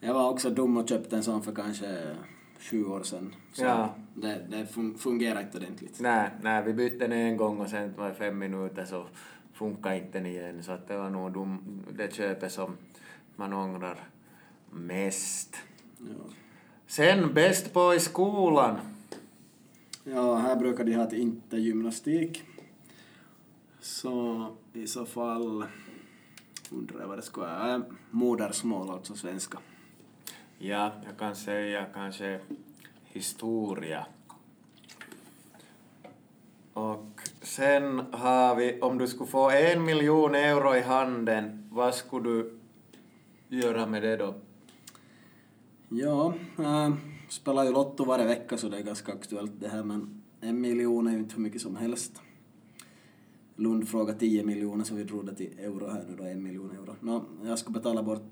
Jag 0.00 0.14
var 0.14 0.30
också 0.30 0.50
dum 0.50 0.76
och 0.76 0.88
köpte 0.88 1.16
en 1.16 1.22
sån 1.22 1.42
för 1.42 1.52
kanske 1.54 2.16
sju 2.58 2.84
år 2.84 3.02
sedan. 3.02 3.34
Så 3.52 3.64
Ja. 3.64 3.94
det, 4.14 4.46
det 4.48 4.66
fungerar 4.98 5.40
inte 5.40 5.58
ordentligt. 5.58 6.00
Nej, 6.00 6.30
nej, 6.42 6.62
vi 6.62 6.72
bytte 6.72 6.98
den 6.98 7.12
en 7.12 7.36
gång 7.36 7.58
och 7.60 7.68
sen 7.68 7.94
var 7.98 8.08
det 8.08 8.14
fem 8.14 8.38
minuter 8.38 8.84
så 8.84 9.04
funkar 9.60 9.94
inte 9.94 10.18
igen. 10.18 10.62
Så 10.62 10.72
att 10.72 10.88
det 10.88 10.96
var 10.96 11.10
nog 11.10 11.32
dum, 11.32 11.84
det 11.92 12.14
köpet 12.14 12.52
som 12.52 12.76
man 13.36 13.52
ångrar 13.52 14.08
mest. 14.70 15.56
Ja. 15.98 16.24
Sen 16.86 17.34
bäst 17.34 17.72
på 17.72 17.94
i 17.94 18.00
skolan. 18.00 18.78
Ja, 20.04 20.36
här 20.36 20.56
brukar 20.56 20.84
de 20.84 20.94
ha 20.94 21.04
ett 21.04 21.12
inte 21.12 21.56
gymnastik. 21.56 22.42
Så 23.80 24.46
i 24.72 24.86
så 24.86 25.06
fall 25.06 25.64
undrar 26.70 27.00
jag 27.00 27.08
vad 27.08 27.18
det 27.18 27.22
ska 27.22 27.40
vara. 27.40 27.74
Äh, 27.74 27.80
Modersmål, 28.10 28.90
alltså 28.90 29.14
svenska. 29.14 29.58
Ja, 30.58 30.92
jag 31.06 31.18
kan 31.18 31.36
säga 31.36 31.86
kanske 31.94 32.40
historia. 33.04 34.06
Och 36.72 37.19
sen 37.40 38.02
har 38.12 38.54
vi, 38.54 38.80
om 38.80 38.98
du 38.98 39.06
skulle 39.06 39.30
få 39.30 39.50
en 39.50 39.84
miljon 39.84 40.34
euro 40.34 40.74
i 40.74 40.80
handen, 40.80 41.68
vad 41.70 41.94
skulle 41.94 42.30
du 42.30 42.58
göra 43.48 43.86
med 43.86 44.02
det 44.02 44.16
då? 44.16 44.34
Ja, 45.88 46.34
äh, 46.58 46.94
spelar 47.28 47.64
ju 47.64 47.72
Lotto 47.72 48.04
varje 48.04 48.26
vecka 48.26 48.56
så 48.56 48.68
det 48.68 48.78
är 48.78 48.82
ganska 48.82 49.12
aktuellt 49.12 49.52
det 49.60 49.68
här 49.68 49.82
men 49.82 50.22
en 50.40 50.60
miljon 50.60 51.06
är 51.06 51.12
ju 51.12 51.18
inte 51.18 51.34
hur 51.34 51.42
mycket 51.42 51.60
som 51.60 51.76
helst. 51.76 52.22
Lund 53.56 53.88
frågade 53.88 54.18
10 54.18 54.44
miljoner 54.44 54.84
så 54.84 54.94
vi 54.94 55.04
drog 55.04 55.26
det 55.26 55.34
till 55.34 55.58
euro 55.58 55.88
här 55.88 56.04
nu 56.08 56.16
då, 56.16 56.24
en 56.24 56.42
miljon 56.42 56.70
euro. 56.70 56.94
Nå, 57.00 57.24
jag 57.44 57.58
ska 57.58 57.70
betala 57.70 58.02
bort 58.02 58.30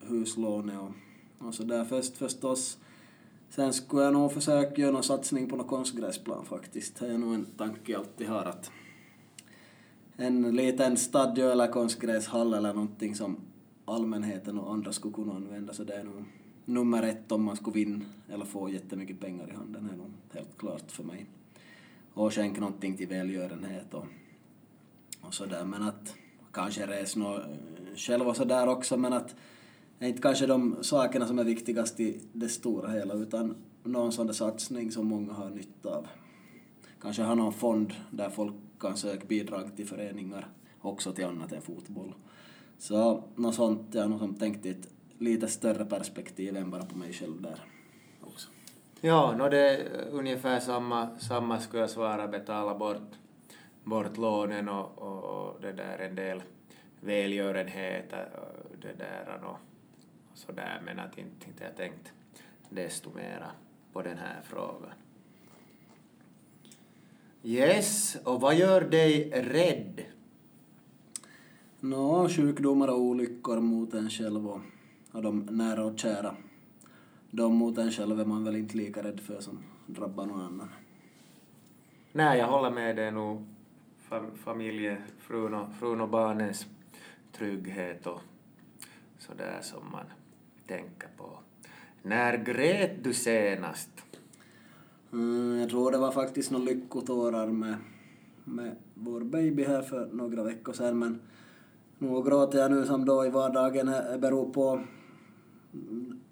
huslånet 0.00 0.78
och, 0.78 1.46
och 1.46 1.54
så 1.54 1.62
där 1.62 1.84
först 1.84 2.16
förstås. 2.16 2.78
Sen 3.50 3.72
skulle 3.72 4.02
jag 4.02 4.12
nog 4.12 4.32
försöka 4.32 4.80
göra 4.80 4.92
någon 4.92 5.02
satsning 5.02 5.48
på 5.48 5.56
någon 5.56 5.66
konstgräsplan 5.66 6.44
faktiskt. 6.44 6.98
Det 6.98 7.06
är 7.06 7.18
nog 7.18 7.34
en 7.34 7.44
tanke 7.44 7.92
jag 7.92 7.98
alltid 7.98 8.28
har 8.28 8.44
att 8.44 8.70
en 10.16 10.56
liten 10.56 10.96
stadion 10.96 11.50
eller 11.50 11.66
konstgräshall 11.66 12.54
eller 12.54 12.74
någonting 12.74 13.14
som 13.14 13.36
allmänheten 13.84 14.58
och 14.58 14.72
andra 14.72 14.92
skulle 14.92 15.14
kunna 15.14 15.34
använda 15.34 15.72
så 15.72 15.84
det 15.84 15.94
är 15.94 16.04
nog 16.04 16.24
nummer 16.64 17.02
ett 17.02 17.32
om 17.32 17.44
man 17.44 17.56
skulle 17.56 17.74
vinna 17.74 18.04
eller 18.28 18.44
få 18.44 18.70
jättemycket 18.70 19.20
pengar 19.20 19.50
i 19.50 19.52
handen 19.52 19.90
är 19.92 19.96
nog 19.96 20.10
helt 20.32 20.58
klart 20.58 20.90
för 20.90 21.04
mig. 21.04 21.26
Och 22.14 22.34
skänka 22.34 22.60
någonting 22.60 22.96
till 22.96 23.08
välgörenhet 23.08 23.94
och, 23.94 24.06
och 25.20 25.34
sådär 25.34 25.64
men 25.64 25.82
att 25.82 26.14
kanske 26.52 26.86
resa 26.86 27.42
själv 27.96 28.28
och 28.28 28.36
sådär 28.36 28.68
också 28.68 28.96
men 28.96 29.12
att 29.12 29.34
inte 30.08 30.22
kanske 30.22 30.46
de 30.46 30.76
sakerna 30.82 31.26
som 31.26 31.38
är 31.38 31.44
viktigast 31.44 32.00
i 32.00 32.20
det 32.32 32.48
stora 32.48 32.90
hela 32.90 33.14
utan 33.14 33.56
någon 33.82 34.12
sån 34.12 34.26
där 34.26 34.34
satsning 34.34 34.92
som 34.92 35.06
många 35.06 35.32
har 35.32 35.50
nytta 35.50 35.96
av. 35.96 36.06
Kanske 37.00 37.22
ha 37.22 37.34
någon 37.34 37.52
fond 37.52 37.92
där 38.10 38.30
folk 38.30 38.54
kan 38.80 38.96
söka 38.96 39.26
bidrag 39.26 39.76
till 39.76 39.86
föreningar 39.86 40.48
också 40.80 41.12
till 41.12 41.24
annat 41.24 41.52
än 41.52 41.62
fotboll. 41.62 42.14
Så 42.78 43.24
något 43.36 43.54
sånt, 43.54 43.82
jag 43.92 44.02
har 44.02 44.08
nog 44.08 44.18
som 44.18 44.34
tänkt 44.34 44.66
i 44.66 44.70
ett 44.70 44.88
lite 45.18 45.48
större 45.48 45.84
perspektiv 45.84 46.56
än 46.56 46.70
bara 46.70 46.84
på 46.84 46.98
mig 46.98 47.12
själv 47.12 47.42
där 47.42 47.64
också. 48.20 48.48
Ja, 49.00 49.36
no 49.36 49.48
det 49.48 49.58
är 49.58 50.08
ungefär 50.10 50.60
samma, 50.60 51.18
samma 51.18 51.60
skulle 51.60 51.82
jag 51.82 51.90
svara, 51.90 52.28
betala 52.28 52.74
bort, 52.74 53.12
bort 53.84 54.16
lånen 54.16 54.68
och, 54.68 54.98
och, 54.98 55.24
och 55.24 55.60
det 55.60 55.72
där 55.72 55.98
en 55.98 56.14
del 56.14 56.42
välgörenhet 57.00 58.12
och 58.12 58.76
det 58.82 58.98
där 58.98 59.40
och 59.44 59.56
sådär, 60.40 60.82
men 60.84 60.98
att 60.98 61.18
inte, 61.18 61.46
inte 61.48 61.64
jag 61.64 61.76
tänkt 61.76 62.12
desto 62.70 63.10
mera 63.14 63.50
på 63.92 64.02
den 64.02 64.18
här 64.18 64.40
frågan. 64.42 64.92
Yes, 67.42 68.16
och 68.24 68.40
vad 68.40 68.54
gör 68.54 68.80
dig 68.80 69.30
rädd? 69.30 70.04
Nå, 71.80 72.28
sjukdomar 72.28 72.88
och 72.88 73.00
olyckor 73.00 73.60
mot 73.60 73.94
en 73.94 74.10
själv 74.10 74.48
och, 74.48 74.60
och 75.12 75.22
de 75.22 75.38
nära 75.38 75.84
och 75.84 75.98
kära. 75.98 76.36
De 77.30 77.54
mot 77.54 77.78
en 77.78 77.90
själv 77.90 78.20
är 78.20 78.24
man 78.24 78.44
väl 78.44 78.56
inte 78.56 78.76
lika 78.76 79.02
rädd 79.02 79.20
för 79.20 79.40
som 79.40 79.58
drabbar 79.86 80.26
någon 80.26 80.40
annan. 80.40 80.68
Nej, 82.12 82.38
jag 82.38 82.46
håller 82.46 82.70
med 82.70 82.96
dig 82.96 83.12
nog. 83.12 83.44
Fam 83.98 84.36
familje, 84.36 84.96
frun 85.18 85.54
och, 85.54 85.74
frun 85.74 86.00
och 86.00 86.08
barnens 86.08 86.66
trygghet 87.32 88.06
och 88.06 88.20
sådär 89.18 89.58
som 89.62 89.90
man 89.92 90.04
tänker 90.70 91.08
på. 91.16 91.38
När 92.02 92.36
grät 92.36 93.04
du 93.04 93.14
senast? 93.14 93.90
Mm, 95.12 95.58
jag 95.60 95.70
tror 95.70 95.92
det 95.92 95.98
var 95.98 96.12
faktiskt 96.12 96.50
några 96.50 96.64
lyckotårar 96.64 97.46
med, 97.46 97.74
med 98.44 98.76
vår 98.94 99.20
baby 99.20 99.64
här 99.64 99.82
för 99.82 100.08
några 100.12 100.42
veckor 100.42 100.72
sedan 100.72 100.98
men 100.98 101.20
nu 101.98 102.22
gråter 102.22 102.58
jag 102.58 102.70
nu 102.70 102.86
som 102.86 103.04
då 103.04 103.26
i 103.26 103.30
vardagen 103.30 104.20
beror 104.20 104.52
på 104.52 104.82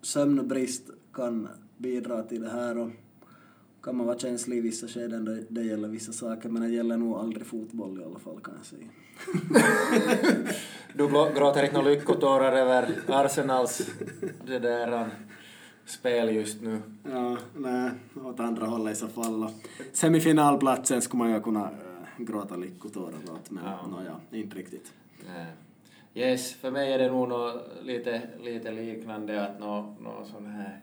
sömnbrist 0.03 0.91
kan 1.13 1.49
bidra 1.77 2.23
till 2.23 2.43
det 2.43 2.51
här 2.51 2.79
och 2.79 2.91
kan 3.83 3.97
man 3.97 4.07
vara 4.07 4.19
känslig 4.19 4.57
i 4.57 4.61
vissa 4.61 4.87
skeden 4.89 5.25
då 5.25 5.37
det 5.49 5.63
gäller 5.63 5.89
vissa 5.89 6.13
saker 6.13 6.49
men 6.49 6.63
det 6.63 6.69
gäller 6.69 6.97
nog 6.97 7.17
aldrig 7.17 7.47
fotboll 7.47 8.01
i 8.01 8.05
alla 8.05 8.19
fall 8.19 8.41
kan 8.41 8.55
jag 8.57 8.67
säga. 8.67 8.89
du 10.95 11.09
gråter 11.09 11.63
inte 11.63 11.75
några 11.77 11.91
lyckotårar 11.91 12.53
över 12.53 12.89
Arsenals 13.09 13.91
det 14.47 14.59
där 14.59 14.93
um, 14.93 15.09
spel 15.87 16.35
just 16.35 16.63
nu? 16.63 16.83
Ja, 17.13 17.37
nej, 17.57 17.91
åt 18.25 18.41
andra 18.41 18.67
hållet 18.67 18.93
i 18.93 18.97
så 18.97 19.09
fall. 19.09 19.51
Semifinalplatsen 19.93 21.03
skulle 21.03 21.19
man 21.19 21.33
ju 21.33 21.41
kunna 21.41 21.65
äh, 21.65 22.25
gråta 22.25 22.57
lyckotårar 22.57 23.19
åt 23.33 23.51
men 23.51 23.65
ja. 23.65 23.87
No, 23.87 24.03
ja, 24.07 24.39
inte 24.39 24.57
riktigt. 24.57 24.93
Nej. 25.27 25.47
Yes, 26.15 26.55
för 26.55 26.71
mig 26.71 26.93
är 26.93 26.99
det 26.99 27.11
nog 27.11 27.29
nå 27.29 27.61
lite, 27.83 28.23
lite 28.43 28.71
liknande 28.71 29.47
att 29.47 29.61
nå, 29.61 29.95
nå 30.01 30.25
sån 30.25 30.47
här 30.47 30.81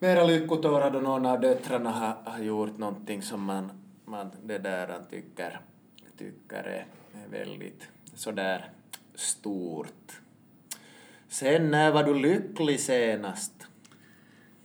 mera 0.00 0.24
lyckotårar 0.24 0.90
då 0.90 1.00
någon 1.00 1.26
av 1.26 1.40
döttrarna 1.40 1.90
har, 1.90 2.16
har 2.24 2.38
gjort 2.38 2.78
någonting 2.78 3.22
som 3.22 3.44
man, 3.44 3.70
man 4.04 4.30
det 4.44 4.58
där 4.58 5.00
tycker, 5.10 5.60
tycker 6.18 6.62
är 6.64 6.86
väldigt 7.30 7.88
sådär 8.14 8.70
stort. 9.14 10.20
Sen 11.28 11.70
när 11.70 11.92
var 11.92 12.04
du 12.04 12.14
lycklig 12.14 12.80
senast? 12.80 13.66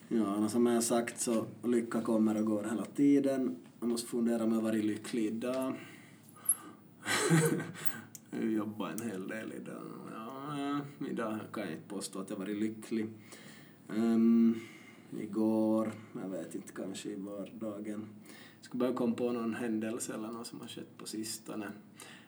Ja, 0.07 0.27
alltså, 0.27 0.49
som 0.49 0.65
jag 0.65 0.83
sagt 0.83 1.19
så 1.19 1.45
lycka 1.63 2.01
kommer 2.01 2.37
och 2.37 2.45
går 2.45 2.63
hela 2.63 2.85
tiden. 2.85 3.55
Jag 3.79 3.89
måste 3.89 4.07
fundera 4.07 4.43
om 4.43 4.53
jag 4.53 4.61
varit 4.61 4.85
lycklig 4.85 5.25
idag. 5.25 5.75
jag 8.31 8.51
jobbar 8.51 8.89
en 8.89 9.09
hel 9.09 9.27
del 9.27 9.53
idag. 9.53 9.83
Ja, 10.13 10.59
eh, 10.59 11.11
idag 11.11 11.39
kan 11.53 11.63
jag 11.63 11.71
inte 11.71 11.87
påstå 11.87 12.19
att 12.19 12.29
jag 12.29 12.37
varit 12.37 12.57
lycklig. 12.57 13.09
Um, 13.87 14.59
igår, 15.19 15.91
jag 16.21 16.29
vet 16.29 16.55
inte, 16.55 16.73
kanske 16.73 17.09
i 17.09 17.15
vardagen. 17.15 18.07
Jag 18.57 18.65
skulle 18.65 18.79
bara 18.79 18.93
komma 18.93 19.15
på 19.15 19.31
någon 19.31 19.55
händelse 19.55 20.13
eller 20.13 20.27
något 20.27 20.47
som 20.47 20.61
har 20.61 20.67
skett 20.67 20.97
på 20.97 21.05
sistone. 21.05 21.71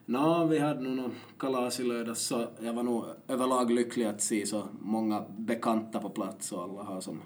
Nå, 0.10 0.46
vi 0.46 0.60
hade 0.60 0.82
nog 0.82 0.96
någon 0.96 1.16
kalas 1.38 1.80
i 1.80 1.84
lördags 1.84 2.20
så 2.20 2.48
jag 2.60 2.74
var 2.74 2.84
nog 2.84 3.06
överlag 3.28 3.72
lycklig 3.72 4.06
att 4.06 4.22
se 4.22 4.46
så 4.46 4.68
många 4.82 5.26
bekanta 5.38 6.00
på 6.00 6.10
plats 6.10 6.52
och 6.52 6.64
alla 6.64 6.84
har 6.84 7.02
som 7.02 7.22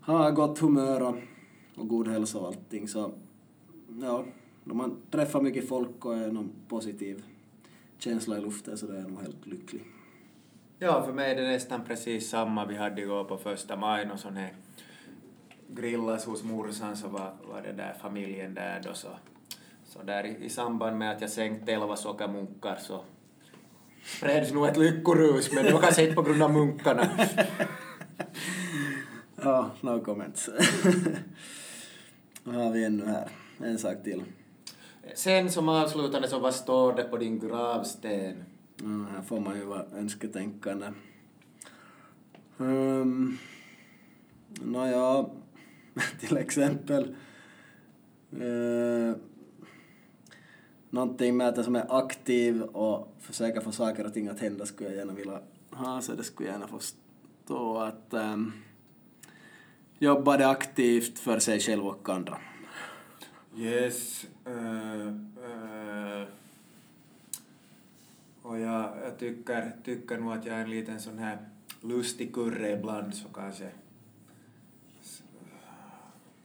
har 0.00 0.30
gott 0.30 0.58
humör 0.58 1.02
och, 1.02 1.16
och 1.76 1.88
god 1.88 2.08
hälsa 2.08 2.38
och 2.38 2.46
allting 2.46 2.88
så 2.88 3.12
ja, 4.00 4.24
då 4.64 4.74
man 4.74 4.96
träffar 5.10 5.40
mycket 5.40 5.68
folk 5.68 6.04
och 6.04 6.16
är 6.16 6.32
någon 6.32 6.52
positiv 6.68 7.24
känsla 7.98 8.38
i 8.38 8.40
luften 8.40 8.78
så 8.78 8.86
då 8.86 8.92
är 8.92 9.00
jag 9.00 9.10
nog 9.10 9.22
helt 9.22 9.46
lycklig. 9.46 9.84
Ja, 10.78 11.02
för 11.02 11.12
mig 11.12 11.32
är 11.32 11.36
det 11.36 11.48
nästan 11.48 11.84
precis 11.84 12.28
samma. 12.28 12.66
Vi 12.66 12.76
hade 12.76 13.02
igår 13.02 13.24
på 13.24 13.38
första 13.38 13.76
maj 13.76 14.06
någon 14.06 14.18
sån 14.18 14.36
här 14.36 14.54
grillas 15.68 16.24
hos 16.24 16.44
morsan 16.44 16.96
så 16.96 17.08
var, 17.08 17.32
var 17.52 17.62
det 17.62 17.72
där 17.72 17.94
familjen 18.00 18.54
där 18.54 18.82
då 18.84 18.94
så, 18.94 19.08
så 19.90 20.02
där 20.02 20.26
i, 20.26 20.44
i 20.44 20.48
samband 20.48 20.98
med 20.98 21.10
att 21.10 21.20
jag 21.20 21.30
sänkte 21.30 21.72
elva 21.72 21.96
sockermunkar 21.96 22.76
så 22.76 23.04
spreds 24.04 24.52
nog 24.52 24.66
ett 24.66 24.76
lyckorus 24.76 25.52
men 25.52 25.64
det 25.64 25.72
var 25.72 25.80
kanske 25.80 26.02
inte 26.02 26.14
på 26.14 26.22
grund 26.22 26.42
av 26.42 26.52
munkarna. 26.52 27.08
ja, 29.42 29.70
no 29.80 30.04
comments. 30.04 30.50
Vad 32.44 32.54
har 32.54 32.70
vi 32.70 32.84
ännu 32.84 33.06
här? 33.06 33.28
En 33.58 33.78
sak 33.78 34.02
till. 34.04 34.22
Sen 35.14 35.50
som 35.50 35.68
avslutande 35.68 36.28
så 36.28 36.38
vad 36.38 36.54
står 36.54 36.92
det 36.92 37.02
på 37.02 37.16
din 37.16 37.38
gravsten? 37.38 38.44
Mm, 38.80 39.06
här 39.14 39.22
får 39.22 39.40
man 39.40 39.56
ju 39.56 39.64
vara 39.64 39.84
önsketänkande. 39.94 40.86
Um, 42.56 43.38
Nåja, 44.62 45.26
till 46.20 46.36
exempel 46.36 47.16
uh, 48.40 49.14
någonting 50.90 51.36
med 51.36 51.48
att 51.48 51.56
jag 51.56 51.64
som 51.64 51.76
är 51.76 51.98
aktiv 51.98 52.62
och 52.62 53.14
försöker 53.20 53.60
få 53.60 53.72
saker 53.72 54.06
och 54.06 54.14
ting 54.14 54.28
att 54.28 54.40
hända 54.40 54.66
skulle 54.66 54.88
jag 54.88 54.98
gärna 54.98 55.12
vilja 55.12 55.40
ha, 55.70 56.00
så 56.00 56.12
det 56.12 56.24
skulle 56.24 56.48
jag 56.48 56.54
gärna 56.54 56.68
få 56.68 56.78
stå 57.44 57.78
att 57.78 58.14
ehm, 58.14 58.32
um, 58.32 58.52
jobbade 59.98 60.48
aktivt 60.48 61.18
för 61.18 61.38
sig 61.38 61.60
själv 61.60 61.86
och 61.86 62.08
andra. 62.08 62.38
Yes. 63.56 64.26
Uh, 64.46 65.06
uh, 65.06 66.24
och 68.42 68.58
jag, 68.58 68.92
jag 69.04 69.18
tycker, 69.18 69.72
tycker 69.84 70.18
nog 70.18 70.32
att 70.32 70.46
jag 70.46 70.56
är 70.56 70.64
en 70.64 70.70
liten 70.70 71.00
sån 71.00 71.18
här 71.18 71.38
lustig 71.80 72.34
kurre 72.34 72.72
ibland 72.72 73.14
så 73.14 73.28
kanske 73.28 73.70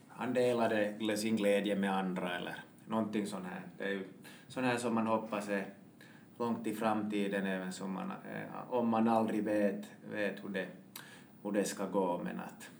han 0.08 0.34
delade 0.34 1.16
sin 1.16 1.36
glädje 1.36 1.76
med 1.76 1.96
andra 1.98 2.36
eller 2.36 2.56
någonting 2.86 3.26
sånt 3.26 3.44
här. 3.44 3.62
Det 3.78 3.84
är 3.84 3.88
ju 3.88 4.04
sånt 4.48 4.66
här 4.66 4.76
som 4.76 4.94
man 4.94 5.06
hoppas 5.06 5.48
är 5.48 5.66
långt 6.38 6.66
i 6.66 6.74
framtiden 6.74 7.46
även 7.46 7.72
som 7.72 7.92
man, 7.92 8.12
om 8.70 8.88
man 8.88 9.08
aldrig 9.08 9.44
vet, 9.44 9.84
vet 10.12 10.44
hur, 10.44 10.48
det, 10.48 10.68
hur 11.42 11.52
det 11.52 11.64
ska 11.64 11.86
gå 11.86 12.20
men 12.24 12.40
att 12.40 12.70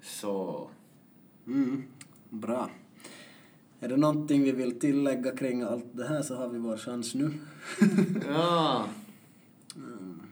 så. 0.00 0.68
Mm, 1.46 1.82
bra. 2.30 2.70
Är 3.80 3.88
det 3.88 3.96
någonting 3.96 4.42
vi 4.42 4.52
vill 4.52 4.80
tillägga 4.80 5.36
kring 5.36 5.62
allt 5.62 5.86
det 5.92 6.08
här 6.08 6.22
så 6.22 6.36
har 6.36 6.48
vi 6.48 6.58
vår 6.58 6.76
chans 6.76 7.14
nu. 7.14 7.32
ja. 8.28 8.86
Mm. 9.76 10.22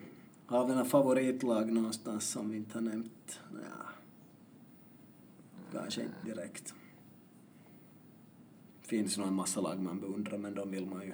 Har 0.46 0.66
vi 0.66 0.72
några 0.72 0.84
favoritlag 0.84 1.72
någonstans 1.72 2.30
som 2.30 2.50
vi 2.50 2.56
inte 2.56 2.78
har 2.78 2.82
nämnt? 2.82 3.40
Ja. 3.52 3.86
Kanske 5.72 6.02
inte 6.02 6.34
direkt. 6.34 6.74
Finns 8.90 9.18
nog 9.18 9.26
en 9.26 9.34
massa 9.34 9.60
lag 9.60 9.80
man 9.80 10.00
beundrar 10.00 10.38
men 10.38 10.54
de 10.54 10.70
vill 10.70 10.86
man 10.86 11.02
ju, 11.02 11.12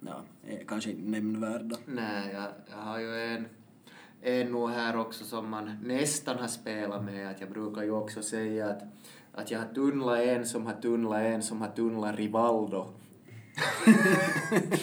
ja, 0.00 0.22
är 0.46 0.64
kanske 0.64 0.90
inte 0.90 1.10
nämnvärda. 1.10 1.76
Nej, 1.86 2.30
jag, 2.32 2.48
jag 2.70 2.76
har 2.76 2.98
ju 2.98 3.14
en, 3.24 3.48
en 4.22 4.52
nog 4.52 4.70
här 4.70 4.96
också 4.96 5.24
som 5.24 5.50
man 5.50 5.76
nästan 5.84 6.38
har 6.38 6.48
spelat 6.48 7.04
med. 7.04 7.30
Att 7.30 7.40
jag 7.40 7.50
brukar 7.50 7.82
ju 7.82 7.90
också 7.90 8.22
säga 8.22 8.68
att, 8.68 8.82
att 9.32 9.50
jag 9.50 9.58
har 9.58 9.74
tunnlat 9.74 10.18
en 10.18 10.46
som 10.46 10.66
har 10.66 10.72
tunnlat 10.72 11.20
en 11.20 11.42
som 11.42 11.60
har 11.60 11.68
tunnlat 11.68 12.16
Rivaldo. 12.16 12.86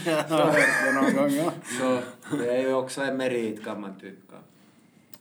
jag 0.05 0.23
har 0.23 0.45
hört 0.45 0.85
det 0.85 0.93
någon 0.93 1.15
gång, 1.15 1.31
ja. 1.31 1.51
Så 1.79 1.99
det 2.37 2.57
är 2.57 2.61
ju 2.61 2.73
också 2.73 3.01
en 3.01 3.17
merit 3.17 3.63
kan 3.63 3.81
man 3.81 3.99
tycka. 3.99 4.35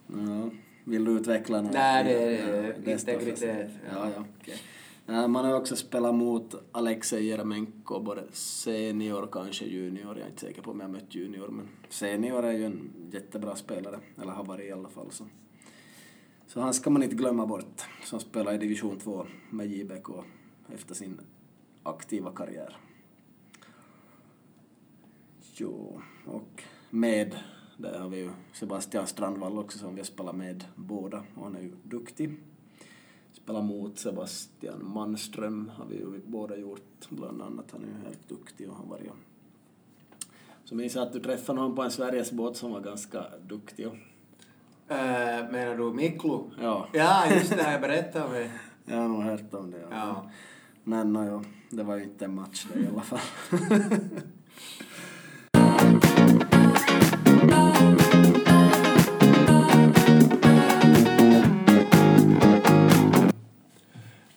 ja. 0.06 0.50
Vill 0.84 1.04
du 1.04 1.10
utveckla 1.10 1.60
något? 1.60 1.72
Nej, 1.72 2.04
det 2.04 2.38
är 2.38 2.76
det 2.84 2.92
integritet. 2.92 3.70
Ja, 3.92 4.10
ja, 4.16 4.24
okej. 4.40 4.58
Eh, 5.08 5.28
man 5.28 5.44
har 5.44 5.52
ju 5.52 5.58
också 5.58 5.76
spelat 5.76 6.14
mot 6.14 6.54
Alexej 6.72 7.26
Jeremenko, 7.26 8.00
både 8.00 8.24
senior 8.32 9.28
kanske 9.32 9.64
junior. 9.64 10.16
Jag 10.16 10.26
är 10.26 10.30
inte 10.30 10.40
säker 10.40 10.62
på 10.62 10.70
om 10.70 10.80
jag 10.80 10.86
har 10.86 10.92
mött 10.92 11.14
junior, 11.14 11.48
men 11.48 11.68
senior 11.88 12.44
är 12.44 12.52
ju 12.52 12.64
en 12.64 12.90
jättebra 13.10 13.56
spelare, 13.56 14.00
eller 14.22 14.32
har 14.32 14.44
varit 14.44 14.68
i 14.68 14.72
alla 14.72 14.88
fall. 14.88 15.10
Så, 15.10 15.24
så 16.46 16.60
han 16.60 16.74
ska 16.74 16.90
man 16.90 17.02
inte 17.02 17.16
glömma 17.16 17.46
bort, 17.46 17.82
som 18.04 18.20
spelar 18.20 18.54
i 18.54 18.58
division 18.58 18.98
2 18.98 19.26
med 19.50 19.66
JBK 19.66 20.08
efter 20.74 20.94
sin 20.94 21.20
aktiva 21.82 22.32
karriär. 22.32 22.76
Jo, 25.54 26.00
och 26.26 26.62
med, 26.90 27.36
där 27.76 27.98
har 27.98 28.08
vi 28.08 28.16
ju 28.16 28.30
Sebastian 28.52 29.06
Strandvall 29.06 29.58
också 29.58 29.78
som 29.78 29.94
vi 29.94 30.00
har 30.00 30.06
spelat 30.06 30.36
med 30.36 30.64
båda 30.74 31.24
och 31.34 31.44
han 31.44 31.56
är 31.56 31.60
ju 31.60 31.72
duktig. 31.82 32.36
Spelar 33.46 33.62
mot 33.62 33.98
Sebastian 33.98 34.90
Manström 34.94 35.70
har 35.76 35.86
vi 35.86 35.96
ju 35.96 36.20
båda 36.26 36.56
gjort 36.56 37.08
bland 37.08 37.42
annat. 37.42 37.64
Han 37.72 37.82
är 37.82 37.86
ju 37.86 37.92
helt 38.04 38.28
duktig 38.28 38.68
och 38.70 38.76
har 38.76 38.84
varit 38.86 39.10
så 40.64 40.74
minns 40.74 40.94
jag 40.94 41.02
att 41.06 41.12
du 41.12 41.20
träffade 41.20 41.60
någon 41.60 41.76
på 41.76 41.82
en 41.82 41.90
Sverigesbåt 41.90 42.56
som 42.56 42.72
var 42.72 42.80
ganska 42.80 43.24
duktig. 43.48 43.86
Och, 43.86 43.94
Äh, 44.88 45.50
menar 45.50 45.76
du 45.76 45.92
Miklu? 45.92 46.38
ja, 46.60 46.88
Ja, 46.92 47.24
just 47.34 47.50
det, 47.50 47.72
jag 47.72 47.80
berättade 47.80 48.24
om 48.24 48.32
det. 48.32 48.50
jag 48.92 48.96
har 48.96 49.08
nog 49.08 49.22
hört 49.22 49.54
om 49.54 49.70
det. 49.70 49.86
Ja. 49.90 50.30
Men 50.84 51.12
no, 51.12 51.24
ja, 51.26 51.42
det 51.70 51.82
var 51.82 51.96
ju 51.96 52.02
inte 52.02 52.24
en 52.24 52.34
match 52.34 52.66
det 52.72 52.80
i 52.80 52.86
alla 52.86 53.02
fall. 53.02 53.20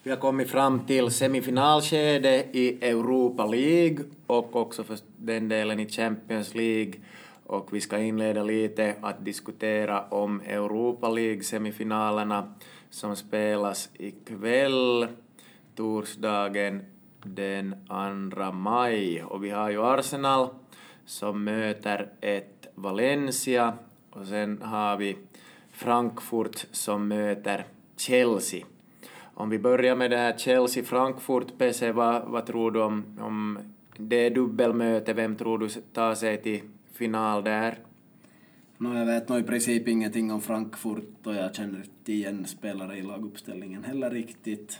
Vi 0.10 0.13
har 0.13 0.22
kommit 0.22 0.50
fram 0.50 0.80
till 0.80 1.12
semifinalskede 1.12 2.45
i 2.52 2.86
Europa 2.86 3.45
League 3.45 4.06
och 4.28 4.56
också 4.56 4.84
för 4.84 4.98
den 5.17 5.50
delen 5.50 5.80
i 5.80 5.89
Champions 5.89 6.56
League. 6.56 6.93
Och 7.45 7.74
vi 7.74 7.82
ska 7.82 7.98
inleda 7.98 8.43
lite 8.43 8.95
att 9.02 9.26
diskutera 9.26 10.02
om 10.02 10.41
Europa 10.41 11.10
League-semifinalerna 11.10 12.54
som 12.89 13.15
spelas 13.15 13.89
ikväll, 13.93 15.08
torsdagen 15.76 16.82
den 17.24 17.76
2 18.36 18.52
maj. 18.52 19.24
Och 19.24 19.43
vi 19.43 19.50
har 19.50 19.69
ju 19.69 19.84
Arsenal 19.84 20.50
som 21.06 21.43
möter 21.43 22.10
ett 22.22 22.67
Valencia 22.76 23.74
och 24.12 24.26
sen 24.26 24.62
har 24.62 24.98
vi 24.98 25.17
Frankfurt 25.72 26.65
som 26.72 27.08
möter 27.08 27.65
Chelsea. 27.98 28.65
Om 29.39 29.49
vi 29.49 29.60
börjar 29.60 29.95
med 29.95 30.12
det 30.12 30.17
här 30.17 30.38
Chelsea-Frankfurt, 30.38 31.58
PC, 31.58 31.91
vad, 31.91 32.25
vad 32.25 32.45
tror 32.45 32.71
du 32.71 32.82
om, 32.82 33.04
om 33.19 33.60
det 33.97 34.30
dubbelmötet, 34.30 34.36
dubbelmöte? 34.36 35.13
Vem 35.13 35.36
tror 35.36 35.58
du 35.58 35.69
tar 35.69 36.15
sig 36.15 36.41
till 36.41 36.62
final 36.93 37.43
där? 37.43 37.80
No, 38.78 38.97
jag 38.97 39.06
vet 39.06 39.30
nog 39.30 39.39
i 39.39 39.43
princip 39.43 39.88
ingenting 39.88 40.32
om 40.32 40.41
Frankfurt 40.41 41.28
och 41.28 41.36
jag 41.36 41.56
känner 41.56 41.78
inte 41.78 42.13
igen 42.13 42.45
spelare 42.45 42.97
i 42.97 43.02
laguppställningen 43.02 43.84
heller 43.84 44.10
riktigt. 44.10 44.80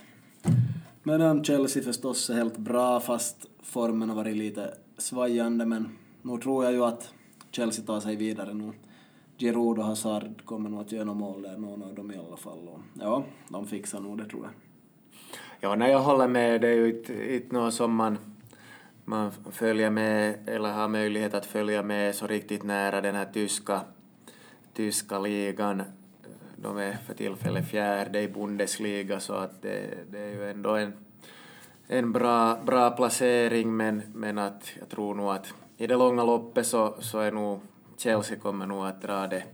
Men 1.02 1.20
um, 1.20 1.44
Chelsea 1.44 1.82
förstås 1.82 2.30
är 2.30 2.34
helt 2.34 2.58
bra 2.58 3.00
fast 3.00 3.46
formen 3.62 4.08
har 4.08 4.16
varit 4.16 4.36
lite 4.36 4.74
svajande 4.98 5.66
men 5.66 5.88
nu 6.22 6.38
tror 6.38 6.64
jag 6.64 6.72
ju 6.72 6.84
att 6.84 7.14
Chelsea 7.50 7.84
tar 7.84 8.00
sig 8.00 8.16
vidare 8.16 8.54
nu. 8.54 8.72
Giroud 9.40 9.78
och 9.78 9.84
Hazard 9.84 10.44
kommer 10.44 10.70
nog 10.70 10.80
att 10.80 10.92
göra 10.92 11.14
mål 11.14 11.42
där, 11.42 11.56
någon 11.56 11.82
av 11.82 11.94
dem 11.94 12.10
i 12.10 12.16
alla 12.16 12.36
fall. 12.36 12.68
Och, 12.68 12.80
ja, 13.00 13.24
de 13.48 13.66
fixar 13.66 14.00
nog 14.00 14.18
det 14.18 14.24
tror 14.24 14.42
jag. 14.42 14.52
Ja, 15.60 15.74
när 15.74 15.88
jag 15.88 15.98
håller 15.98 16.28
med, 16.28 16.60
det 16.60 16.68
är 16.68 16.74
ju 16.74 16.96
inte, 16.96 17.34
inte 17.34 17.54
något 17.54 17.74
som 17.74 17.94
man, 17.94 18.18
man 19.04 19.32
följer 19.50 19.90
med 19.90 20.48
eller 20.48 20.72
har 20.72 20.88
möjlighet 20.88 21.34
att 21.34 21.46
följa 21.46 21.82
med 21.82 22.14
så 22.14 22.26
riktigt 22.26 22.62
nära 22.62 23.00
den 23.00 23.14
här 23.14 23.28
tyska, 23.32 23.80
tyska 24.74 25.18
ligan. 25.18 25.82
De 26.56 26.78
är 26.78 26.92
för 26.92 27.14
tillfället 27.14 27.68
fjärde 27.68 28.20
i 28.20 28.28
Bundesliga 28.28 29.20
så 29.20 29.32
att 29.32 29.62
det, 29.62 30.10
det 30.10 30.18
är 30.18 30.30
ju 30.30 30.50
ändå 30.50 30.70
en, 30.76 30.92
en 31.86 32.12
bra, 32.12 32.58
bra 32.66 32.90
placering 32.90 33.76
men, 33.76 34.02
men 34.14 34.38
att 34.38 34.72
jag 34.78 34.88
tror 34.88 35.14
nog 35.14 35.30
att 35.30 35.54
i 35.76 35.86
det 35.86 35.96
långa 35.96 36.24
loppet 36.24 36.66
så, 36.66 36.94
så 37.00 37.18
är 37.18 37.32
nog 37.32 37.60
Chelsea 38.02 38.38
kommer 38.38 38.66
nog 38.66 38.86
att 38.86 39.02
dra 39.02 39.26
det 39.26 39.44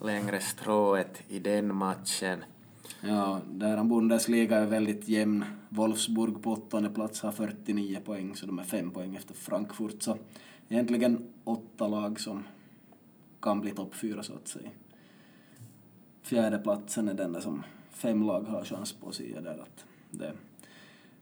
längre 0.00 0.40
strået 0.40 1.22
i 1.28 1.38
den 1.38 1.74
matchen. 1.74 2.44
Ja, 3.00 3.40
där 3.50 3.84
Bundesliga 3.84 4.56
är 4.56 4.66
väldigt 4.66 5.08
jämn. 5.08 5.44
Wolfsburg 5.68 6.42
på 6.42 6.52
åttonde 6.52 6.90
plats 6.90 7.22
har 7.22 7.32
49 7.32 8.00
poäng, 8.04 8.36
så 8.36 8.46
de 8.46 8.58
är 8.58 8.62
fem 8.62 8.90
poäng 8.90 9.16
efter 9.16 9.34
Frankfurt. 9.34 10.02
Så 10.02 10.18
egentligen 10.68 11.32
åtta 11.44 11.88
lag 11.88 12.20
som 12.20 12.44
kan 13.40 13.60
bli 13.60 13.70
topp 13.70 13.94
fyra, 13.94 14.22
så 14.22 14.34
att 14.34 14.48
säga. 14.48 14.70
Fjärde 16.22 16.58
platsen 16.58 17.08
är 17.08 17.14
den 17.14 17.32
där 17.32 17.40
som 17.40 17.62
fem 17.90 18.22
lag 18.22 18.42
har 18.42 18.64
chans 18.64 18.92
på 18.92 19.12
sig. 19.12 19.36
där 19.42 19.58
att 19.62 19.84
det 20.10 20.26
är 20.26 20.34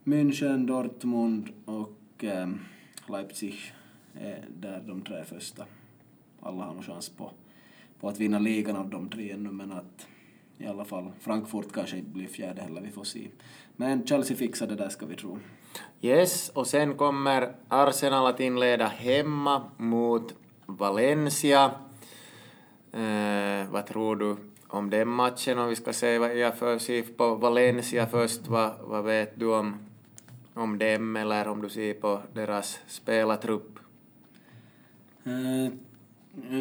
München, 0.05 0.67
Dortmund 0.67 1.49
och 1.65 2.25
eh, 2.25 2.49
Leipzig 3.09 3.75
är 4.15 4.45
där 4.61 4.83
de 4.87 5.03
tre 5.03 5.25
första. 5.25 5.67
Alla 6.41 6.65
har 6.65 6.75
nog 6.75 6.85
chans 6.85 7.09
på, 7.09 7.31
på 8.01 8.09
att 8.09 8.19
vinna 8.19 8.39
ligan 8.39 8.77
av 8.77 8.91
de 8.91 9.09
tre 9.09 9.31
ännu, 9.31 9.51
men 9.51 9.73
att 9.73 10.07
i 10.59 10.67
alla 10.67 10.85
fall 10.85 11.11
Frankfurt 11.21 11.73
kanske 11.73 11.97
inte 11.97 12.11
blir 12.11 12.27
fjärde 12.27 12.63
heller, 12.63 12.81
vi 12.81 12.91
får 12.91 13.05
se. 13.05 13.29
Men 13.77 14.07
Chelsea 14.07 14.37
fixar 14.37 14.67
det 14.67 14.75
där 14.75 14.89
ska 14.89 15.07
vi 15.07 15.17
tro. 15.17 15.39
Yes, 16.01 16.49
och 16.49 16.67
sen 16.67 16.95
kommer 16.95 17.55
Arsenal 17.69 18.27
att 18.27 18.41
inleda 18.41 18.87
hemma 18.87 19.71
mot 19.77 20.35
Valencia. 20.67 21.71
Eh, 22.93 23.71
vad 23.71 23.87
tror 23.87 24.17
du 24.17 24.37
om 24.69 24.91
den 24.91 25.09
matchen? 25.09 25.59
Om 25.59 25.69
vi 25.69 25.77
ska 25.77 25.93
se 25.93 26.19
vad 26.19 26.37
jag 26.37 26.59
för 26.59 26.79
se 26.79 27.03
på 27.03 27.35
Valencia 27.35 28.07
först, 28.07 28.49
vad, 28.49 28.73
vad 28.81 29.05
vet 29.05 29.41
du 29.41 29.55
om, 29.55 29.75
om 30.55 30.79
dem 30.79 31.17
eller 31.17 31.49
om 31.49 31.63
du 31.63 31.69
ser 31.69 31.95
på 31.95 32.21
deras 32.33 32.79
spelartrupp? 32.87 33.79
Eh, 35.25 35.73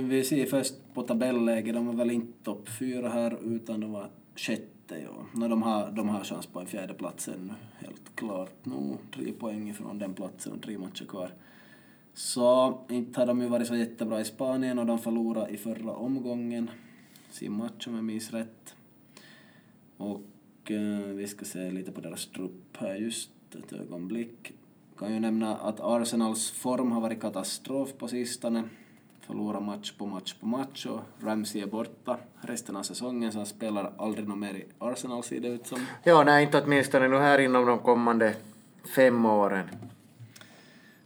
vi 0.03 0.23
ser 0.23 0.45
först 0.45 0.73
på 0.93 1.03
tabelläget, 1.03 1.75
de 1.75 1.85
var 1.85 1.93
väl 1.93 2.11
inte 2.11 2.43
topp 2.43 2.69
fyra 2.79 3.09
här 3.09 3.37
utan 3.43 3.79
de 3.79 3.91
var 3.91 4.09
sjätte. 4.35 4.99
Ja. 4.99 5.25
No, 5.33 5.47
de, 5.47 5.61
har, 5.61 5.91
de 5.91 6.09
har 6.09 6.23
chans 6.23 6.45
på 6.45 6.59
en 6.59 6.65
fjärde 6.65 6.93
plats 6.93 7.27
ännu, 7.27 7.53
helt 7.77 8.15
klart. 8.15 8.65
nog. 8.65 8.97
tre 9.15 9.31
poäng 9.31 9.69
ifrån 9.69 9.99
den 9.99 10.13
platsen 10.13 10.53
och 10.53 10.61
tre 10.61 10.77
matcher 10.77 11.05
kvar. 11.05 11.31
Så 12.13 12.77
inte 12.89 13.19
har 13.19 13.27
de 13.27 13.41
ju 13.41 13.47
varit 13.47 13.67
så 13.67 13.75
jättebra 13.75 14.21
i 14.21 14.25
Spanien 14.25 14.79
och 14.79 14.85
de 14.85 14.99
förlorade 14.99 15.49
i 15.49 15.57
förra 15.57 15.91
omgången 15.91 16.69
sin 17.31 17.53
match 17.53 17.87
om 17.87 17.95
jag 17.95 18.03
minns 18.03 18.33
rätt. 18.33 18.75
Och 19.97 20.71
eh, 20.71 20.99
vi 20.99 21.27
ska 21.27 21.45
se 21.45 21.71
lite 21.71 21.91
på 21.91 22.01
deras 22.01 22.25
trupp 22.25 22.77
här 22.77 22.95
just 22.95 23.29
ett 23.55 23.73
ögonblick. 23.73 24.53
Kan 24.97 25.13
ju 25.13 25.19
nämna 25.19 25.55
att 25.55 25.79
Arsenals 25.79 26.51
form 26.51 26.91
har 26.91 27.01
varit 27.01 27.21
katastrof 27.21 27.97
på 27.97 28.07
sistone. 28.07 28.63
Förlorar 29.29 29.61
match 29.61 29.91
på 29.91 30.05
match 30.05 30.33
på 30.39 30.45
match 30.45 30.85
och 30.85 30.99
Ramsey 31.23 31.61
är 31.61 31.67
borta 31.67 32.17
resten 32.41 32.75
av 32.75 32.83
säsongen 32.83 33.31
så 33.31 33.37
han 33.37 33.45
spelar 33.45 33.93
aldrig 33.97 34.27
något 34.27 34.37
mer 34.37 34.53
i 34.53 34.65
Arsenal 34.79 35.23
ser 35.23 35.39
det 35.39 35.47
ut 35.47 35.67
som. 35.67 35.85
Ja, 36.03 36.23
nej, 36.23 36.43
inte 36.43 36.61
åtminstone 36.61 37.07
nu 37.07 37.17
här 37.17 37.39
inom 37.39 37.65
de 37.65 37.79
kommande 37.79 38.35
fem 38.95 39.25
åren. 39.25 39.67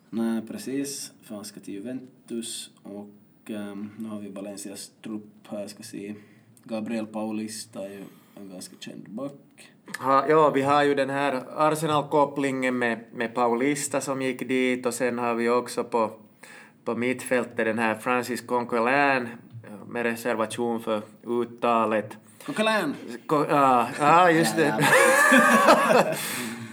Nej, 0.09 0.41
precis. 0.41 1.11
För 1.23 1.35
han 1.35 1.45
ska 1.45 1.59
till 1.59 1.73
Juventus 1.73 2.69
och 2.83 3.49
um, 3.49 3.91
nu 3.97 4.09
har 4.09 4.19
vi 4.19 4.29
Valencias 4.29 4.91
trupp 5.03 5.47
här, 5.47 5.67
ska 5.67 5.83
se. 5.83 6.15
Gabriel 6.63 7.05
Paulista 7.05 7.85
är 7.85 7.89
ju 7.89 8.03
en 8.35 8.49
ganska 8.49 8.75
känd 8.79 9.09
back. 9.09 9.71
Ha, 9.99 10.27
ja, 10.27 10.49
vi 10.49 10.61
har 10.61 10.83
ju 10.83 10.95
den 10.95 11.09
här 11.09 11.43
Arsenal-kopplingen 11.55 12.77
med, 12.77 12.99
med 13.13 13.35
Paulista 13.35 14.01
som 14.01 14.21
gick 14.21 14.47
dit 14.47 14.85
och 14.85 14.93
sen 14.93 15.19
har 15.19 15.35
vi 15.35 15.49
också 15.49 15.83
på, 15.83 16.11
på 16.85 16.95
mittfältet 16.95 17.65
den 17.65 17.79
här 17.79 17.95
Francis 17.95 18.41
Conquelin, 18.41 19.27
med 19.87 20.03
reservation 20.03 20.79
för 20.79 21.01
uttalet. 21.27 22.17
Coquelin! 22.45 22.93
Ko- 23.27 23.45
Ja, 23.49 23.87
ja, 23.99 24.31
just 24.31 24.55
det. 24.55 24.75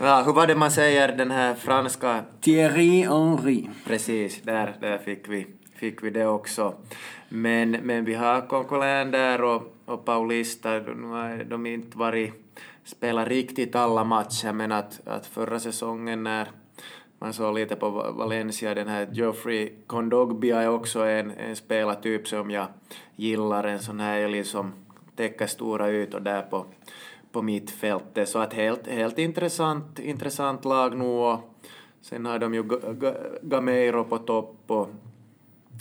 ja, 0.00 0.22
hur 0.26 0.32
var 0.32 0.46
det 0.46 0.54
man 0.54 0.70
säger 0.70 1.16
den 1.16 1.30
här 1.30 1.54
franska 1.54 2.24
Thierry 2.40 3.02
Henry. 3.02 3.68
Precis, 3.86 4.42
där, 4.42 4.76
där 4.80 4.98
fick, 4.98 5.28
vi, 5.28 5.46
fick 5.74 6.02
vi 6.04 6.10
det 6.10 6.26
också. 6.26 6.74
Men, 7.28 7.70
men 7.70 8.04
vi 8.04 8.14
har 8.14 8.48
Concolin 8.48 9.10
där 9.10 9.42
och, 9.42 9.76
och 9.86 10.04
Paulista, 10.04 10.70
nu 10.78 11.06
har 11.06 11.44
de 11.44 11.66
inte 11.66 11.98
varit, 11.98 12.34
spelat 12.84 13.28
riktigt 13.28 13.74
alla 13.74 14.04
matcher, 14.04 14.52
men 14.52 14.72
att, 14.72 15.00
att 15.08 15.26
förra 15.26 15.60
säsongen 15.60 16.22
när 16.22 16.48
man 17.22 17.32
såg 17.32 17.54
lite 17.54 17.76
på 17.76 17.90
Valencia, 17.90 18.74
den 18.74 18.88
här 18.88 19.08
Geoffrey 19.12 19.72
Kondogbia 19.86 20.62
är 20.62 20.68
också 20.68 21.00
en, 21.00 21.30
en 21.30 21.56
spelartyp 21.56 22.28
som 22.28 22.50
jag 22.50 22.66
gillar, 23.16 23.64
en 23.64 23.80
sån 23.80 24.00
här 24.00 24.18
eli 24.18 24.44
som 24.44 24.72
täcker 25.16 25.46
stora 25.46 25.90
ytor 25.90 26.20
där 26.20 26.42
på, 26.42 26.66
på 27.32 27.42
mittfältet. 27.42 28.28
Så 28.28 28.38
att 28.38 28.54
helt, 28.54 28.86
helt 28.86 29.18
intressant, 29.18 29.98
intressant 29.98 30.64
lag 30.64 30.98
nu 30.98 31.04
och 31.04 31.40
sen 32.00 32.26
har 32.26 32.38
de 32.38 32.54
ju 32.54 32.64
Gameiro 33.42 34.04
på 34.04 34.18
topp 34.18 34.56
och, 34.66 34.88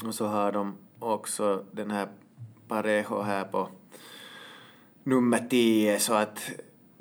och 0.06 0.16
så 0.16 0.26
har 0.26 0.52
de 0.52 0.76
också 1.00 1.64
den 1.72 1.92
här 1.92 2.08
Parejo 2.68 3.22
här 3.22 3.44
på 3.44 3.70
nummer 5.04 5.48
10 5.50 6.00
så 6.00 6.14
att 6.14 6.52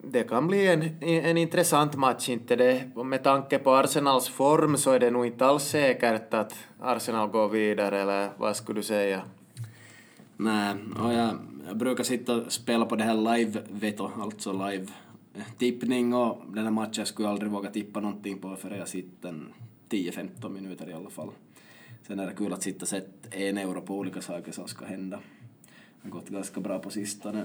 det 0.02 0.22
kan 0.22 0.46
bli 0.46 0.66
en, 0.66 1.02
en 1.02 1.36
intressant 1.36 1.96
match, 1.96 2.28
inte 2.28 2.56
det. 2.56 2.90
Och 2.94 3.06
med 3.06 3.22
tanke 3.22 3.58
på 3.58 3.74
Arsenals 3.74 4.28
form 4.28 4.76
så 4.76 4.90
är 4.92 5.00
det 5.00 5.10
nog 5.10 5.26
inte 5.26 5.46
alls 5.46 5.64
säkert 5.64 6.34
att 6.34 6.54
Arsenal 6.80 7.28
går 7.28 7.48
vidare, 7.48 8.02
eller 8.02 8.30
vad 8.36 8.56
skulle 8.56 8.78
du 8.78 8.82
säga? 8.82 9.22
Nej, 10.36 10.74
och 11.02 11.12
jag, 11.12 11.30
jag 11.66 11.76
brukar 11.76 12.04
sitta 12.04 12.36
och 12.36 12.52
spela 12.52 12.86
på 12.86 12.96
det 12.96 13.04
här 13.04 13.14
live-veto, 13.14 14.10
alltså 14.20 14.52
live-tippning 14.52 16.14
och 16.14 16.42
den 16.48 16.64
här 16.64 16.70
matchen 16.70 17.06
skulle 17.06 17.28
jag 17.28 17.32
aldrig 17.32 17.52
våga 17.52 17.70
tippa 17.70 18.00
någonting 18.00 18.38
på 18.38 18.56
förrän 18.56 18.78
jag 18.78 18.88
sitter 18.88 19.28
en 19.28 19.52
10-15 19.88 20.48
minuter 20.48 20.90
i 20.90 20.92
alla 20.92 21.10
fall. 21.10 21.30
Sen 22.06 22.18
är 22.18 22.26
det 22.26 22.34
kul 22.34 22.52
att 22.52 22.62
sitta 22.62 22.82
och 22.82 22.88
sätta 22.88 23.36
en 23.36 23.58
euro 23.58 23.80
på 23.80 23.94
olika 23.94 24.20
saker 24.20 24.52
som 24.52 24.68
ska 24.68 24.84
hända. 24.84 25.18
Det 26.02 26.08
har 26.08 26.10
gått 26.10 26.28
ganska 26.28 26.60
bra 26.60 26.78
på 26.78 26.90
sistone. 26.90 27.44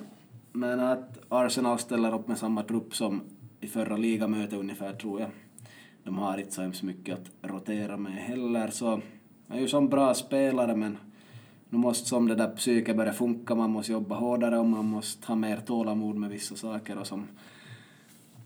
Men 0.56 0.80
att 0.80 1.20
Arsenal 1.30 1.80
ställer 1.80 2.16
upp 2.16 2.28
med 2.28 2.38
samma 2.38 2.64
trupp 2.64 2.96
som 2.96 3.22
i 3.60 3.68
förra 3.68 3.98
ligamötet 3.98 4.60
ungefär 4.60 4.94
tror 4.94 5.20
jag. 5.20 5.30
De 6.04 6.18
har 6.18 6.38
inte 6.38 6.52
så 6.52 6.62
hemskt 6.62 6.84
mycket 6.84 7.20
att 7.20 7.52
rotera 7.52 7.98
med 7.98 8.14
heller 8.14 8.68
så 8.68 9.02
är 9.48 9.60
ju 9.60 9.68
som 9.68 9.90
bra 9.90 10.14
spelare 10.14 10.76
men 10.76 10.98
nu 11.70 11.78
måste 11.78 12.10
som 12.10 12.28
det 12.28 12.36
där 12.36 12.56
psyket 12.56 12.98
börja 12.98 13.14
funka, 13.14 13.56
man 13.56 13.72
måste 13.72 13.92
jobba 13.92 14.16
hårdare 14.16 14.60
och 14.60 14.66
man 14.66 14.86
måste 14.86 15.28
ha 15.28 15.36
mer 15.36 15.58
tålamod 15.58 16.16
med 16.16 16.30
vissa 16.30 16.56
saker 16.56 16.98
och 16.98 17.08
som 17.08 17.28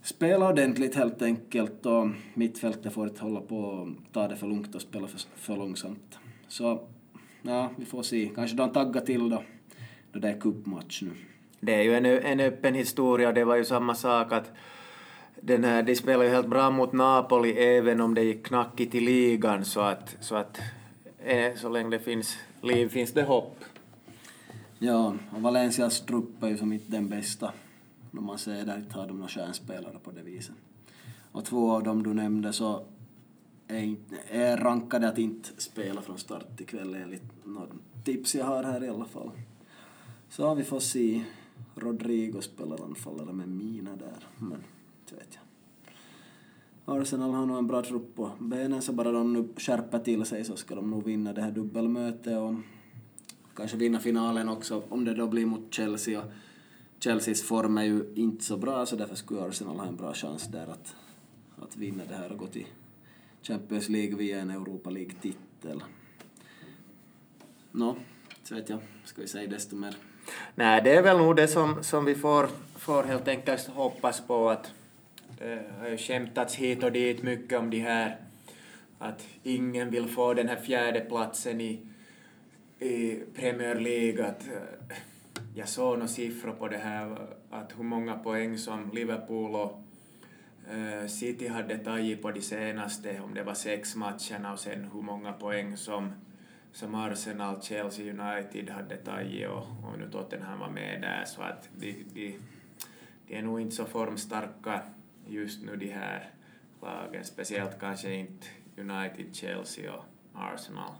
spela 0.01 0.49
ordentligt 0.49 0.95
helt 0.95 1.21
enkelt 1.21 1.85
och 1.85 2.07
mittfältet 2.33 2.93
får 2.93 3.07
inte 3.07 3.21
hålla 3.21 3.41
på 3.41 3.57
och 3.57 3.87
ta 4.11 4.27
det 4.27 4.35
för 4.35 4.47
lugnt 4.47 4.75
och 4.75 4.81
spela 4.81 5.07
för, 5.07 5.21
för 5.35 5.57
långsamt. 5.57 6.19
Så 6.47 6.79
ja, 7.41 7.69
vi 7.77 7.85
får 7.85 8.03
se. 8.03 8.31
Kanske 8.35 8.57
de 8.57 8.69
taggar 8.69 9.01
till 9.01 9.29
då, 9.29 9.43
då 10.11 10.19
det 10.19 10.29
är 10.29 10.39
cupmatch 10.39 11.01
nu. 11.01 11.11
Det 11.59 11.73
är 11.73 11.81
ju 11.81 11.95
en, 11.95 12.05
en 12.05 12.39
öppen 12.39 12.75
historia, 12.75 13.31
det 13.31 13.45
var 13.45 13.55
ju 13.55 13.65
samma 13.65 13.95
sak 13.95 14.31
att 14.31 14.51
den 15.41 15.63
här, 15.63 15.83
de 15.83 15.95
spelade 15.95 16.25
ju 16.25 16.35
helt 16.35 16.47
bra 16.47 16.69
mot 16.69 16.93
Napoli 16.93 17.51
även 17.51 18.01
om 18.01 18.13
det 18.13 18.23
gick 18.23 18.45
knackigt 18.45 18.95
i 18.95 18.99
ligan 18.99 19.65
så 19.65 19.79
att, 19.79 20.17
så 20.19 20.35
att 20.35 20.59
eh, 21.19 21.55
så 21.55 21.69
länge 21.69 21.89
det 21.89 21.99
finns 21.99 22.37
liv 22.61 22.89
finns 22.89 23.13
det 23.13 23.23
hopp. 23.23 23.63
Ja, 24.79 25.13
och 25.35 25.41
Valencias 25.41 26.05
trupp 26.05 26.43
är 26.43 26.47
ju 26.47 26.57
som 26.57 26.73
inte 26.73 26.91
den 26.91 27.09
bästa. 27.09 27.51
När 28.11 28.21
man 28.21 28.37
ser 28.37 28.65
där 28.65 28.77
inte 28.77 28.99
har 28.99 29.07
de 29.07 29.17
några 29.17 29.29
stjärnspelare 29.29 29.95
på 30.03 30.11
det 30.11 30.21
viset. 30.21 30.55
Och 31.31 31.45
två 31.45 31.71
av 31.71 31.83
dem 31.83 32.03
du 32.03 32.13
nämnde 32.13 32.53
så 32.53 32.85
är, 33.67 33.95
är 34.27 34.57
rankade 34.57 35.07
att 35.07 35.17
inte 35.17 35.49
spela 35.57 36.01
från 36.01 36.17
start 36.17 36.61
ikväll 36.61 36.95
enligt 36.95 37.45
någon 37.45 37.79
tips 38.03 38.35
jag 38.35 38.45
har 38.45 38.63
här 38.63 38.83
i 38.83 38.89
alla 38.89 39.05
fall. 39.05 39.31
Så 40.29 40.55
vi 40.55 40.63
får 40.63 40.79
se. 40.79 41.23
Rodrigo 41.77 42.41
spelar 42.41 42.83
anfallare 42.83 43.33
med 43.33 43.49
mina 43.49 43.95
där, 43.95 44.27
men 44.37 44.63
inte 44.99 45.15
vet 45.15 45.29
jag. 45.31 45.43
Arsenal 46.95 47.33
har 47.33 47.45
nog 47.45 47.57
en 47.57 47.67
bra 47.67 47.83
trupp 47.83 48.15
på 48.15 48.31
benen, 48.39 48.81
så 48.81 48.93
bara 48.93 49.11
de 49.11 49.33
nu 49.33 49.47
skärper 49.57 49.99
till 49.99 50.25
sig 50.25 50.43
så 50.43 50.55
ska 50.55 50.75
de 50.75 50.91
nog 50.91 51.05
vinna 51.05 51.33
det 51.33 51.41
här 51.41 51.51
dubbelmötet 51.51 52.37
och 52.37 52.53
kanske 53.55 53.77
vinna 53.77 53.99
finalen 53.99 54.49
också 54.49 54.83
om 54.89 55.05
det 55.05 55.13
då 55.13 55.27
blir 55.27 55.45
mot 55.45 55.73
Chelsea. 55.73 56.21
Och 56.21 56.31
Chelseas 56.99 57.41
form 57.41 57.77
är 57.77 57.83
ju 57.83 58.13
inte 58.15 58.43
så 58.43 58.57
bra 58.57 58.85
så 58.85 58.95
därför 58.95 59.15
skulle 59.15 59.41
Arsenal 59.41 59.79
ha 59.79 59.87
en 59.87 59.95
bra 59.95 60.13
chans 60.13 60.47
där 60.47 60.67
att, 60.67 60.95
att 61.55 61.77
vinna 61.77 62.03
det 62.05 62.15
här 62.15 62.31
och 62.31 62.37
gå 62.37 62.47
till 62.47 62.67
Champions 63.41 63.89
League 63.89 64.15
via 64.15 64.39
en 64.39 64.49
Europa 64.51 64.89
League-titel. 64.89 65.83
Nå, 67.71 67.95
så 68.43 68.55
vet 68.55 68.69
jag. 68.69 68.79
Ska 69.05 69.21
vi 69.21 69.27
säga 69.27 69.49
desto 69.49 69.75
mer? 69.75 69.97
Nej, 70.55 70.81
det 70.83 70.95
är 70.95 71.01
väl 71.01 71.17
nog 71.17 71.35
det 71.35 71.47
som, 71.47 71.83
som 71.83 72.05
vi 72.05 72.15
får, 72.15 72.49
får 72.75 73.03
helt 73.03 73.27
enkelt 73.27 73.67
hoppas 73.67 74.27
på 74.27 74.49
att 74.49 74.71
det 75.39 75.61
har 75.79 75.89
ju 75.89 75.97
skämtats 75.97 76.55
hit 76.55 76.83
och 76.83 76.91
dit 76.91 77.23
mycket 77.23 77.59
om 77.59 77.69
de 77.69 77.79
här 77.79 78.17
att 78.99 79.27
ingen 79.43 79.89
vill 79.89 80.07
få 80.07 80.33
den 80.33 80.47
här 80.47 80.55
fjärde 80.55 80.99
platsen 80.99 81.61
i, 81.61 81.79
i 82.79 83.19
Premier 83.35 83.75
League. 83.75 84.27
Att, 84.27 84.47
eh, 84.47 84.97
jag 85.55 85.69
såg 85.69 85.93
några 85.93 86.07
siffror 86.07 86.51
på 86.51 86.67
det 86.67 86.77
här, 86.77 87.17
att 87.49 87.73
hur 87.77 87.83
många 87.83 88.17
poäng 88.17 88.57
som 88.57 88.91
Liverpool 88.93 89.55
och 89.55 89.81
eh, 90.71 91.07
City 91.07 91.47
hade 91.47 91.77
tagit 91.77 92.21
på 92.21 92.31
de 92.31 92.41
senaste, 92.41 93.19
om 93.19 93.33
det 93.33 93.43
var 93.43 93.53
sex 93.53 93.95
matcherna, 93.95 94.53
och 94.53 94.59
sen 94.59 94.89
hur 94.93 95.01
många 95.01 95.33
poäng 95.33 95.77
som, 95.77 96.13
som 96.77 96.95
Arsenal, 96.95 97.61
Chelsea, 97.61 98.05
United 98.05 98.69
hade 98.69 98.97
tagit 98.97 99.47
och, 99.49 99.57
och 99.57 99.99
nu 99.99 100.09
Tottenham 100.11 100.59
var 100.59 100.69
med 100.69 101.01
där, 101.01 101.25
så 101.25 101.41
att 101.41 101.69
de, 101.77 102.05
de, 102.13 102.37
de 103.27 103.35
är 103.35 103.41
nog 103.41 103.61
inte 103.61 103.75
så 103.75 103.85
formstarka 103.85 104.81
just 105.27 105.63
nu 105.63 105.75
de 105.75 105.87
här 105.87 106.29
lagen, 106.81 107.25
speciellt 107.25 107.79
kanske 107.79 108.13
inte 108.13 108.47
United, 108.77 109.35
Chelsea 109.35 109.93
och 109.93 110.03
Arsenal. 110.33 110.91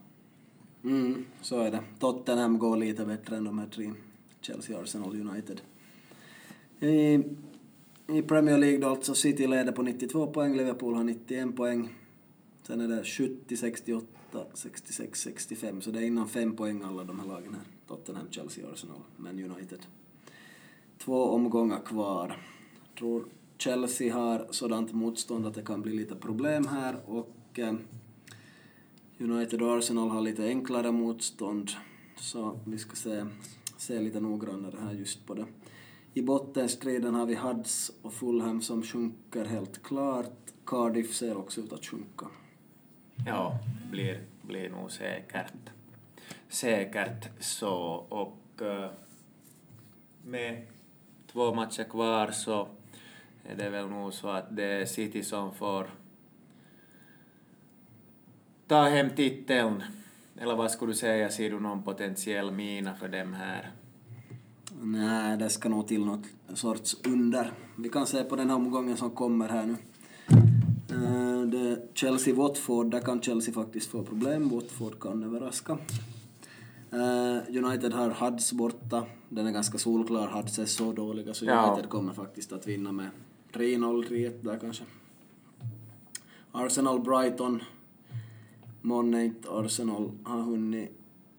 Mm, 0.84 1.26
så 1.42 1.60
är 1.60 1.72
det. 1.72 1.84
Tottenham 2.00 2.60
går 2.60 2.78
lite 2.78 3.06
bättre 3.06 3.38
än 3.38 3.44
de 3.44 3.60
här 3.60 3.68
tre. 3.68 3.94
Chelsea, 4.42 4.80
Arsenal, 4.80 5.22
United. 5.30 5.62
I, 6.80 7.24
I 8.18 8.22
Premier 8.22 8.58
League 8.58 8.80
då 8.80 8.88
alltså 8.88 9.16
City 9.16 9.48
leder 9.48 9.72
på 9.72 9.82
92 9.82 10.28
poäng, 10.28 10.58
Liverpool 10.58 10.96
har 10.96 11.04
91 11.04 11.56
poäng. 11.56 11.96
Sen 12.64 12.82
är 12.82 12.88
det 12.88 13.04
70, 13.04 13.58
68, 13.58 14.17
66, 14.54 15.22
65, 15.22 15.82
så 15.82 15.92
det 15.92 16.00
är 16.00 16.04
inom 16.04 16.28
fem 16.28 16.56
poäng 16.56 16.82
alla 16.84 17.04
de 17.04 17.20
här 17.20 17.28
lagen 17.28 17.54
här. 17.54 17.64
Tottenham, 17.88 18.28
Chelsea, 18.32 18.72
Arsenal, 18.72 19.02
Man 19.18 19.40
United. 19.40 19.86
Två 20.98 21.24
omgångar 21.24 21.80
kvar. 21.80 22.42
Tror 23.00 23.26
Chelsea 23.58 24.14
har 24.14 24.48
sådant 24.52 24.94
motstånd 24.94 25.48
att 25.48 25.54
det 25.54 25.62
kan 25.62 25.82
bli 25.82 25.94
lite 25.94 26.16
problem 26.16 26.68
här 26.68 27.02
och 27.06 27.60
eh, 27.60 27.74
United 29.20 29.62
och 29.62 29.78
Arsenal 29.78 30.10
har 30.10 30.22
lite 30.22 30.44
enklare 30.44 30.92
motstånd. 30.92 31.72
Så 32.16 32.60
vi 32.66 32.78
ska 32.78 32.96
se, 32.96 33.26
se 33.78 34.00
lite 34.00 34.20
noggrannare 34.20 34.78
här 34.82 34.94
just 34.94 35.26
på 35.26 35.34
det. 35.34 35.46
I 36.14 36.22
bottenstriden 36.22 37.16
har 37.16 37.26
vi 37.26 37.36
Huds 37.36 37.92
och 38.02 38.14
Fulham 38.14 38.62
som 38.62 38.84
sjunker 38.84 39.46
helt 39.46 39.84
klart. 39.84 40.54
Cardiff 40.66 41.16
ser 41.16 41.38
också 41.38 41.62
ut 41.62 41.74
att 41.74 41.86
sjunka. 41.86 42.28
Ja, 43.26 43.60
blir, 43.92 44.20
blir 44.42 44.70
nog 44.70 44.92
säkert. 44.92 45.54
Säkert 46.50 47.30
så. 47.40 47.76
Och 48.10 48.62
eh, 48.62 48.90
med 50.24 50.66
två 51.32 51.54
matcher 51.54 51.84
kvar 51.84 52.32
så 52.32 52.62
eh, 52.62 53.52
är 53.52 53.56
det 53.56 53.70
väl 53.70 53.90
nog 53.90 54.14
så 54.14 54.30
att 54.30 54.56
det 54.56 54.64
är 54.64 54.86
City 54.86 55.24
som 55.24 55.54
får 55.54 55.90
ta 58.68 58.84
hem 58.84 59.10
titeln. 59.10 59.84
Eller 60.40 60.56
vad 60.56 60.72
skulle 60.72 60.92
du 60.92 60.98
säga, 60.98 61.30
ser 61.30 61.50
du 61.50 61.60
någon 61.60 61.84
potentiell 61.84 62.52
mina 62.52 62.96
för 62.96 63.08
dem 63.08 63.34
här? 63.34 63.72
Nej, 64.82 65.38
det 65.38 65.50
ska 65.50 65.70
nog 65.70 65.88
till 65.88 66.06
något 66.06 66.26
sorts 66.54 66.98
under. 67.06 67.52
Vi 67.76 67.90
kan 67.90 68.08
se 68.08 68.24
på 68.24 68.36
den 68.36 68.50
här 68.50 68.56
omgången 68.56 68.98
som 68.98 69.12
kommer 69.12 69.50
här 69.50 69.66
nu. 69.66 69.76
Chelsea-Watford, 71.98 72.90
där 72.90 73.00
kan 73.00 73.22
Chelsea 73.22 73.54
faktiskt 73.54 73.90
få 73.92 74.04
problem. 74.04 74.50
Watford 74.50 75.00
kan 75.00 75.24
överraska. 75.24 75.78
Eh, 76.92 77.58
United 77.64 77.94
har 77.94 78.10
Huds 78.10 78.54
borta. 78.54 79.06
Den 79.30 79.48
är 79.48 79.52
ganska 79.52 79.78
solklar. 79.78 80.28
Huds 80.28 80.60
är 80.60 80.66
så 80.66 80.92
dåliga 80.92 81.34
så 81.34 81.46
Ja. 81.46 81.72
United 81.72 81.90
kommer 81.90 82.14
faktiskt 82.14 82.54
att 82.54 82.68
vinna 82.68 82.92
med 82.92 83.10
3-0, 83.54 84.04
3-1 84.08 84.42
där 84.42 84.60
kanske. 84.60 84.84
Arsenal-Brighton. 86.52 87.64
Månne 88.82 89.26
inte 89.26 89.50
Arsenal 89.52 90.12
har 90.24 90.42
hunnit 90.42 90.92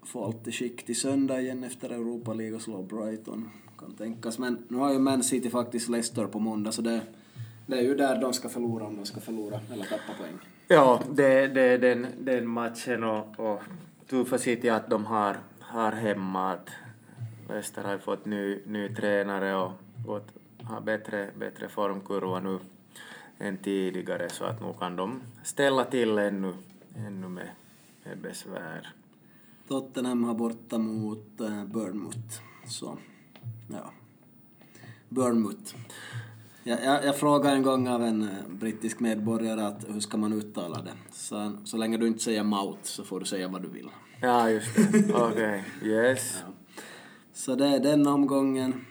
få 0.03 0.25
allt 0.25 0.49
i 0.49 0.53
skick 0.53 0.87
till 0.87 1.01
söndag 1.01 1.41
igen 1.41 1.65
efter 1.65 1.91
Europa 1.91 2.35
League 2.35 2.57
och 2.57 2.63
slå 2.63 2.83
Brighton. 2.83 3.51
Kan 3.79 3.93
tänkas. 3.95 4.39
Men 4.39 4.59
nu 4.69 4.77
har 4.77 4.93
ju 4.93 4.99
Man 4.99 5.23
City 5.23 5.51
faktiskt 5.51 5.89
Leicester 5.89 6.27
på 6.27 6.39
måndag 6.39 6.73
så 6.73 6.83
det, 6.83 7.03
det 7.69 7.79
är 7.79 7.83
ju 7.83 7.95
där 7.95 8.21
de 8.21 8.33
ska 8.33 8.49
förlora 8.49 8.85
om 8.85 8.97
de 8.97 9.07
ska 9.07 9.21
förlora 9.21 9.61
eller 9.73 9.85
tappa 9.85 10.13
poäng. 10.19 10.39
Ja, 10.69 11.03
det, 11.11 11.47
det 11.47 11.61
är 11.61 11.79
den, 11.79 12.07
den 12.21 12.47
matchen 12.49 13.05
och, 13.05 13.41
och 13.41 13.63
tuffa 14.07 14.39
City 14.39 14.69
att 14.69 14.91
de 14.91 15.07
har, 15.07 15.37
har 15.61 15.93
hemma 15.93 16.53
att 16.53 16.71
Leicester 17.49 17.83
har 17.83 17.99
fått 17.99 18.25
ny, 18.25 18.61
ny 18.67 18.95
tränare 18.95 19.55
och 19.55 19.73
fått, 20.07 20.29
har 20.63 20.81
bättre, 20.81 21.31
bättre 21.39 21.69
formkurva 21.69 22.41
nu 22.41 22.59
än 23.39 23.57
tidigare 23.57 24.29
så 24.29 24.45
att 24.45 24.61
nu 24.61 24.73
kan 24.79 24.97
de 24.97 25.23
ställa 25.43 25.85
till 25.85 26.19
ännu, 26.19 26.55
ännu 26.97 27.29
med, 27.29 27.49
med 28.05 28.19
besvär. 28.19 28.95
Tottenham 29.69 30.25
har 30.25 30.35
borta 30.35 30.79
mot 30.79 31.41
äh, 31.41 31.65
Bournemouth. 31.65 32.41
Så, 32.67 32.99
ja. 33.73 33.91
Bournemouth. 35.09 35.75
Jag, 36.69 36.85
jag, 36.85 37.05
jag 37.05 37.17
frågade 37.17 37.57
en 37.57 37.63
gång 37.63 37.89
av 37.89 38.03
en 38.03 38.23
eh, 38.23 38.29
brittisk 38.49 39.01
medborgare 39.01 39.61
att 39.61 39.85
hur 39.89 40.01
ska 40.01 40.17
man 40.17 40.33
uttala 40.33 40.83
det. 40.83 40.93
Så, 41.13 41.53
så 41.65 41.77
länge 41.77 41.97
du 41.97 42.07
inte 42.07 42.23
säger 42.23 42.45
mouth 42.45 42.79
så 42.83 43.05
får 43.05 43.21
du 43.21 43.27
säga 43.27 43.49
vad 43.49 43.63
du 43.63 43.69
vill. 43.69 43.89
Ja, 44.21 44.51
just 44.51 44.77
det. 44.77 45.15
Okej, 45.15 45.65
okay. 45.81 45.91
yes. 45.91 46.43
Ja. 46.47 46.53
Så 47.33 47.55
det 47.55 47.67
är 47.67 47.81
den 47.81 48.07
omgången. 48.07 48.85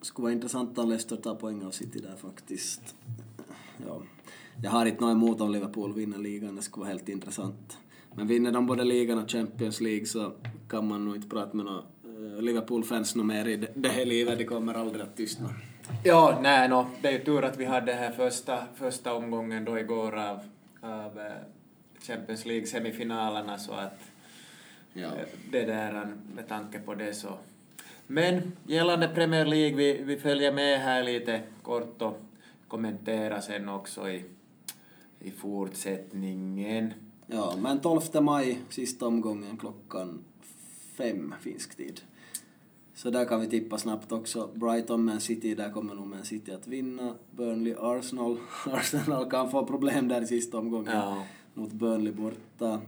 Det 0.00 0.06
skulle 0.06 0.22
vara 0.22 0.32
intressant 0.32 0.78
om 0.78 0.88
Leicester 0.88 1.16
tar 1.16 1.34
poäng 1.34 1.64
av 1.64 1.70
City 1.70 1.98
där 1.98 2.16
faktiskt. 2.16 2.94
Ja. 3.86 4.02
Jag 4.62 4.70
har 4.70 4.86
inte 4.86 5.00
något 5.00 5.12
emot 5.12 5.40
om 5.40 5.52
Liverpool 5.52 5.94
vinner 5.94 6.18
ligan, 6.18 6.56
det 6.56 6.62
skulle 6.62 6.80
vara 6.80 6.92
helt 6.92 7.08
intressant. 7.08 7.78
Men 8.14 8.26
vinner 8.26 8.52
de 8.52 8.66
både 8.66 8.84
ligan 8.84 9.18
och 9.18 9.30
Champions 9.30 9.80
League 9.80 10.06
så 10.06 10.32
kan 10.68 10.88
man 10.88 11.04
nog 11.04 11.16
inte 11.16 11.28
prata 11.28 11.56
med 11.56 11.66
några 11.66 11.82
eh, 12.04 12.42
Liverpool-fans 12.42 13.14
mer 13.14 13.48
i 13.48 13.66
det 13.74 13.88
här 13.88 14.04
livet, 14.04 14.38
det 14.38 14.44
kommer 14.44 14.74
aldrig 14.74 15.02
att 15.02 15.16
tystna. 15.16 15.48
Ja, 16.04 16.38
nej, 16.42 16.68
no, 16.68 16.86
det 17.02 17.08
är 17.08 17.12
ju 17.12 17.24
tur 17.24 17.44
att 17.44 17.56
vi 17.56 17.64
hade 17.64 17.92
här 17.92 18.10
första, 18.10 18.64
första 18.74 19.14
omgången 19.14 19.64
då 19.64 19.78
igår 19.78 20.16
av, 20.16 20.40
av 20.80 21.18
eh, 21.18 21.32
Champions 22.00 22.46
League-semifinalerna 22.46 23.58
så 23.58 23.72
att 23.72 24.00
ja. 24.92 25.06
Eh, 25.06 25.26
det 25.50 25.64
där 25.64 26.16
med 26.34 26.48
tanke 26.48 26.78
på 26.78 26.94
det 26.94 27.14
så. 27.14 27.38
Men 28.06 28.52
gällande 28.66 29.08
Premier 29.08 29.44
League, 29.44 29.76
vi, 29.76 30.02
vi 30.02 30.16
följer 30.16 30.52
med 30.52 30.80
här 30.80 31.02
lite 31.02 31.40
kort 31.62 32.02
och 32.02 32.20
kommenterar 32.68 33.40
sen 33.40 33.68
också 33.68 34.08
i, 34.08 34.24
i 35.20 35.30
fortsättningen. 35.30 36.92
Ja, 37.26 37.54
men 37.58 37.80
12 37.80 38.00
maj, 38.20 38.58
sista 38.68 39.06
omgången 39.06 39.56
klockan 39.56 40.24
fem 40.96 41.34
finsk 41.40 41.76
tid. 41.76 42.00
Så 43.02 43.10
där 43.10 43.24
kan 43.24 43.40
vi 43.40 43.46
tippa 43.46 43.78
snabbt 43.78 44.12
också. 44.12 44.48
Brighton, 44.54 45.04
Man 45.04 45.20
City, 45.20 45.54
där 45.54 45.70
kommer 45.70 45.94
nog 45.94 46.06
Man 46.06 46.24
City 46.24 46.52
att 46.52 46.66
vinna. 46.66 47.14
Burnley, 47.30 47.74
Arsenal. 47.78 48.38
Arsenal 48.66 49.30
kan 49.30 49.50
få 49.50 49.66
problem 49.66 50.08
där 50.08 50.22
i 50.22 50.26
sista 50.26 50.58
omgången 50.58 50.92
ja. 50.92 51.24
mot 51.54 51.72
Burnley 51.72 52.12
borta. 52.12 52.80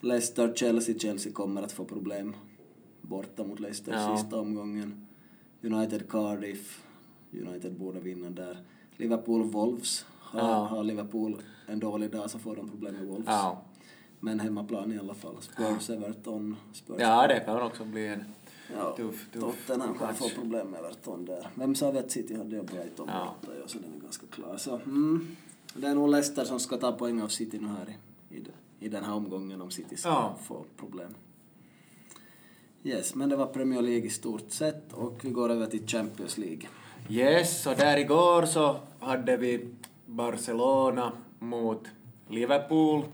Leicester, 0.00 0.54
Chelsea. 0.54 0.98
Chelsea 0.98 1.32
kommer 1.32 1.62
att 1.62 1.72
få 1.72 1.84
problem 1.84 2.36
borta 3.00 3.44
mot 3.44 3.60
Leicester 3.60 3.92
ja. 3.92 4.16
sista 4.16 4.40
omgången. 4.40 5.06
United, 5.62 6.08
Cardiff. 6.08 6.84
United 7.32 7.72
borde 7.72 8.00
vinna 8.00 8.30
där. 8.30 8.58
Liverpool, 8.96 9.42
Wolves. 9.42 10.06
Har, 10.18 10.40
ja. 10.40 10.64
har 10.64 10.84
Liverpool 10.84 11.36
en 11.66 11.80
dålig 11.80 12.10
dag 12.10 12.30
så 12.30 12.38
får 12.38 12.56
de 12.56 12.68
problem 12.70 12.94
med 12.94 13.06
Wolves. 13.06 13.26
Ja. 13.26 13.62
Men 14.20 14.40
hemmaplan 14.40 14.92
i 14.92 14.98
alla 14.98 15.14
fall. 15.14 15.36
Spurs, 15.40 15.90
Everton, 15.90 16.56
Spurs. 16.72 16.96
Ja, 17.00 17.26
det 17.26 17.40
kan 17.40 17.62
också 17.62 17.84
bli 17.84 18.06
en 18.06 18.24
Ja, 18.72 18.96
tuff, 18.96 19.26
tuff 19.32 19.66
Tottenham 19.66 19.98
kan 19.98 20.14
få 20.14 20.28
problem 20.28 20.66
med 20.66 20.80
Everton 20.80 21.24
där. 21.24 21.48
Vem 21.54 21.74
sa 21.74 21.90
vi 21.90 21.98
att 21.98 22.10
City 22.10 22.36
hade 22.36 22.60
och 22.60 22.66
Brighton 22.66 23.08
ja. 23.12 23.34
borta, 23.40 23.56
ja, 23.60 23.68
så 23.68 23.78
den 23.78 23.94
är 23.94 24.00
ganska 24.02 24.26
klar. 24.26 24.56
Så, 24.56 24.74
mm, 24.74 25.36
det 25.74 25.86
är 25.86 25.94
nog 25.94 26.10
Leicester 26.10 26.44
som 26.44 26.60
ska 26.60 26.76
ta 26.76 26.92
poäng 26.92 27.22
av 27.22 27.28
City 27.28 27.58
nu 27.58 27.68
här 27.68 27.96
i, 28.30 28.36
i, 28.36 28.44
i 28.80 28.88
den 28.88 29.04
här 29.04 29.14
omgången 29.14 29.62
om 29.62 29.70
City 29.70 29.96
ska 29.96 30.08
ja. 30.08 30.36
få 30.44 30.64
problem. 30.76 31.14
Yes, 32.82 33.14
men 33.14 33.28
det 33.28 33.36
var 33.36 33.46
Premier 33.46 33.82
League 33.82 34.06
i 34.06 34.10
stort 34.10 34.50
sett 34.50 34.92
och 34.92 35.24
vi 35.24 35.30
går 35.30 35.50
över 35.50 35.66
till 35.66 35.86
Champions 35.86 36.38
League. 36.38 36.68
Yes, 37.08 37.66
och 37.66 37.76
där 37.76 37.96
igår 37.96 38.46
så 38.46 38.76
hade 39.00 39.36
vi 39.36 39.68
Barcelona 40.06 41.12
mot 41.38 41.84
Liverpool. 42.28 43.04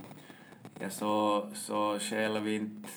Jag 0.80 0.92
såg 0.92 1.56
så 1.56 1.98
själv 1.98 2.48
inte 2.48 2.88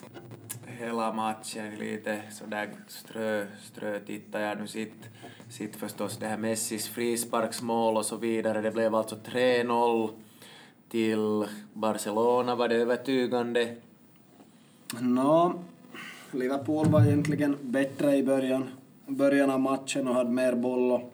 hela 0.84 1.14
matchen 1.14 1.76
lite 1.80 2.22
sådär 2.32 2.70
strö, 2.88 3.46
strö 3.62 4.00
tittar 4.00 4.40
jag 4.40 4.60
nu 4.60 4.68
sitt, 4.68 5.10
sitt 5.50 5.76
förstås 5.76 6.18
det 6.18 6.28
här 6.28 6.38
Messis 6.38 6.88
frisparksmål 6.88 7.98
och 7.98 8.06
så 8.06 8.18
vidare. 8.18 8.62
Det 8.62 8.72
blev 8.72 8.96
alltså 8.96 9.16
3-0 9.16 10.10
till 10.90 11.46
Barcelona. 11.74 12.56
Var 12.56 12.68
det 12.68 12.76
övertygande? 12.76 13.76
Nå, 15.00 15.54
Liverpool 16.32 16.88
var 16.88 17.06
egentligen 17.06 17.58
bättre 17.62 18.16
i 18.16 18.24
början, 18.24 18.70
början 19.08 19.50
av 19.50 19.60
matchen 19.60 20.08
och 20.08 20.16
hade 20.16 20.30
mer 20.30 20.56
boll 20.56 20.92
och, 20.92 21.14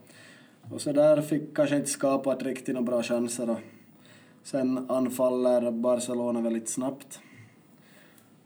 och 0.72 0.82
så 0.82 0.92
där 0.92 1.22
fick 1.22 1.56
kanske 1.56 1.76
inte 1.76 1.90
skapat 1.90 2.44
riktigt 2.44 2.76
några 2.76 2.86
bra 2.86 3.04
chanser 3.04 3.50
och 3.50 3.60
sen 4.44 4.90
anfaller 4.90 5.72
Barcelona 5.72 6.42
väldigt 6.42 6.70
snabbt. 6.70 7.20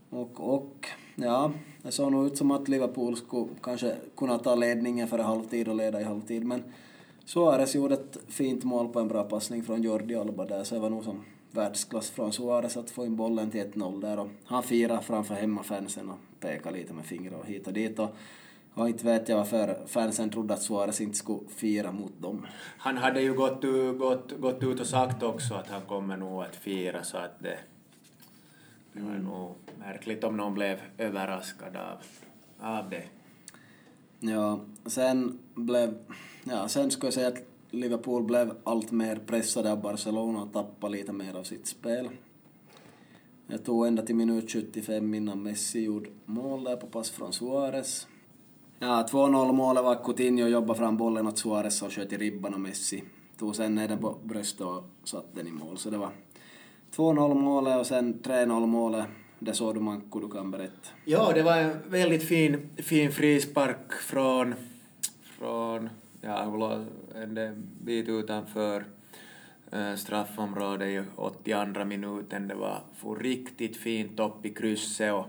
Och, 0.10 0.54
och 0.56 0.88
Ja, 1.16 1.52
det 1.82 1.92
såg 1.92 2.12
nog 2.12 2.26
ut 2.28 2.38
som 2.38 2.52
att 2.52 2.68
Liverpool 2.68 3.18
skulle 3.18 3.48
kanske 3.62 3.96
kunna 4.18 4.40
ta 4.40 4.56
ledningen 4.56 5.08
före 5.08 5.22
halvtid 5.22 5.68
och 5.68 5.76
leda 5.76 6.02
i 6.02 6.04
halvtid, 6.04 6.46
men 6.46 6.64
Suarez 7.26 7.76
gjorde 7.76 7.94
ett 7.94 8.18
fint 8.28 8.64
mål 8.64 8.88
på 8.88 9.00
en 9.00 9.08
bra 9.08 9.24
passning 9.24 9.64
från 9.64 9.82
Jordi 9.82 10.16
Alba 10.16 10.46
där, 10.46 10.64
så 10.64 10.76
det 10.76 10.82
var 10.82 10.90
nog 10.90 11.04
som 11.04 11.24
världsklass 11.52 12.10
från 12.10 12.34
Suarez 12.34 12.78
att 12.78 12.90
få 12.90 13.06
in 13.06 13.16
bollen 13.16 13.52
till 13.52 13.62
1-0 13.62 14.02
där 14.02 14.20
och 14.20 14.28
han 14.46 14.64
firade 14.64 15.04
framför 15.04 15.36
hemmafansen 15.36 16.10
och 16.10 16.18
pekade 16.40 16.78
lite 16.78 16.94
med 16.94 17.06
fingrar 17.06 17.38
och 17.38 17.46
hit 17.46 17.68
och 17.68 17.74
dit 17.74 18.00
och 18.00 18.10
och 18.76 18.90
inte 18.90 19.06
vet 19.06 19.30
jag 19.30 19.38
varför 19.38 19.78
fansen 19.88 20.30
trodde 20.30 20.54
att 20.54 20.62
Suarez 20.62 21.02
inte 21.02 21.18
skulle 21.18 21.50
fira 21.50 21.92
mot 21.92 22.22
dem. 22.22 22.46
Han 22.78 22.98
hade 22.98 23.22
ju 23.22 23.34
gått, 23.34 23.64
gått, 24.00 24.40
gått 24.40 24.64
ut 24.64 24.80
och 24.80 24.88
sagt 24.88 25.24
också 25.24 25.54
att 25.54 25.70
han 25.70 25.82
kommer 25.82 26.18
nog 26.18 26.44
att 26.44 26.56
fira 26.56 27.04
så 27.04 27.18
att 27.18 27.40
det 27.40 27.58
det 28.94 29.02
var 29.02 29.14
nog 29.14 29.56
märkligt 29.80 30.24
om 30.24 30.38
någon 30.38 30.54
blev 30.54 30.82
överraskad 30.98 31.76
av, 31.76 31.98
av 32.60 32.90
det. 32.90 33.04
Ja, 34.20 34.60
sen 34.86 35.40
blev... 35.56 35.98
Ja, 36.44 36.68
sen 36.68 36.92
skulle 36.92 37.08
jag 37.08 37.14
säga 37.14 37.28
att 37.28 37.44
Liverpool 37.72 38.24
blev 38.24 38.54
allt 38.64 38.92
mer 38.92 39.16
pressade 39.16 39.72
av 39.72 39.82
Barcelona 39.82 40.42
och 40.42 40.54
tappade 40.54 40.94
lite 40.94 41.14
mer 41.14 41.36
av 41.36 41.44
sitt 41.44 41.68
spel. 41.68 42.10
Jag 43.48 43.64
tog 43.64 43.88
ända 43.88 44.06
till 44.06 44.16
minut 44.16 44.52
75 44.52 45.14
innan 45.14 45.44
Messi 45.44 45.84
gjorde 45.84 46.10
mål 46.26 46.64
där 46.64 46.76
på 46.76 46.88
pass 46.88 47.10
från 47.10 47.34
Suarez. 47.34 48.08
Ja, 48.80 49.08
2-0 49.12 49.52
målet 49.54 49.84
var 49.84 50.04
Coutinho 50.04 50.48
jobbade 50.48 50.80
fram 50.80 50.98
bollen 50.98 51.28
åt 51.28 51.38
Suarez 51.38 51.82
och 51.82 51.94
sköt 51.94 52.14
i 52.14 52.18
ribban 52.18 52.54
och 52.54 52.60
Messi 52.60 53.04
tog 53.38 53.56
sen 53.56 53.76
ner 53.76 53.88
den 53.88 54.00
på 54.00 54.18
bröstet 54.24 54.62
och 54.62 54.84
satte 55.04 55.28
den 55.34 55.48
i 55.48 55.52
mål. 55.52 55.78
Så 55.78 55.90
det 55.90 55.98
var 55.98 56.10
2-0 56.96 57.34
målet 57.34 57.80
och 57.80 57.88
sen 57.88 58.20
3-0 58.24 58.66
målet. 58.66 59.06
Det 59.40 59.54
såg 59.54 59.76
du 59.76 59.80
Manko, 59.80 60.20
du 60.20 60.30
kan 60.30 60.52
berätta. 60.52 60.90
Ja, 61.06 61.32
det 61.34 61.44
var 61.44 61.58
en 61.58 61.78
väldigt 61.90 62.24
fin, 62.24 62.70
fin 62.78 63.12
frispark 63.12 63.94
från, 63.94 64.56
från 65.24 65.90
ja, 66.22 66.80
en 67.16 67.64
bit 67.82 68.10
utanför 68.10 68.86
eh, 69.72 69.96
straffområdet 69.96 70.88
i 70.88 71.04
82 71.16 71.86
minuten. 71.86 72.48
Det 72.48 72.56
var 72.56 72.82
för 72.96 73.16
riktigt 73.16 73.78
fint 73.78 74.20
upp 74.20 74.46
i 74.46 74.50
krysset 74.50 75.14
och 75.14 75.26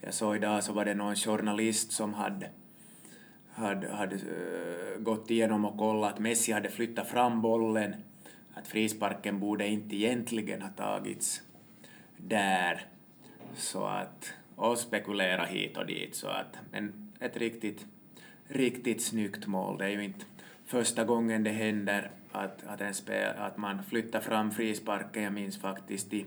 jag 0.00 0.14
såg 0.14 0.36
idag 0.36 0.64
så 0.64 0.72
var 0.72 0.84
det 0.84 0.94
någon 0.94 1.16
journalist 1.16 1.92
som 1.92 2.14
hade 2.14 2.50
hade, 3.52 3.92
hade 3.92 4.14
eh, 4.14 4.98
gått 4.98 5.30
igenom 5.30 5.64
och 5.64 5.78
kollat 5.78 6.12
att 6.12 6.18
Messi 6.18 6.52
hade 6.52 6.68
flyttat 6.68 7.08
fram 7.08 7.42
bollen 7.42 7.94
att 8.54 8.68
frisparken 8.68 9.40
borde 9.40 9.68
inte 9.68 9.96
egentligen 9.96 10.62
ha 10.62 10.68
tagits 10.68 11.42
där. 12.16 12.86
Så 13.54 13.84
att, 13.84 14.32
och 14.56 14.78
spekulera 14.78 15.44
hit 15.44 15.76
och 15.76 15.86
dit. 15.86 16.14
Så 16.14 16.28
att, 16.28 16.58
men 16.70 17.12
ett 17.20 17.36
riktigt, 17.36 17.86
riktigt 18.48 19.02
snyggt 19.02 19.46
mål. 19.46 19.78
Det 19.78 19.84
är 19.84 19.88
ju 19.88 20.04
inte 20.04 20.24
första 20.64 21.04
gången 21.04 21.44
det 21.44 21.50
händer 21.50 22.10
att, 22.32 22.66
att, 22.66 22.80
en 22.80 22.94
spel, 22.94 23.32
att 23.38 23.56
man 23.56 23.84
flyttar 23.84 24.20
fram 24.20 24.50
frisparken. 24.50 25.22
Jag 25.22 25.32
minns 25.32 25.58
faktiskt 25.58 26.12
i 26.12 26.26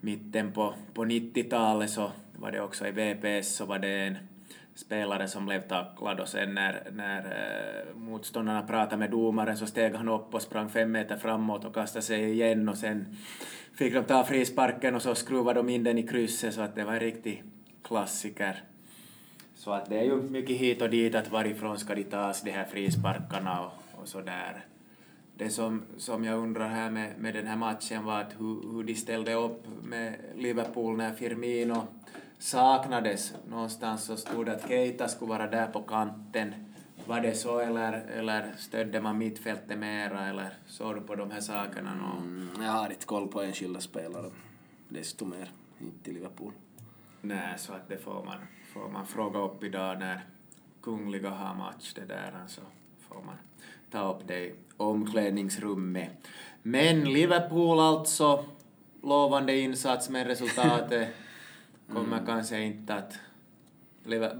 mitten 0.00 0.52
på, 0.52 0.74
på 0.94 1.04
90-talet 1.04 1.90
så 1.90 2.12
var 2.36 2.52
det 2.52 2.60
också 2.60 2.86
i 2.86 2.90
VPS 2.90 3.56
så 3.56 3.64
var 3.64 3.78
det 3.78 4.06
en 4.06 4.18
spelare 4.76 5.28
som 5.28 5.46
blev 5.46 5.60
tacklad 5.60 6.20
och 6.20 6.28
sen 6.28 6.54
när, 6.54 6.82
när 6.92 7.20
äh, 7.20 7.96
motståndarna 7.96 8.62
pratade 8.62 8.96
med 8.96 9.10
domaren 9.10 9.56
så 9.56 9.66
steg 9.66 9.94
han 9.94 10.08
upp 10.08 10.34
och 10.34 10.42
sprang 10.42 10.68
fem 10.68 10.92
meter 10.92 11.16
framåt 11.16 11.64
och 11.64 11.74
kastade 11.74 12.02
sig 12.02 12.30
igen 12.30 12.68
och 12.68 12.76
sen 12.76 13.16
fick 13.74 13.94
de 13.94 14.04
ta 14.04 14.24
frisparken 14.24 14.94
och 14.94 15.02
så 15.02 15.14
skruvade 15.14 15.60
de 15.60 15.68
in 15.68 15.84
den 15.84 15.98
i 15.98 16.02
krysset 16.02 16.54
så 16.54 16.60
att 16.60 16.74
det 16.74 16.84
var 16.84 16.92
en 16.92 17.00
riktig 17.00 17.42
klassiker. 17.82 18.62
Så 19.54 19.72
att 19.72 19.90
det 19.90 19.98
är 19.98 20.04
ju 20.04 20.22
mycket 20.22 20.56
hit 20.56 20.82
och 20.82 20.90
dit 20.90 21.14
att 21.14 21.30
varifrån 21.30 21.78
ska 21.78 21.94
de 21.94 22.04
tas 22.04 22.42
de 22.42 22.50
här 22.50 22.64
frisparkarna 22.64 23.60
och, 23.60 24.00
och 24.00 24.08
så 24.08 24.20
där. 24.20 24.64
Det 25.38 25.50
som, 25.50 25.82
som 25.96 26.24
jag 26.24 26.38
undrar 26.38 26.68
här 26.68 26.90
med, 26.90 27.18
med 27.18 27.34
den 27.34 27.46
här 27.46 27.56
matchen 27.56 28.04
var 28.04 28.20
att 28.20 28.32
hur, 28.38 28.72
hur 28.72 28.82
de 28.82 28.94
ställde 28.94 29.34
upp 29.34 29.64
med 29.82 30.14
Liverpool 30.36 30.96
när 30.96 31.12
Firmino 31.12 31.86
saknades. 32.38 33.34
Någonstans 33.48 34.04
så 34.04 34.16
stod 34.16 34.46
det 34.46 34.52
att 34.52 34.68
Keita 34.68 35.08
skulle 35.08 35.28
vara 35.28 35.46
där 35.46 35.66
på 35.66 35.82
kanten. 35.82 36.54
Var 37.06 37.20
det 37.20 37.34
så 37.34 37.58
eller, 37.58 37.92
eller 37.92 38.54
stödde 38.58 39.00
man 39.00 39.18
mittfältet 39.18 39.78
mera 39.78 40.28
eller 40.28 40.52
såg 40.66 40.94
du 40.94 41.00
på 41.00 41.14
de 41.14 41.30
här 41.30 41.40
sakerna? 41.40 41.90
Mm, 41.92 42.48
jag 42.60 42.70
har 42.70 42.90
inte 42.90 43.06
koll 43.06 43.28
på 43.28 43.42
enskilda 43.42 43.80
spelare, 43.80 44.30
desto 44.88 45.24
mer, 45.24 45.50
inte 45.80 46.10
i 46.10 46.12
Liverpool. 46.12 46.52
Nej, 47.22 47.54
så 47.56 47.72
att 47.72 47.88
det 47.88 47.98
får 47.98 48.24
man, 48.24 48.38
får 48.72 48.88
man 48.88 49.06
fråga 49.06 49.38
upp 49.38 49.64
idag 49.64 49.98
när 49.98 50.20
Kungliga 50.82 51.30
har 51.30 51.54
match 51.54 51.94
det 51.94 52.04
där, 52.04 52.32
så 52.46 52.60
får 53.08 53.22
man 53.22 53.36
ta 53.90 54.12
upp 54.12 54.26
det 54.26 54.38
i 54.38 54.54
omklädningsrummet. 54.76 56.10
Men 56.62 57.04
Liverpool 57.12 57.80
alltså, 57.80 58.44
lovande 59.02 59.58
insats 59.58 60.10
men 60.10 60.24
resultatet 60.24 61.08
kommer 61.92 62.16
mm. 62.16 62.26
kanske 62.26 62.60
inte 62.60 62.94
att... 62.94 63.14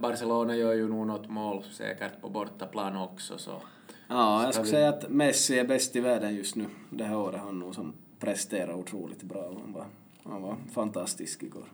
Barcelona 0.00 0.56
gör 0.56 0.72
ju 0.72 0.88
nog 0.88 1.06
något 1.06 1.28
mål 1.28 1.64
säkert 1.72 2.20
på 2.20 2.28
bortaplan 2.28 2.96
också 2.96 3.38
så... 3.38 3.62
Ja, 4.08 4.44
jag 4.44 4.54
skulle 4.54 4.64
vi... 4.64 4.70
säga 4.70 4.88
att 4.88 5.10
Messi 5.10 5.58
är 5.58 5.64
bäst 5.64 5.96
i 5.96 6.00
världen 6.00 6.34
just 6.34 6.56
nu. 6.56 6.66
Det 6.90 7.04
här 7.04 7.16
året 7.16 7.40
han 7.40 7.58
nog 7.58 7.74
som 7.74 7.92
presterar 8.18 8.74
otroligt 8.74 9.22
bra. 9.22 9.54
Han 9.62 9.72
var, 9.72 9.86
han 10.22 10.42
var 10.42 10.56
fantastisk 10.72 11.42
igår. 11.42 11.72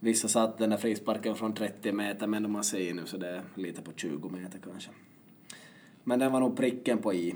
Vissa 0.00 0.28
satt 0.28 0.58
den 0.58 0.70
där 0.70 0.76
frisparken 0.76 1.34
från 1.34 1.54
30 1.54 1.92
meter 1.92 2.26
men 2.26 2.50
man 2.50 2.64
ser 2.64 2.94
nu 2.94 3.06
så 3.06 3.16
det 3.16 3.28
är 3.28 3.42
lite 3.54 3.82
på 3.82 3.90
20 3.96 4.28
meter 4.28 4.58
kanske. 4.64 4.90
Men 6.04 6.18
den 6.18 6.32
var 6.32 6.40
nog 6.40 6.56
pricken 6.56 6.98
på 6.98 7.14
i. 7.14 7.34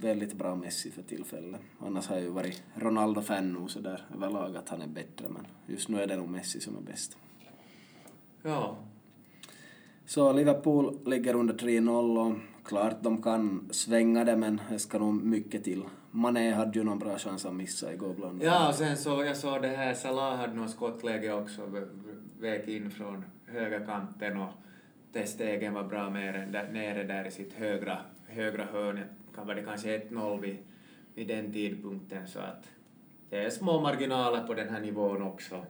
Väldigt 0.00 0.34
bra 0.34 0.54
Messi 0.54 0.90
för 0.90 1.02
tillfället. 1.02 1.60
Annars 1.78 2.08
har 2.08 2.16
jag 2.16 2.24
ju 2.24 2.30
varit 2.30 2.62
Ronaldo-fan 2.74 3.52
nu 3.52 3.68
så 3.68 3.80
där 3.80 4.02
överlag 4.14 4.56
att 4.56 4.68
han 4.68 4.82
är 4.82 4.86
bättre 4.86 5.28
men 5.28 5.46
just 5.66 5.88
nu 5.88 6.02
är 6.02 6.06
det 6.06 6.16
nog 6.16 6.28
Messi 6.28 6.60
som 6.60 6.76
är 6.76 6.80
bäst. 6.80 7.16
Ja. 8.42 8.76
Så 10.06 10.32
Liverpool 10.32 10.98
ligger 11.06 11.34
under 11.34 11.54
3-0 11.54 12.26
och 12.26 12.36
klart 12.64 13.02
de 13.02 13.22
kan 13.22 13.68
svänga 13.70 14.24
det 14.24 14.36
men 14.36 14.60
det 14.70 14.78
ska 14.78 14.98
nog 14.98 15.14
mycket 15.14 15.64
till. 15.64 15.84
Mané 16.10 16.50
hade 16.50 16.78
ju 16.78 16.84
någon 16.84 16.98
bra 16.98 17.18
chans 17.18 17.46
att 17.46 17.54
missa 17.54 17.92
igår 17.92 18.14
bland 18.14 18.42
Ja, 18.42 18.68
och 18.68 18.74
sen 18.74 18.96
så 18.96 19.24
jag 19.24 19.36
såg 19.36 19.62
det 19.62 19.68
här, 19.68 19.94
Salah 19.94 20.36
hade 20.36 20.54
något 20.54 20.70
skottläge 20.70 21.32
också, 21.32 21.86
väg 22.40 22.68
in 22.68 22.90
från 22.90 23.24
högerkanten 23.46 24.36
och 24.36 24.50
Testegen 25.12 25.74
var 25.74 25.84
bra 25.84 26.10
med 26.10 26.52
nere 26.72 27.04
där 27.04 27.24
i 27.24 27.30
sitt 27.30 27.52
högra, 27.52 27.98
högra 28.26 28.64
hörn. 28.64 29.00
Kan 29.34 29.46
vara 29.46 29.56
det 29.56 29.62
kanske 29.62 29.98
1-0 29.98 30.40
vid, 30.40 30.56
vid 31.14 31.28
den 31.28 31.52
tidpunkten 31.52 32.28
så 32.28 32.38
att 32.38 32.68
det 33.30 33.36
är 33.36 33.50
små 33.50 33.80
marginaler 33.80 34.46
på 34.46 34.54
den 34.54 34.68
här 34.68 34.80
nivån 34.80 35.22
också. 35.22 35.64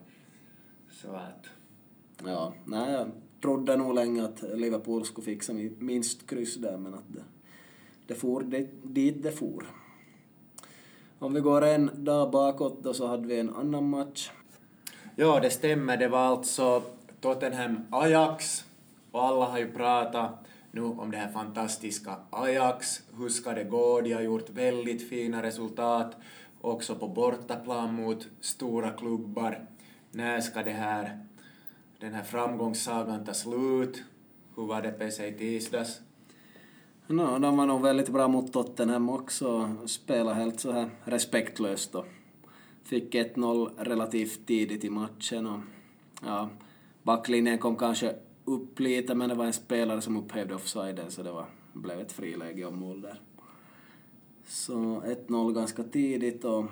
Så 0.89 1.11
att... 1.11 1.47
Ja, 2.25 2.53
nej, 2.65 2.91
jag 2.91 3.11
trodde 3.41 3.77
nog 3.77 3.95
länge 3.95 4.23
att 4.25 4.41
Liverpool 4.41 5.05
skulle 5.05 5.25
fixa 5.25 5.53
minst 5.79 6.27
kryss 6.27 6.55
där 6.55 6.77
men 6.77 6.93
att 6.93 7.13
det, 7.13 7.23
det 8.07 8.15
for 8.15 8.41
dit, 8.41 8.69
dit 8.83 9.23
det 9.23 9.31
for. 9.31 9.65
Om 11.19 11.33
vi 11.33 11.39
går 11.39 11.61
en 11.61 11.91
dag 11.93 12.31
bakåt 12.31 12.83
då 12.83 12.93
så 12.93 13.07
hade 13.07 13.27
vi 13.27 13.39
en 13.39 13.55
annan 13.55 13.89
match. 13.89 14.31
Ja, 15.15 15.39
det 15.39 15.49
stämmer. 15.49 15.97
Det 15.97 16.07
var 16.07 16.19
alltså 16.19 16.83
Tottenham-Ajax 17.21 18.63
och 19.11 19.23
alla 19.23 19.45
har 19.45 19.59
ju 19.59 19.71
pratat 19.71 20.31
nu 20.71 20.81
om 20.81 21.11
det 21.11 21.17
här 21.17 21.31
fantastiska 21.31 22.15
Ajax. 22.29 23.01
Hur 23.17 23.29
ska 23.29 23.53
det 23.53 23.63
gå? 23.63 24.01
De 24.01 24.13
har 24.13 24.21
gjort 24.21 24.49
väldigt 24.49 25.09
fina 25.09 25.43
resultat 25.43 26.15
också 26.61 26.95
på 26.95 27.07
bortaplan 27.07 27.95
mot 27.95 28.27
stora 28.41 28.89
klubbar. 28.89 29.65
När 30.11 30.41
ska 30.41 30.63
det 30.63 30.71
här, 30.71 31.25
den 31.99 32.13
här 32.13 32.23
framgångssagan 32.23 33.25
ta 33.25 33.33
slut? 33.33 34.03
Hur 34.55 34.65
var 34.65 34.81
det 34.81 34.91
PC 34.91 35.17
sig 35.17 35.29
i 35.29 35.37
tisdags? 35.37 35.99
No, 37.07 37.39
de 37.39 37.57
var 37.57 37.65
nog 37.65 37.81
väldigt 37.81 38.09
bra 38.09 38.27
mot 38.27 38.53
Tottenham 38.53 39.09
också, 39.09 39.75
spelade 39.85 40.35
helt 40.35 40.59
så 40.59 40.71
här 40.71 40.89
respektlöst 41.03 41.95
och 41.95 42.05
fick 42.83 43.15
1-0 43.15 43.71
relativt 43.77 44.47
tidigt 44.47 44.83
i 44.83 44.89
matchen 44.89 45.47
och 45.47 45.59
ja, 46.25 46.49
backlinjen 47.03 47.57
kom 47.57 47.75
kanske 47.75 48.15
upp 48.51 48.79
lite 48.79 49.15
men 49.15 49.29
det 49.29 49.35
var 49.35 49.45
en 49.45 49.53
spelare 49.53 50.01
som 50.01 50.17
upphävde 50.17 50.55
offsiden 50.55 51.11
så 51.11 51.23
det 51.23 51.31
var, 51.31 51.45
blev 51.73 51.99
ett 51.99 52.11
friläge 52.11 52.65
och 52.65 52.73
mål 52.73 53.01
där. 53.01 53.21
Så 54.45 54.73
1-0 55.27 55.53
ganska 55.53 55.83
tidigt 55.83 56.45
och 56.45 56.65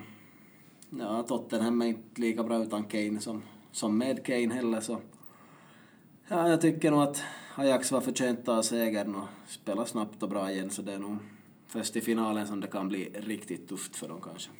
ja, 0.98 1.22
Tottenham 1.22 1.82
är 1.82 1.86
inte 1.86 2.20
lika 2.20 2.42
bra 2.42 2.62
utan 2.62 2.84
Kane 2.84 3.20
som, 3.20 3.42
som 3.72 3.98
med 3.98 4.24
Kane 4.24 4.54
heller 4.54 4.80
så 4.80 4.98
ja, 6.28 6.48
jag 6.48 6.60
tycker 6.60 6.90
nog 6.90 7.02
att 7.02 7.22
Ajax 7.54 7.92
var 7.92 8.00
förtjänt 8.00 8.48
av 8.48 8.62
segern 8.62 9.14
och 9.14 9.28
spelar 9.46 9.84
snabbt 9.84 10.22
och 10.22 10.28
bra 10.28 10.50
igen 10.50 10.70
så 10.70 10.82
det 10.82 10.92
är 10.92 10.98
nog 10.98 11.16
först 11.66 11.96
i 11.96 12.00
finalen 12.00 12.46
som 12.46 12.60
det 12.60 12.66
kan 12.66 12.88
bli 12.88 13.08
riktigt 13.14 13.68
tufft 13.68 13.96
för 13.96 14.08
dem 14.08 14.20
kanske. 14.20 14.50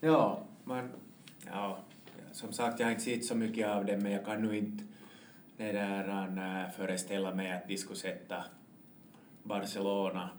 Ja, 0.00 0.42
men 0.64 0.90
ja, 1.46 1.78
som 2.32 2.52
sagt 2.52 2.80
jag 2.80 2.86
har 2.86 2.92
inte 2.92 3.04
sett 3.04 3.24
så 3.24 3.34
mycket 3.34 3.68
av 3.68 3.84
det 3.84 3.96
men 3.96 4.12
jag 4.12 4.24
kan 4.24 4.42
nu 4.42 4.58
inte 4.58 4.84
det 5.56 5.72
där, 5.72 6.64
äh, 6.64 6.70
föreställa 6.70 7.34
mig 7.34 7.52
att 7.52 7.68
de 7.68 7.76
skulle 7.76 7.98
sätta 7.98 8.44
Barcelona 9.42 10.30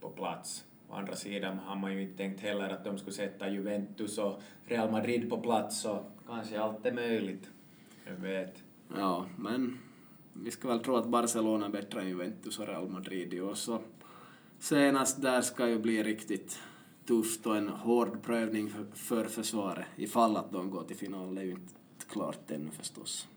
på 0.00 0.10
plats. 0.10 0.64
Å 0.88 0.94
andra 0.94 1.16
sidan 1.16 1.58
har 1.58 1.76
man 1.76 1.92
ju 1.92 2.02
inte 2.02 2.16
tänkt 2.16 2.40
heller 2.40 2.68
att 2.68 2.84
de 2.84 2.98
skulle 2.98 3.14
sätta 3.14 3.48
Juventus 3.48 4.18
och 4.18 4.42
Real 4.66 4.90
Madrid 4.90 5.30
på 5.30 5.40
plats 5.40 5.80
så 5.80 6.04
kanske 6.26 6.60
allt 6.60 6.86
är 6.86 6.92
möjligt. 6.92 7.50
Jag 8.06 8.14
vet. 8.14 8.62
Ja, 8.96 9.26
men 9.38 9.78
vi 10.32 10.50
ska 10.50 10.68
väl 10.68 10.80
tro 10.80 10.96
att 10.96 11.06
Barcelona 11.06 11.66
är 11.66 11.70
bättre 11.70 12.00
än 12.00 12.08
Juventus 12.08 12.58
och 12.58 12.66
Real 12.66 12.88
Madrid 12.88 13.34
i 13.34 13.40
år 13.40 13.54
så 13.54 13.80
senast 14.58 15.22
där 15.22 15.40
ska 15.40 15.68
ju 15.68 15.78
bli 15.78 16.02
riktigt 16.02 16.58
tufft 17.06 17.46
och 17.46 17.56
en 17.56 17.68
hård 17.68 18.22
prövning 18.22 18.72
för 18.94 19.24
försvaret 19.24 19.86
ifall 19.96 20.36
att 20.36 20.52
de 20.52 20.70
går 20.70 20.84
till 20.84 20.96
final. 20.96 21.34
Det 21.34 21.40
är 21.40 21.44
ju 21.44 21.50
inte 21.50 21.74
klart 22.08 22.50
ännu 22.50 22.70
förstås. 22.70 23.28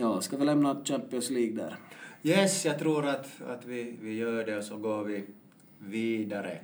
Ja, 0.00 0.20
ska 0.20 0.36
vi 0.36 0.44
lämna 0.44 0.84
Champions 0.84 1.30
League 1.30 1.54
där? 1.54 1.76
Yes, 2.22 2.64
jag 2.64 2.78
tror 2.78 3.06
att, 3.06 3.42
att 3.48 3.64
vi, 3.66 3.96
vi 4.02 4.16
gör 4.16 4.44
det 4.44 4.56
och 4.56 4.64
så 4.64 4.76
går 4.76 5.04
vi 5.04 5.24
vidare. 5.78 6.58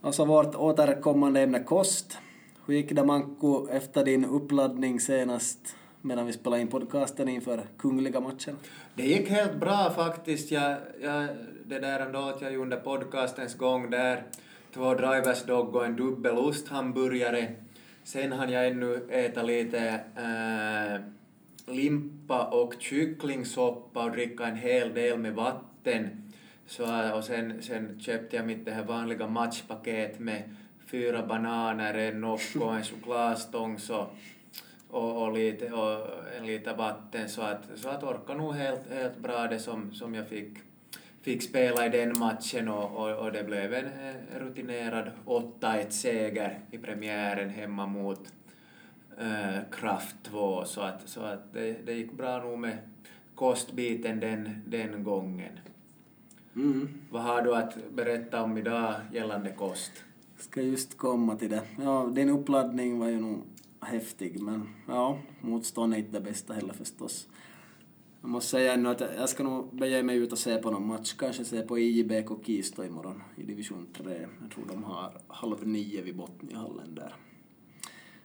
Alltså 0.00 0.24
vårt 0.24 0.54
återkommande 0.54 1.40
ämne 1.40 1.62
kost. 1.62 2.18
Hur 2.66 2.74
gick 2.74 2.92
det 2.92 3.04
Manko 3.04 3.68
efter 3.70 4.04
din 4.04 4.24
uppladdning 4.24 5.00
senast 5.00 5.76
medan 6.02 6.26
vi 6.26 6.32
spelade 6.32 6.62
in 6.62 6.68
podcasten 6.68 7.28
inför 7.28 7.60
kungliga 7.78 8.20
matchen? 8.20 8.56
Det 8.94 9.02
gick 9.06 9.28
helt 9.28 9.60
bra 9.60 9.92
faktiskt. 9.96 10.50
Jag, 10.50 10.76
jag, 11.02 11.28
det 11.66 11.78
där 11.78 12.00
ändå 12.00 12.18
att 12.18 12.42
jag 12.42 12.56
under 12.56 12.76
podcastens 12.76 13.54
gång 13.54 13.90
där 13.90 14.22
två 14.74 14.94
drivers 14.94 15.42
dog 15.42 15.74
och 15.74 15.86
en 15.86 15.96
dubbel 15.96 16.38
osthamburgare 16.38 17.54
Sen 18.08 18.32
hann 18.32 18.52
jag 18.52 18.68
ännu 18.68 19.06
äta 19.10 19.42
lite 19.42 20.00
äh, 20.16 21.00
limpa 21.74 22.44
och 22.44 22.74
kycklingsoppa 22.78 24.04
och 24.04 24.10
dricka 24.10 24.46
en 24.46 24.56
hel 24.56 24.94
del 24.94 25.18
med 25.18 25.34
vatten. 25.34 26.32
Så, 26.66 27.14
och 27.14 27.24
sen, 27.24 27.62
sen 27.62 28.00
köpte 28.00 28.36
jag 28.36 28.46
mitt 28.46 28.64
det 28.64 28.70
här 28.70 28.84
vanliga 28.84 29.26
matchpaket 29.26 30.18
med 30.18 30.42
fyra 30.86 31.26
bananer, 31.26 31.94
en 31.94 32.20
Nocco, 32.20 32.64
en 32.64 32.84
chokladstång 32.84 33.78
så, 33.78 34.06
och, 34.90 35.22
och, 35.22 35.32
lite, 35.32 35.72
och 35.72 36.08
en 36.38 36.46
liter 36.46 36.76
vatten 36.76 37.28
så 37.28 37.42
att, 37.42 37.64
så 37.76 37.88
att 37.88 38.02
orkar 38.02 38.34
nog 38.34 38.54
helt, 38.54 38.90
helt 38.90 39.18
bra 39.18 39.46
det 39.46 39.58
som, 39.58 39.92
som 39.92 40.14
jag 40.14 40.28
fick 40.28 40.58
fick 41.28 41.42
spela 41.42 41.86
i 41.86 41.88
den 41.88 42.18
matchen 42.18 42.68
och, 42.68 42.96
och, 42.96 43.16
och 43.16 43.32
det 43.32 43.44
blev 43.44 43.74
en 43.74 43.88
rutinerad 44.40 45.10
8-1 45.26 45.90
seger 45.90 46.58
i 46.70 46.78
premiären 46.78 47.50
hemma 47.50 47.86
mot 47.86 48.32
äh, 49.18 49.60
Kraft 49.72 50.16
2 50.22 50.64
så 50.64 50.80
att, 50.80 51.08
så 51.08 51.20
att 51.20 51.52
det, 51.52 51.86
det 51.86 51.92
gick 51.92 52.12
bra 52.12 52.38
nog 52.38 52.58
med 52.58 52.78
kostbiten 53.34 54.20
den, 54.20 54.62
den 54.66 55.04
gången. 55.04 55.52
Mm. 56.56 56.88
Vad 57.10 57.22
har 57.22 57.42
du 57.42 57.54
att 57.56 57.76
berätta 57.94 58.42
om 58.42 58.58
idag 58.58 58.94
gällande 59.12 59.52
kost? 59.52 59.92
Ska 60.36 60.62
just 60.62 60.96
komma 60.96 61.36
till 61.36 61.50
det. 61.50 61.62
Ja, 61.82 62.10
din 62.14 62.28
uppladdning 62.28 62.98
var 62.98 63.08
ju 63.08 63.20
nog 63.20 63.42
häftig. 63.80 64.42
Men 64.42 64.68
ja, 64.86 65.18
motstånd 65.40 65.94
är 65.94 65.98
inte 65.98 66.12
det 66.12 66.20
bästa 66.20 66.54
heller 66.54 66.74
förstås. 66.74 67.28
Jag 68.20 68.30
måste 68.30 68.50
säga 68.50 68.72
ännu 68.72 68.88
att 68.88 69.00
jag 69.00 69.28
ska 69.28 69.42
nog 69.42 69.76
bege 69.76 70.02
mig 70.02 70.16
ut 70.16 70.32
och 70.32 70.38
se 70.38 70.56
på 70.56 70.70
någon 70.70 70.86
match. 70.86 71.14
Kanske 71.18 71.44
se 71.44 71.62
på 71.62 71.78
IJBK 71.78 72.46
Kisto 72.46 72.84
imorgon 72.84 73.22
i 73.36 73.42
division 73.42 73.86
3. 73.92 74.26
Jag 74.42 74.50
tror 74.50 74.64
de 74.68 74.84
har 74.84 75.12
halv 75.28 75.66
nio 75.66 76.02
vid 76.02 76.16
Botniahallen 76.16 76.94
där. 76.94 77.14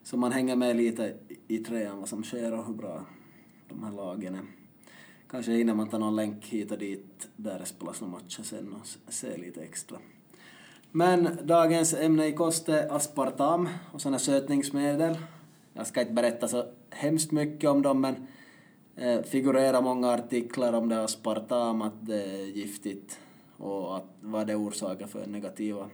Så 0.03 0.17
man 0.17 0.31
hänger 0.31 0.55
med 0.55 0.75
lite 0.75 1.15
i 1.47 1.57
trean 1.57 1.99
vad 1.99 2.09
som 2.09 2.23
sker 2.23 2.53
och 2.53 2.65
hur 2.65 2.73
bra 2.73 3.05
de 3.69 3.83
här 3.83 3.91
lagen 3.91 4.35
är. 4.35 4.41
Kanske 5.29 5.51
hinner 5.51 5.73
man 5.73 5.89
ta 5.89 5.97
någon 5.97 6.15
länk 6.15 6.45
hit 6.45 6.71
och 6.71 6.77
dit 6.77 7.29
där 7.35 7.59
det 7.59 7.65
spelas 7.65 8.01
några 8.01 8.13
matcher 8.13 8.43
sen 8.43 8.73
och 8.73 9.13
se 9.13 9.37
lite 9.37 9.61
extra. 9.61 9.97
Men 10.91 11.37
dagens 11.43 11.93
ämne 11.93 12.27
i 12.27 12.33
kost 12.33 12.69
är 12.69 12.95
aspartam 12.95 13.69
och 13.91 14.01
sådana 14.01 14.19
sötningsmedel. 14.19 15.17
Jag 15.73 15.87
ska 15.87 16.01
inte 16.01 16.13
berätta 16.13 16.47
så 16.47 16.65
hemskt 16.89 17.31
mycket 17.31 17.69
om 17.69 17.81
dem 17.81 18.01
men 18.01 18.27
Eh, 18.95 19.21
figurerar 19.21 19.81
många 19.81 20.09
artiklar 20.09 20.73
om 20.73 20.89
det 20.89 21.03
aspartam, 21.03 21.81
att 21.81 22.05
det 22.05 22.23
är 22.23 22.45
giftigt 22.45 23.19
och 23.57 23.97
att 23.97 24.05
vad 24.21 24.47
det 24.47 24.55
orsakar 24.55 25.07
för 25.07 25.27
negativa 25.27 25.89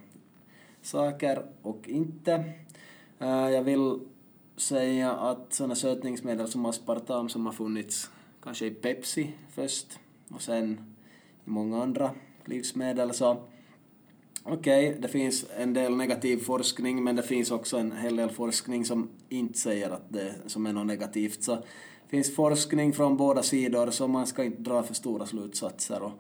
saker 0.82 1.46
och 1.62 1.90
inte. 1.90 2.54
Eh, 3.20 3.50
jag 3.50 3.64
vill 3.64 4.00
säga 4.58 5.12
att 5.12 5.54
sådana 5.54 5.76
sötningsmedel 5.76 6.48
som 6.48 6.66
aspartam 6.66 7.30
som 7.30 7.46
har 7.46 7.54
funnits 7.54 8.10
kanske 8.44 8.66
i 8.66 8.72
Pepsi 8.72 9.34
först 9.54 10.00
och 10.30 10.42
sen 10.42 10.74
i 11.46 11.50
många 11.50 11.84
andra 11.84 12.12
livsmedel 12.46 13.14
så 13.14 13.38
okej, 14.44 14.90
okay, 14.90 15.02
det 15.02 15.08
finns 15.08 15.46
en 15.58 15.74
del 15.74 15.96
negativ 15.96 16.38
forskning 16.38 17.04
men 17.04 17.16
det 17.16 17.24
finns 17.24 17.52
också 17.52 17.78
en 17.78 17.92
hel 17.92 18.16
del 18.16 18.30
forskning 18.30 18.86
som 18.86 19.10
inte 19.30 19.60
säger 19.60 19.90
att 19.90 20.06
det 20.10 20.36
som 20.46 20.66
är 20.66 20.74
något 20.74 20.88
negativt. 20.88 21.44
Så 21.44 21.64
finns 22.10 22.36
forskning 22.36 22.94
från 22.94 23.18
båda 23.18 23.44
sidor 23.44 23.92
så 23.92 24.08
man 24.08 24.28
ska 24.28 24.44
inte 24.44 24.62
dra 24.62 24.84
för 24.84 24.94
stora 24.94 25.26
slutsatser. 25.26 26.02
Och, 26.04 26.12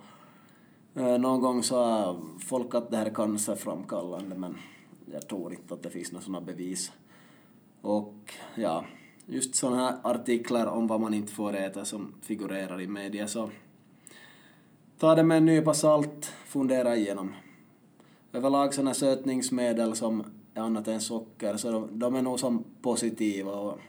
eh, 1.01 1.17
någon 1.17 1.41
gång 1.41 1.63
sa 1.63 2.15
folk 2.39 2.75
att 2.75 2.91
det 2.91 2.97
här 2.97 3.05
är 3.05 3.13
cancerframkallande 3.13 4.35
men 4.35 4.57
jag 5.11 5.27
tror 5.27 5.53
inte 5.53 5.73
att 5.73 5.83
det 5.83 5.89
finns 5.89 6.11
några 6.11 6.25
sådana 6.25 6.45
bevis. 6.45 6.91
Och 7.81 8.33
ja, 8.55 8.85
just 9.25 9.55
sådana 9.55 9.77
här 9.77 9.97
artiklar 10.03 10.65
om 10.65 10.87
vad 10.87 11.01
man 11.01 11.13
inte 11.13 11.33
får 11.33 11.55
äta 11.55 11.85
som 11.85 12.13
figurerar 12.21 12.81
i 12.81 12.87
media 12.87 13.27
så 13.27 13.49
ta 14.97 15.15
det 15.15 15.23
med 15.23 15.37
en 15.37 15.45
nypa 15.45 15.73
salt, 15.73 16.25
fundera 16.45 16.95
igenom. 16.95 17.33
Överlag 18.33 18.73
sådana 18.73 18.93
sötningsmedel 18.93 19.95
som 19.95 20.23
är 20.53 20.61
annat 20.61 20.87
än 20.87 21.01
socker 21.01 21.57
så 21.57 21.71
de, 21.71 21.99
de 21.99 22.15
är 22.15 22.21
nog 22.21 22.39
som 22.39 22.63
positiva 22.81 23.51
och, 23.51 23.79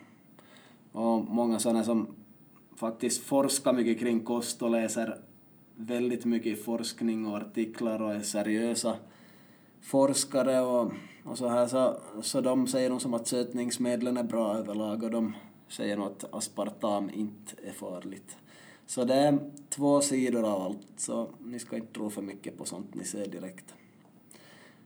och 0.92 1.24
många 1.24 1.58
sådana 1.58 1.84
som 1.84 2.06
faktiskt 2.76 3.22
forskar 3.22 3.72
mycket 3.72 3.98
kring 3.98 4.20
kost 4.20 4.62
och 4.62 4.70
läser 4.70 5.18
väldigt 5.74 6.24
mycket 6.24 6.64
forskning 6.64 7.26
och 7.26 7.36
artiklar 7.36 8.02
och 8.02 8.14
är 8.14 8.20
seriösa 8.20 8.96
forskare 9.80 10.60
och, 10.60 10.92
och 11.24 11.38
så 11.38 11.48
här 11.48 11.66
så, 11.66 11.96
så 12.22 12.40
de 12.40 12.66
säger 12.66 12.90
nog 12.90 13.02
som 13.02 13.14
att 13.14 13.26
sötningsmedlen 13.26 14.16
är 14.16 14.24
bra 14.24 14.54
överlag 14.54 15.02
och 15.02 15.10
de 15.10 15.34
säger 15.68 15.96
nog 15.96 16.06
att 16.06 16.34
aspartam 16.34 17.10
inte 17.14 17.54
är 17.64 17.72
farligt. 17.72 18.36
Så 18.86 19.04
det 19.04 19.14
är 19.14 19.38
två 19.68 20.00
sidor 20.00 20.44
av 20.44 20.62
allt, 20.62 20.86
så 20.96 21.28
ni 21.38 21.58
ska 21.58 21.76
inte 21.76 21.92
tro 21.92 22.10
för 22.10 22.22
mycket 22.22 22.58
på 22.58 22.64
sånt 22.64 22.94
ni 22.94 23.04
ser 23.04 23.26
direkt. 23.26 23.74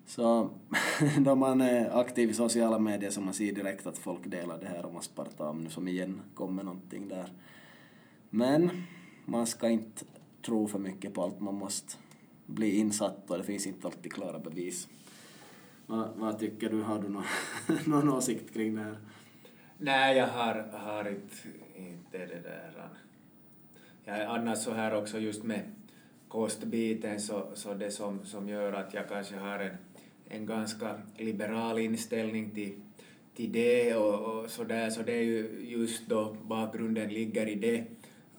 Så 0.06 0.50
då 1.18 1.34
man 1.34 1.60
är 1.60 2.00
aktiv 2.00 2.30
i 2.30 2.34
sociala 2.34 2.78
medier 2.78 3.10
så 3.10 3.20
man 3.20 3.34
ser 3.34 3.52
direkt 3.52 3.86
att 3.86 3.98
folk 3.98 4.26
delar 4.26 4.58
det 4.58 4.66
här 4.66 4.86
om 4.86 4.96
aspartam 4.96 5.64
nu 5.64 5.70
som 5.70 5.88
igen 5.88 6.20
kommer 6.34 6.62
någonting 6.62 7.08
där. 7.08 7.32
Men 8.30 8.70
man 9.24 9.46
ska 9.46 9.68
inte 9.68 10.04
tro 10.42 10.68
för 10.68 10.78
mycket 10.78 11.14
på 11.14 11.22
allt, 11.22 11.40
man 11.40 11.54
måste 11.54 11.96
bli 12.46 12.78
insatt 12.78 13.30
och 13.30 13.38
det 13.38 13.44
finns 13.44 13.66
inte 13.66 13.86
alltid 13.86 14.12
klara 14.12 14.38
bevis. 14.38 14.88
Vad, 15.86 16.08
vad 16.16 16.38
tycker 16.38 16.70
du? 16.70 16.82
Har 16.82 17.02
du 17.02 17.08
någon, 17.08 17.24
någon 17.86 18.08
åsikt 18.08 18.54
kring 18.54 18.74
det 18.74 18.82
här? 18.82 18.96
Nej, 19.78 20.16
jag 20.16 20.26
har, 20.26 20.54
har 20.72 21.08
inte, 21.08 21.34
inte 21.76 22.18
det 22.18 22.40
där. 22.42 22.88
Jag 24.04 24.18
är 24.18 24.26
annars 24.26 24.58
så 24.58 24.72
här 24.72 24.94
också 24.94 25.18
just 25.18 25.42
med 25.42 25.60
kostbiten 26.28 27.20
så, 27.20 27.46
så 27.54 27.74
det 27.74 27.90
som, 27.90 28.24
som 28.24 28.48
gör 28.48 28.72
att 28.72 28.94
jag 28.94 29.08
kanske 29.08 29.36
har 29.36 29.58
en, 29.58 29.76
en 30.28 30.46
ganska 30.46 30.94
liberal 31.16 31.78
inställning 31.78 32.50
till, 32.50 32.74
till 33.36 33.52
det 33.52 33.94
och, 33.94 34.42
och 34.42 34.50
så 34.50 34.64
där, 34.64 34.90
så 34.90 35.02
det 35.02 35.12
är 35.12 35.22
ju 35.22 35.66
just 35.68 36.06
då 36.06 36.36
bakgrunden 36.42 37.08
ligger 37.08 37.46
i 37.46 37.54
det 37.54 37.84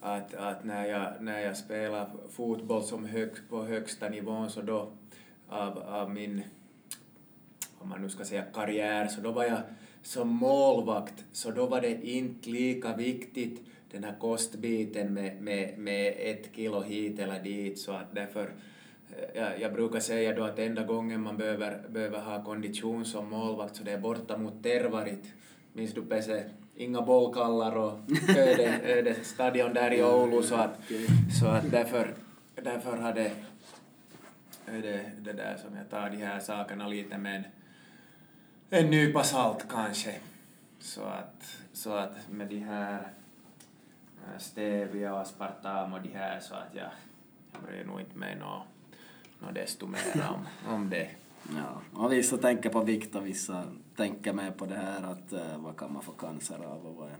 att, 0.00 0.34
att 0.34 0.64
när, 0.64 0.86
jag, 0.86 1.12
när 1.20 1.40
jag 1.40 1.56
spelar 1.56 2.10
fotboll 2.30 2.82
som 2.82 3.04
hög, 3.04 3.30
på 3.48 3.64
högsta 3.64 4.08
nivån 4.08 4.50
så 4.50 4.62
då 4.62 4.92
av, 5.48 5.78
av 5.78 6.10
min, 6.10 6.42
om 7.78 7.88
man 7.88 8.02
nu 8.02 8.08
ska 8.08 8.24
säga 8.24 8.42
karriär, 8.42 9.06
så 9.06 9.20
då 9.20 9.32
var 9.32 9.44
jag 9.44 9.60
som 10.02 10.28
målvakt, 10.28 11.24
så 11.32 11.50
då 11.50 11.66
var 11.66 11.80
det 11.80 12.08
inte 12.08 12.50
lika 12.50 12.96
viktigt 12.96 13.60
den 13.90 14.04
här 14.04 14.14
kostbiten 14.20 15.14
med, 15.14 15.42
med, 15.42 15.78
med 15.78 16.14
ett 16.18 16.48
kilo 16.56 16.80
hit 16.80 17.18
eller 17.18 17.42
dit. 17.42 17.78
Så 17.78 17.92
att 17.92 18.14
därför 18.14 18.50
jag, 19.34 19.60
jag 19.60 19.72
brukar 19.72 20.00
säga 20.00 20.34
då 20.34 20.44
att 20.44 20.58
enda 20.58 20.82
gången 20.82 21.20
man 21.20 21.36
behöver, 21.36 21.82
behöver 21.88 22.20
ha 22.20 22.44
kondition 22.44 23.04
som 23.04 23.30
målvakt 23.30 23.76
så 23.76 23.84
det 23.84 23.92
är 23.92 23.98
borta 23.98 24.38
mot 24.38 24.62
Tervarit. 24.62 25.32
Minns 25.72 25.94
du 25.94 26.02
Pese? 26.02 26.50
Inga 26.76 27.02
bollkallar 27.02 27.76
och 27.76 27.98
öde, 28.28 28.80
öde 28.84 29.14
stadion 29.14 29.74
där 29.74 29.92
i 29.92 30.02
Oulu 30.02 30.42
så 30.42 30.54
att, 30.54 30.78
så 31.40 31.46
att 31.46 31.70
därför, 31.70 32.14
därför 32.54 32.96
har 32.96 33.12
det, 33.12 33.30
det, 34.66 35.10
det 35.18 35.32
där 35.32 35.56
som 35.56 35.76
jag 35.76 35.90
tar 35.90 36.10
de 36.10 36.16
här 36.16 36.40
sakerna 36.40 36.88
lite 36.88 37.18
med 37.18 37.36
en, 37.36 37.44
en 38.84 38.90
nypa 38.90 39.22
salt 39.24 39.66
kanske. 39.70 40.14
Så 40.78 41.02
att, 41.02 41.58
så 41.72 41.92
att 41.92 42.30
med 42.30 42.46
de 42.46 42.58
här 42.58 43.08
stevia 44.38 45.14
och 45.14 45.20
aspartam 45.20 45.92
och 45.92 46.02
de 46.02 46.08
här 46.08 46.40
så 46.40 46.54
att 46.54 46.74
jag, 46.74 46.90
jag 47.52 47.62
bryr 47.62 47.84
nog 47.84 48.00
inte 48.00 48.18
mig 48.18 48.36
något 48.36 48.75
och 49.46 49.54
desto 49.54 49.86
mer 49.86 50.30
om, 50.34 50.72
om 50.74 50.90
det. 50.90 51.10
Ja, 51.56 52.02
och 52.02 52.12
vissa 52.12 52.36
tänker 52.36 52.70
på 52.70 52.80
vikt 52.80 53.16
och 53.16 53.26
vissa 53.26 53.64
tänker 53.96 54.32
mer 54.32 54.50
på 54.50 54.66
det 54.66 54.74
här 54.74 55.02
att 55.02 55.32
uh, 55.32 55.58
vad 55.58 55.76
kan 55.76 55.92
man 55.92 56.02
få 56.02 56.12
cancer 56.12 56.58
av 56.64 56.86
och 56.86 56.94
vad 56.94 57.08
är, 57.08 57.16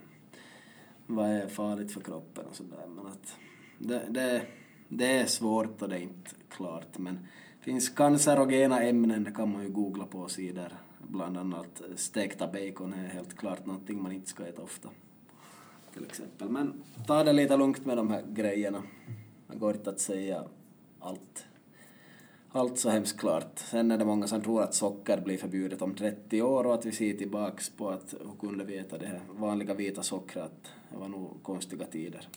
vad 1.07 1.31
är 1.31 1.49
farligt 1.49 1.93
för 1.93 2.01
kroppen 2.01 2.45
och 2.51 2.57
sådär. 2.57 2.87
Men 2.89 3.07
att 3.07 3.37
det, 3.79 4.03
det, 4.09 4.43
det 4.89 5.18
är 5.18 5.27
svårt 5.27 5.83
och 5.83 5.89
det 5.89 5.97
är 5.97 6.01
inte 6.01 6.31
klart. 6.49 6.99
Men 6.99 7.14
det 7.59 7.64
finns 7.64 7.89
cancerogena 7.89 8.83
ämnen, 8.83 9.24
det 9.24 9.33
kan 9.33 9.53
man 9.53 9.62
ju 9.62 9.68
googla 9.68 10.07
på 10.07 10.29
sidor. 10.29 10.72
Bland 11.09 11.39
annat 11.39 11.83
stekta 11.97 12.47
bacon 12.47 12.95
är 12.95 13.09
helt 13.09 13.37
klart 13.37 13.66
någonting 13.66 14.03
man 14.03 14.12
inte 14.12 14.29
ska 14.29 14.47
äta 14.47 14.62
ofta 14.62 14.89
till 15.97 16.05
exempel. 16.05 16.49
Men 16.49 16.83
ta 17.07 17.24
det 17.24 17.33
lite 17.33 17.57
lugnt 17.57 17.87
med 17.87 17.97
de 17.97 18.11
här 18.11 18.24
grejerna. 18.29 18.83
Det 19.47 19.59
går 19.59 19.74
inte 19.74 19.91
att 19.91 20.01
säga 20.01 20.45
allt, 21.01 21.47
allt 22.57 22.79
så 22.79 22.91
hemskt 22.91 23.21
klart. 23.21 23.59
Sen 23.59 23.91
är 23.91 23.99
det 23.99 24.05
många 24.05 24.27
som 24.27 24.41
tror 24.41 24.63
att 24.63 24.75
socker 24.75 25.21
blir 25.21 25.39
förbjudet 25.39 25.83
om 25.83 25.95
30 25.95 26.43
år 26.43 26.67
och 26.67 26.75
att 26.75 26.87
vi 26.87 26.93
ser 26.93 27.13
tillbaks 27.13 27.71
på 27.71 27.91
att 27.91 28.15
hur 28.21 28.49
kunde 28.49 28.65
vi 28.65 28.79
äta 28.79 28.99
det 28.99 29.07
här 29.07 29.21
vanliga 29.31 29.75
vita 29.75 30.03
sockret, 30.03 30.73
det 30.91 30.97
var 30.97 31.09
nog 31.09 31.43
konstiga 31.43 31.87
tider. 31.87 32.29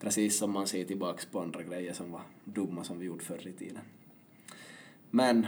Precis 0.00 0.38
som 0.38 0.50
man 0.50 0.66
ser 0.66 0.84
tillbaks 0.84 1.26
på 1.26 1.40
andra 1.40 1.62
grejer 1.62 1.92
som 1.92 2.12
var 2.12 2.20
dumma 2.44 2.84
som 2.84 2.98
vi 2.98 3.06
gjorde 3.06 3.24
förr 3.24 3.48
i 3.48 3.52
tiden. 3.52 3.82
Men 5.10 5.46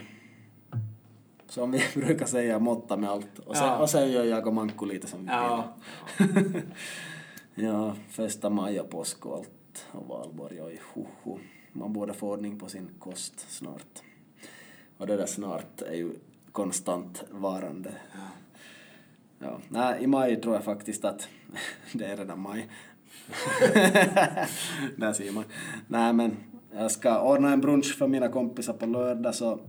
som 1.48 1.70
vi 1.70 1.80
brukar 1.94 2.26
säga, 2.26 2.58
måtta 2.58 2.96
med 2.96 3.10
allt. 3.10 3.38
Och 3.38 3.56
sen, 3.56 3.66
ja. 3.66 3.78
och 3.78 3.90
sen 3.90 4.12
gör 4.12 4.24
jag 4.24 4.46
och 4.46 4.54
Manko 4.54 4.84
lite 4.84 5.06
som 5.06 5.20
vi 5.20 5.26
ja. 5.26 5.74
vill. 6.18 6.62
Ja, 7.58 7.94
första 8.08 8.50
maj 8.50 8.80
och 8.80 8.90
påsk 8.90 9.26
och 9.26 9.36
allt 9.36 9.86
och 9.92 10.06
valborg 10.08 10.60
och 10.60 10.70
hoho. 10.94 11.38
Man 11.72 11.92
borde 11.92 12.14
få 12.14 12.30
ordning 12.30 12.58
på 12.58 12.68
sin 12.68 12.88
kost 12.98 13.50
snart. 13.50 14.02
Och 14.98 15.06
det 15.06 15.16
där 15.16 15.26
snart 15.26 15.82
är 15.82 15.94
ju 15.94 16.10
konstant 16.52 17.24
varande. 17.30 17.90
Ja. 18.12 18.18
Ja, 19.38 19.58
nej, 19.68 20.02
i 20.02 20.06
maj 20.06 20.40
tror 20.40 20.54
jag 20.54 20.64
faktiskt 20.64 21.04
att 21.04 21.28
det 21.92 22.04
är 22.04 22.16
redan 22.16 22.40
maj. 22.40 22.68
Där 24.96 25.12
ser 25.12 25.32
man. 25.32 25.44
Nej 25.88 26.12
men 26.12 26.36
jag 26.72 26.90
ska 26.90 27.20
ordna 27.20 27.52
en 27.52 27.60
brunch 27.60 27.98
för 27.98 28.06
mina 28.06 28.28
kompisar 28.28 28.72
på 28.72 28.86
lördag 28.86 29.34
så 29.34 29.60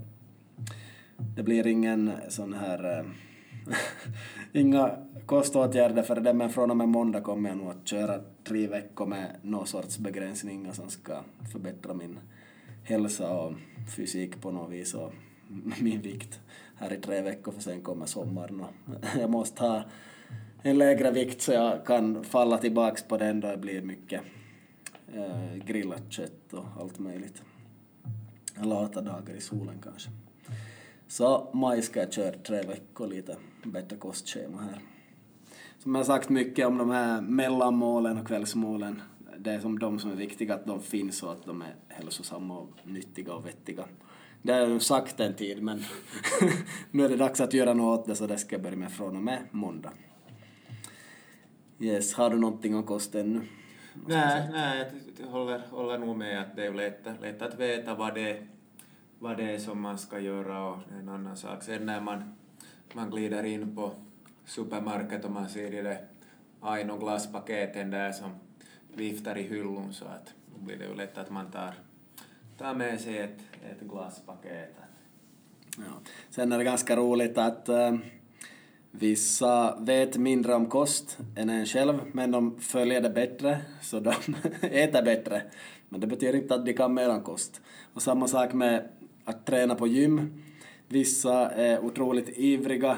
det 1.36 1.44
blir 1.44 1.68
ingen 1.68 2.12
sån 2.30 2.54
här 2.54 3.00
eh, 3.00 3.06
inga 4.62 4.92
koståtgärder 5.26 6.04
för 6.04 6.16
det, 6.16 6.34
men 6.34 6.50
från 6.50 6.72
och 6.72 6.78
med 6.78 6.90
måndag 6.90 7.22
kommer 7.22 7.50
jag 7.50 7.58
nog 7.58 7.70
att 7.70 7.88
köra 7.88 8.20
tre 8.44 8.68
veckor 8.68 9.06
med 9.06 9.36
någon 9.42 9.68
sorts 9.68 9.98
begränsningar 9.98 10.72
som 10.72 10.90
ska 10.90 11.22
förbättra 11.52 11.94
min 11.94 12.20
hälsa 12.88 13.30
och 13.32 13.54
fysik 13.96 14.42
på 14.42 14.52
något 14.52 14.72
vis 14.72 14.94
och 14.94 15.14
min 15.82 16.02
vikt 16.02 16.40
här 16.76 16.94
i 16.94 16.98
tre 16.98 17.22
veckor 17.22 17.52
för 17.52 17.62
sen 17.62 17.82
kommer 17.82 18.06
sommaren 18.06 18.62
och 18.62 18.74
jag 19.20 19.30
måste 19.30 19.64
ha 19.64 19.84
en 20.62 20.78
lägre 20.78 21.12
vikt 21.12 21.42
så 21.42 21.52
jag 21.52 21.86
kan 21.86 22.24
falla 22.24 22.58
tillbaks 22.58 23.04
på 23.04 23.18
den 23.18 23.40
då 23.40 23.48
det 23.48 23.58
blir 23.58 23.82
mycket 23.82 24.22
eh, 25.14 25.66
grillat 25.66 26.04
kött 26.10 26.54
och 26.54 26.66
allt 26.80 27.00
möjligt. 27.00 27.42
Lata 28.64 29.02
dagar 29.02 29.36
i 29.36 29.42
solen 29.42 29.76
kanske. 29.84 30.10
Så 31.08 31.50
maj 31.54 31.82
ska 31.82 32.00
jag 32.00 32.14
köra 32.14 32.32
tre 32.32 32.62
veckor 32.62 33.08
lite 33.08 33.38
bättre 33.64 33.98
kostschema 33.98 34.62
här. 34.62 34.80
Som 35.80 35.96
jag 35.96 36.06
sagt 36.06 36.30
mycket 36.30 36.68
om 36.68 36.78
de 36.78 36.90
här 36.90 37.22
mellanmålen 37.22 38.18
och 38.18 38.28
kvällsmålen. 38.28 39.02
Det 39.40 39.52
är 39.52 39.60
som 39.60 39.80
de 39.80 40.00
som 40.00 40.12
är 40.12 40.16
viktiga 40.16 40.54
att 40.54 40.66
de 40.66 40.82
finns 40.82 41.24
och 41.24 41.32
att 41.32 41.46
de 41.46 41.62
är 41.62 41.76
hälsosamma 41.88 42.58
och 42.58 42.70
nyttiga 42.84 43.34
och 43.34 43.46
vettiga. 43.46 43.86
Det 44.42 44.54
har 44.54 44.60
jag 44.60 44.70
ju 44.70 44.80
sagt 44.80 45.20
en 45.20 45.34
tid 45.34 45.64
men 45.64 45.84
nu 46.92 47.06
är 47.06 47.10
det 47.10 47.18
dags 47.18 47.42
att 47.42 47.54
göra 47.54 47.74
något 47.74 48.00
åt 48.00 48.06
det 48.08 48.16
så 48.16 48.28
det 48.28 48.38
ska 48.38 48.56
jag 48.56 48.64
börja 48.64 48.78
med 48.78 48.92
från 48.92 49.16
och 49.16 49.24
med 49.24 49.40
måndag. 49.52 49.92
Yes, 51.80 52.14
har 52.14 52.30
du 52.30 52.40
någonting 52.40 52.76
om 52.76 52.84
kost 52.84 53.16
ännu? 53.16 53.42
Nej, 54.08 54.50
nej, 54.52 54.92
jag 55.20 55.28
håller, 55.28 55.60
håller 55.60 55.98
nog 55.98 56.18
med 56.18 56.42
att 56.42 56.56
det 56.56 56.66
är 56.66 56.74
lätt, 56.74 57.08
lätt 57.22 57.42
att 57.42 57.60
veta 57.60 57.96
vad 57.96 58.16
det, 58.16 58.48
vad 59.20 59.38
det 59.38 59.52
är 59.52 59.60
som 59.60 59.82
man 59.82 59.98
ska 59.98 60.20
göra 60.20 60.68
och 60.68 60.78
en 61.00 61.10
annan 61.10 61.38
sak. 61.38 61.64
Sen 61.64 61.86
när 61.86 62.02
man, 62.02 62.36
man 62.94 63.10
glider 63.10 63.44
in 63.44 63.76
på 63.76 63.92
supermarket 64.46 65.26
och 65.26 65.32
man 65.32 65.50
ser 65.50 65.72
de 65.72 65.82
där 65.82 65.98
Aino 66.62 66.98
glasspaketen 66.98 67.92
där 67.92 68.12
som 68.12 68.32
viftar 68.98 69.38
i 69.38 69.42
hyllon 69.42 69.94
så 69.94 70.06
att 70.06 70.34
då 70.56 70.66
blir 70.66 70.78
det 70.78 70.86
ju 70.86 70.96
lätt 70.96 71.18
att 71.18 71.30
man 71.30 71.52
tar, 71.52 71.74
tar 72.58 72.74
med 72.74 73.02
sig 73.02 73.18
ett, 73.18 73.40
ett 73.72 73.82
glasspaket. 73.82 74.76
Ja. 75.78 75.84
Sen 76.30 76.52
är 76.52 76.58
det 76.58 76.64
ganska 76.64 76.96
roligt 76.96 77.38
att 77.38 77.70
äh, 77.70 77.96
vissa 78.92 79.78
vet 79.80 80.18
mindre 80.18 80.56
om 80.56 80.66
kost 80.66 81.18
än 81.36 81.50
en 81.50 81.66
själv, 81.66 82.00
men 82.12 82.32
de 82.32 82.60
följer 82.60 83.02
det 83.02 83.10
bättre, 83.10 83.62
så 83.82 84.00
de 84.00 84.12
äter 84.62 85.04
bättre. 85.04 85.42
Men 85.90 86.02
det 86.02 86.08
betyder 86.08 86.36
inte 86.36 86.56
att 86.56 86.66
de 86.66 86.74
kan 86.74 86.94
mer 86.94 87.10
om 87.10 87.22
kost. 87.22 87.62
Och 87.94 88.02
samma 88.02 88.28
sak 88.28 88.54
med 88.54 88.88
att 89.26 89.46
träna 89.46 89.76
på 89.76 89.88
gym. 89.88 90.44
Vissa 90.88 91.50
är 91.50 91.80
otroligt 91.80 92.30
ivriga, 92.38 92.98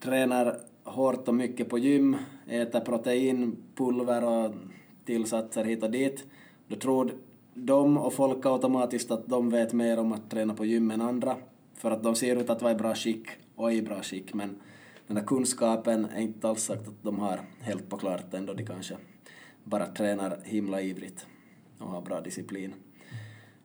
tränar 0.00 0.60
hårt 0.84 1.28
och 1.28 1.34
mycket 1.34 1.68
på 1.68 1.78
gym, 1.78 2.16
äter 2.46 2.80
proteinpulver 2.80 4.24
och 4.24 4.54
tillsatser 5.08 5.64
hit 5.64 5.82
och 5.82 5.90
dit. 5.90 6.24
Då 6.68 6.76
tror 6.76 7.12
de 7.54 7.98
och 7.98 8.12
folk 8.12 8.46
automatiskt 8.46 9.10
att 9.10 9.26
de 9.26 9.50
vet 9.50 9.72
mer 9.72 9.98
om 9.98 10.12
att 10.12 10.30
träna 10.30 10.54
på 10.54 10.64
gym 10.64 10.90
än 10.90 11.00
andra, 11.00 11.36
för 11.74 11.90
att 11.90 12.02
de 12.02 12.14
ser 12.14 12.36
ut 12.36 12.50
att 12.50 12.62
vara 12.62 12.72
i 12.72 12.76
bra 12.76 12.94
skick 12.94 13.26
och 13.54 13.72
är 13.72 13.76
i 13.76 13.82
bra 13.82 14.02
skick, 14.02 14.34
men 14.34 14.56
den 15.06 15.16
där 15.16 15.24
kunskapen 15.24 16.04
är 16.04 16.20
inte 16.20 16.48
alls 16.48 16.62
sagt 16.62 16.88
att 16.88 17.02
de 17.02 17.18
har 17.18 17.40
helt 17.60 17.88
på 17.88 17.96
klart 17.96 18.34
ändå, 18.34 18.54
de 18.54 18.66
kanske 18.66 18.96
bara 19.64 19.86
tränar 19.86 20.38
himla 20.44 20.80
ivrigt 20.80 21.26
och 21.78 21.90
har 21.90 22.00
bra 22.00 22.20
disciplin. 22.20 22.74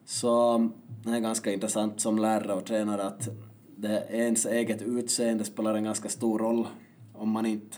Så 0.06 0.58
det 1.04 1.12
är 1.12 1.20
ganska 1.20 1.54
intressant 1.54 2.02
som 2.02 2.20
lärare 2.20 2.54
och 2.54 2.66
tränare 2.66 3.04
att 3.04 3.30
det 3.76 4.08
ens 4.10 4.46
eget 4.46 4.82
utseende 4.82 5.44
spelar 5.44 5.76
en 5.76 5.84
ganska 5.84 6.10
stor 6.10 6.40
roll 6.40 6.68
om 7.14 7.30
man 7.30 7.46
inte 7.46 7.78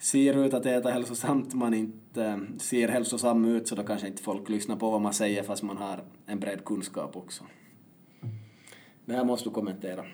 ser 0.00 0.46
ut 0.46 0.54
att 0.54 0.66
äta 0.66 0.90
hälsosamt, 0.90 1.54
man 1.54 1.74
inte 1.74 2.40
ser 2.58 2.88
hälsosam 2.88 3.44
ut 3.44 3.68
så 3.68 3.74
då 3.74 3.82
kanske 3.82 4.06
inte 4.06 4.22
folk 4.22 4.48
lyssnar 4.48 4.76
på 4.76 4.90
vad 4.90 5.00
man 5.00 5.14
säger 5.14 5.42
fast 5.42 5.62
man 5.62 5.76
har 5.76 6.00
en 6.26 6.40
bred 6.40 6.64
kunskap 6.64 7.16
också. 7.16 7.44
Det 9.04 9.12
här 9.12 9.24
måste 9.24 9.48
du 9.48 9.54
kommentera. 9.54 10.04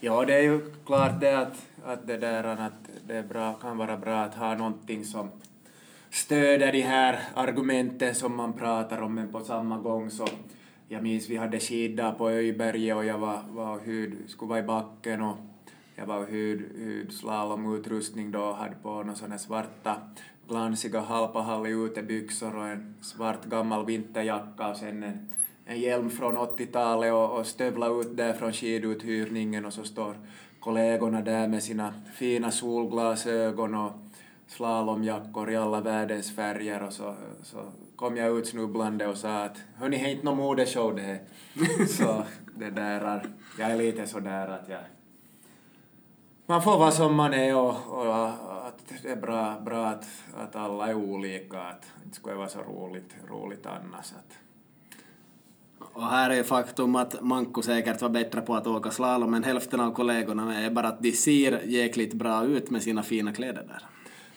Ja, 0.00 0.24
det 0.24 0.34
är 0.34 0.42
ju 0.42 0.60
klart 0.86 1.20
det 1.20 1.38
att, 1.38 1.66
att 1.84 2.06
det 2.06 2.16
där 2.16 2.44
att 2.44 2.72
det 3.06 3.16
är 3.16 3.22
bra, 3.22 3.54
kan 3.54 3.76
vara 3.76 3.96
bra 3.96 4.20
att 4.20 4.34
ha 4.34 4.54
någonting 4.54 5.04
som 5.04 5.30
stöder 6.10 6.72
de 6.72 6.82
här 6.82 7.18
argumenten 7.34 8.14
som 8.14 8.36
man 8.36 8.52
pratar 8.52 9.02
om, 9.02 9.14
men 9.14 9.32
på 9.32 9.40
samma 9.40 9.78
gång 9.78 10.10
så 10.10 10.26
jag 10.88 11.02
minns 11.02 11.28
vi 11.28 11.36
hade 11.36 11.60
skidor 11.60 12.12
på 12.12 12.30
Öjberget 12.30 12.96
och 12.96 13.04
jag 13.04 13.18
var, 13.18 13.42
var 13.48 13.78
hud, 13.78 14.16
skulle 14.26 14.48
vara 14.48 14.58
i 14.58 14.62
backen 14.62 15.22
och 15.22 15.36
jag 15.98 16.06
var 16.06 16.26
hud, 16.26 16.60
hud 16.76 17.12
slalomutrustning 17.12 18.30
då 18.30 18.40
och 18.40 18.56
hade 18.56 18.74
på 18.82 18.88
några 18.88 19.14
sådana 19.14 19.38
svarta 19.38 19.96
glansiga 20.48 21.00
halpahalli 21.00 21.70
utebyxor 21.70 22.56
och 22.56 22.66
en 22.66 22.94
svart 23.00 23.44
gammal 23.44 23.86
vinterjacka 23.86 24.68
och 24.68 24.76
sen 24.76 25.02
en, 25.02 25.32
en 25.66 25.80
hjälm 25.80 26.10
från 26.10 26.38
80-talet 26.38 27.12
och, 27.12 27.38
och 27.38 27.46
stövla 27.46 27.88
ut 27.88 28.16
där 28.16 28.32
från 28.32 28.52
skiduthyrningen 28.52 29.64
och 29.64 29.72
så 29.72 29.84
står 29.84 30.16
kollegorna 30.60 31.20
där 31.20 31.48
med 31.48 31.62
sina 31.62 31.94
fina 32.14 32.50
solglasögon 32.50 33.74
och 33.74 33.92
slalomjackor 34.46 35.50
i 35.50 35.56
alla 35.56 35.80
världens 35.80 36.36
färger 36.36 36.82
och 36.82 36.92
så, 36.92 37.14
så 37.42 37.58
kom 37.96 38.16
jag 38.16 38.38
ut 38.38 38.48
snubblande 38.48 39.06
och 39.06 39.16
sa 39.16 39.44
att 39.44 39.56
hörni, 39.76 39.98
det 39.98 40.04
är 40.04 40.10
inte 40.10 40.24
någon 40.24 40.36
modeshow 40.36 40.96
det 40.96 41.02
här. 41.02 41.20
så 41.86 42.24
det 42.58 42.70
där, 42.70 43.22
jag 43.58 43.70
är 43.70 43.76
lite 43.76 44.06
sådär 44.06 44.48
att 44.48 44.68
jag 44.68 44.80
man 46.46 46.62
får 46.62 46.78
vara 46.78 46.90
som 46.90 47.14
man 47.14 47.34
är 47.34 47.56
och, 47.56 47.74
och 47.88 48.28
att 48.66 48.92
det 49.02 49.08
är 49.08 49.16
bra, 49.16 49.60
bra 49.60 49.86
att, 49.86 50.06
att 50.36 50.56
alla 50.56 50.88
är 50.88 50.94
olika, 50.94 51.60
att 51.60 51.86
det 52.04 52.14
skulle 52.14 52.36
vara 52.36 52.48
så 52.48 52.58
roligt, 52.58 53.16
roligt 53.30 53.66
annars. 53.66 54.12
Att. 54.12 54.38
Och 55.92 56.06
här 56.06 56.30
är 56.30 56.42
faktum 56.42 56.96
att 56.96 57.22
Manko 57.22 57.62
säkert 57.62 58.02
var 58.02 58.08
bättre 58.08 58.40
på 58.40 58.54
att 58.54 58.66
åka 58.66 58.90
slalom 58.90 59.34
än 59.34 59.44
hälften 59.44 59.80
av 59.80 59.92
kollegorna 59.92 60.60
är 60.60 60.70
bara 60.70 60.88
att 60.88 61.02
de 61.02 61.12
ser 61.12 61.60
jäkligt 61.64 62.14
bra 62.14 62.44
ut 62.44 62.70
med 62.70 62.82
sina 62.82 63.02
fina 63.02 63.32
kläder 63.32 63.64
där. 63.68 63.82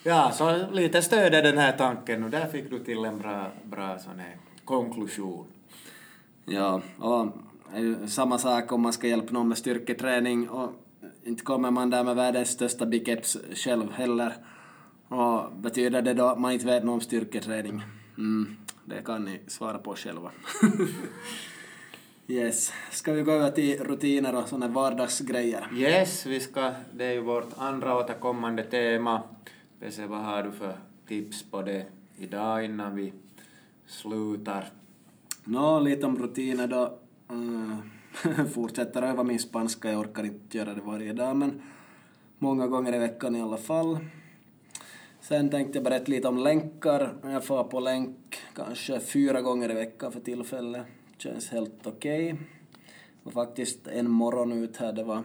Ja, 0.03 0.31
så 0.31 0.71
lite 0.71 1.01
stöder 1.01 1.43
den 1.43 1.57
här 1.57 1.71
tanken 1.77 2.23
och 2.23 2.29
där 2.29 2.47
fick 2.47 2.69
du 2.69 2.79
till 2.79 3.05
en 3.05 3.19
bra, 3.19 3.45
bra 3.63 3.99
sån 3.99 4.19
här 4.19 4.37
konklusion. 4.65 5.45
Ja, 6.45 6.81
och 6.97 7.27
samma 8.07 8.37
sak 8.37 8.71
om 8.71 8.81
man 8.81 8.93
ska 8.93 9.07
hjälpa 9.07 9.33
någon 9.33 9.47
med 9.47 9.57
styrketräning 9.57 10.49
och 10.49 10.71
inte 11.29 11.43
kommer 11.43 11.71
man 11.71 11.89
där 11.89 12.03
med 12.03 12.15
världens 12.15 12.49
största 12.49 12.85
biceps 12.85 13.37
själv 13.53 13.91
heller. 13.91 14.33
Och 15.07 15.51
betyder 15.51 16.01
det 16.01 16.13
då 16.13 16.25
att 16.25 16.39
man 16.39 16.51
inte 16.51 16.65
vet 16.65 16.83
något 16.83 16.93
om 16.93 17.01
styrketräning? 17.01 17.81
Mm, 18.17 18.55
det 18.85 19.01
kan 19.05 19.25
ni 19.25 19.39
svara 19.47 19.77
på 19.77 19.95
själva. 19.95 20.31
yes. 22.27 22.73
Ska 22.91 23.13
vi 23.13 23.21
gå 23.21 23.31
över 23.31 23.51
till 23.51 23.83
rutiner 23.83 24.35
och 24.35 24.47
sådana 24.47 24.67
vardagsgrejer? 24.67 25.67
Yes, 25.73 26.25
vi 26.25 26.39
ska, 26.39 26.71
det 26.93 27.05
är 27.05 27.11
ju 27.11 27.21
vårt 27.21 27.53
andra 27.57 27.97
återkommande 27.97 28.63
tema. 28.63 29.23
Pese, 29.79 30.07
vad 30.07 30.19
har 30.19 30.43
du 30.43 30.51
för 30.51 30.77
tips 31.07 31.43
på 31.43 31.61
det 31.61 31.85
idag 32.17 32.65
innan 32.65 32.95
vi 32.95 33.13
slutar? 33.85 34.65
Nå, 35.43 35.79
lite 35.79 36.05
om 36.05 36.17
rutiner 36.17 36.67
då. 36.67 36.99
Uh, 37.31 37.77
fortsätter 38.53 39.01
öva 39.01 39.23
min 39.23 39.39
spanska, 39.39 39.91
jag 39.91 39.99
orkar 39.99 40.23
inte 40.23 40.57
göra 40.57 40.73
det 40.73 40.81
varje 40.81 41.13
dag 41.13 41.35
men 41.35 41.61
många 42.37 42.67
gånger 42.67 42.95
i 42.95 42.99
veckan 42.99 43.35
i 43.35 43.41
alla 43.41 43.57
fall. 43.57 43.99
Sen 45.21 45.49
tänkte 45.49 45.77
jag 45.77 45.83
berätta 45.83 46.11
lite 46.11 46.27
om 46.27 46.37
länkar. 46.37 47.13
Jag 47.23 47.45
får 47.45 47.63
på 47.63 47.79
länk 47.79 48.37
kanske 48.53 48.99
fyra 48.99 49.41
gånger 49.41 49.71
i 49.71 49.73
veckan 49.73 50.11
för 50.11 50.19
tillfället. 50.19 50.85
Känns 51.17 51.49
helt 51.49 51.87
okej. 51.87 52.33
Okay. 52.33 52.45
Och 53.23 53.33
faktiskt 53.33 53.87
en 53.87 54.11
morgon 54.11 54.53
ut 54.53 54.77
här, 54.77 54.93
det 54.93 55.03
var, 55.03 55.23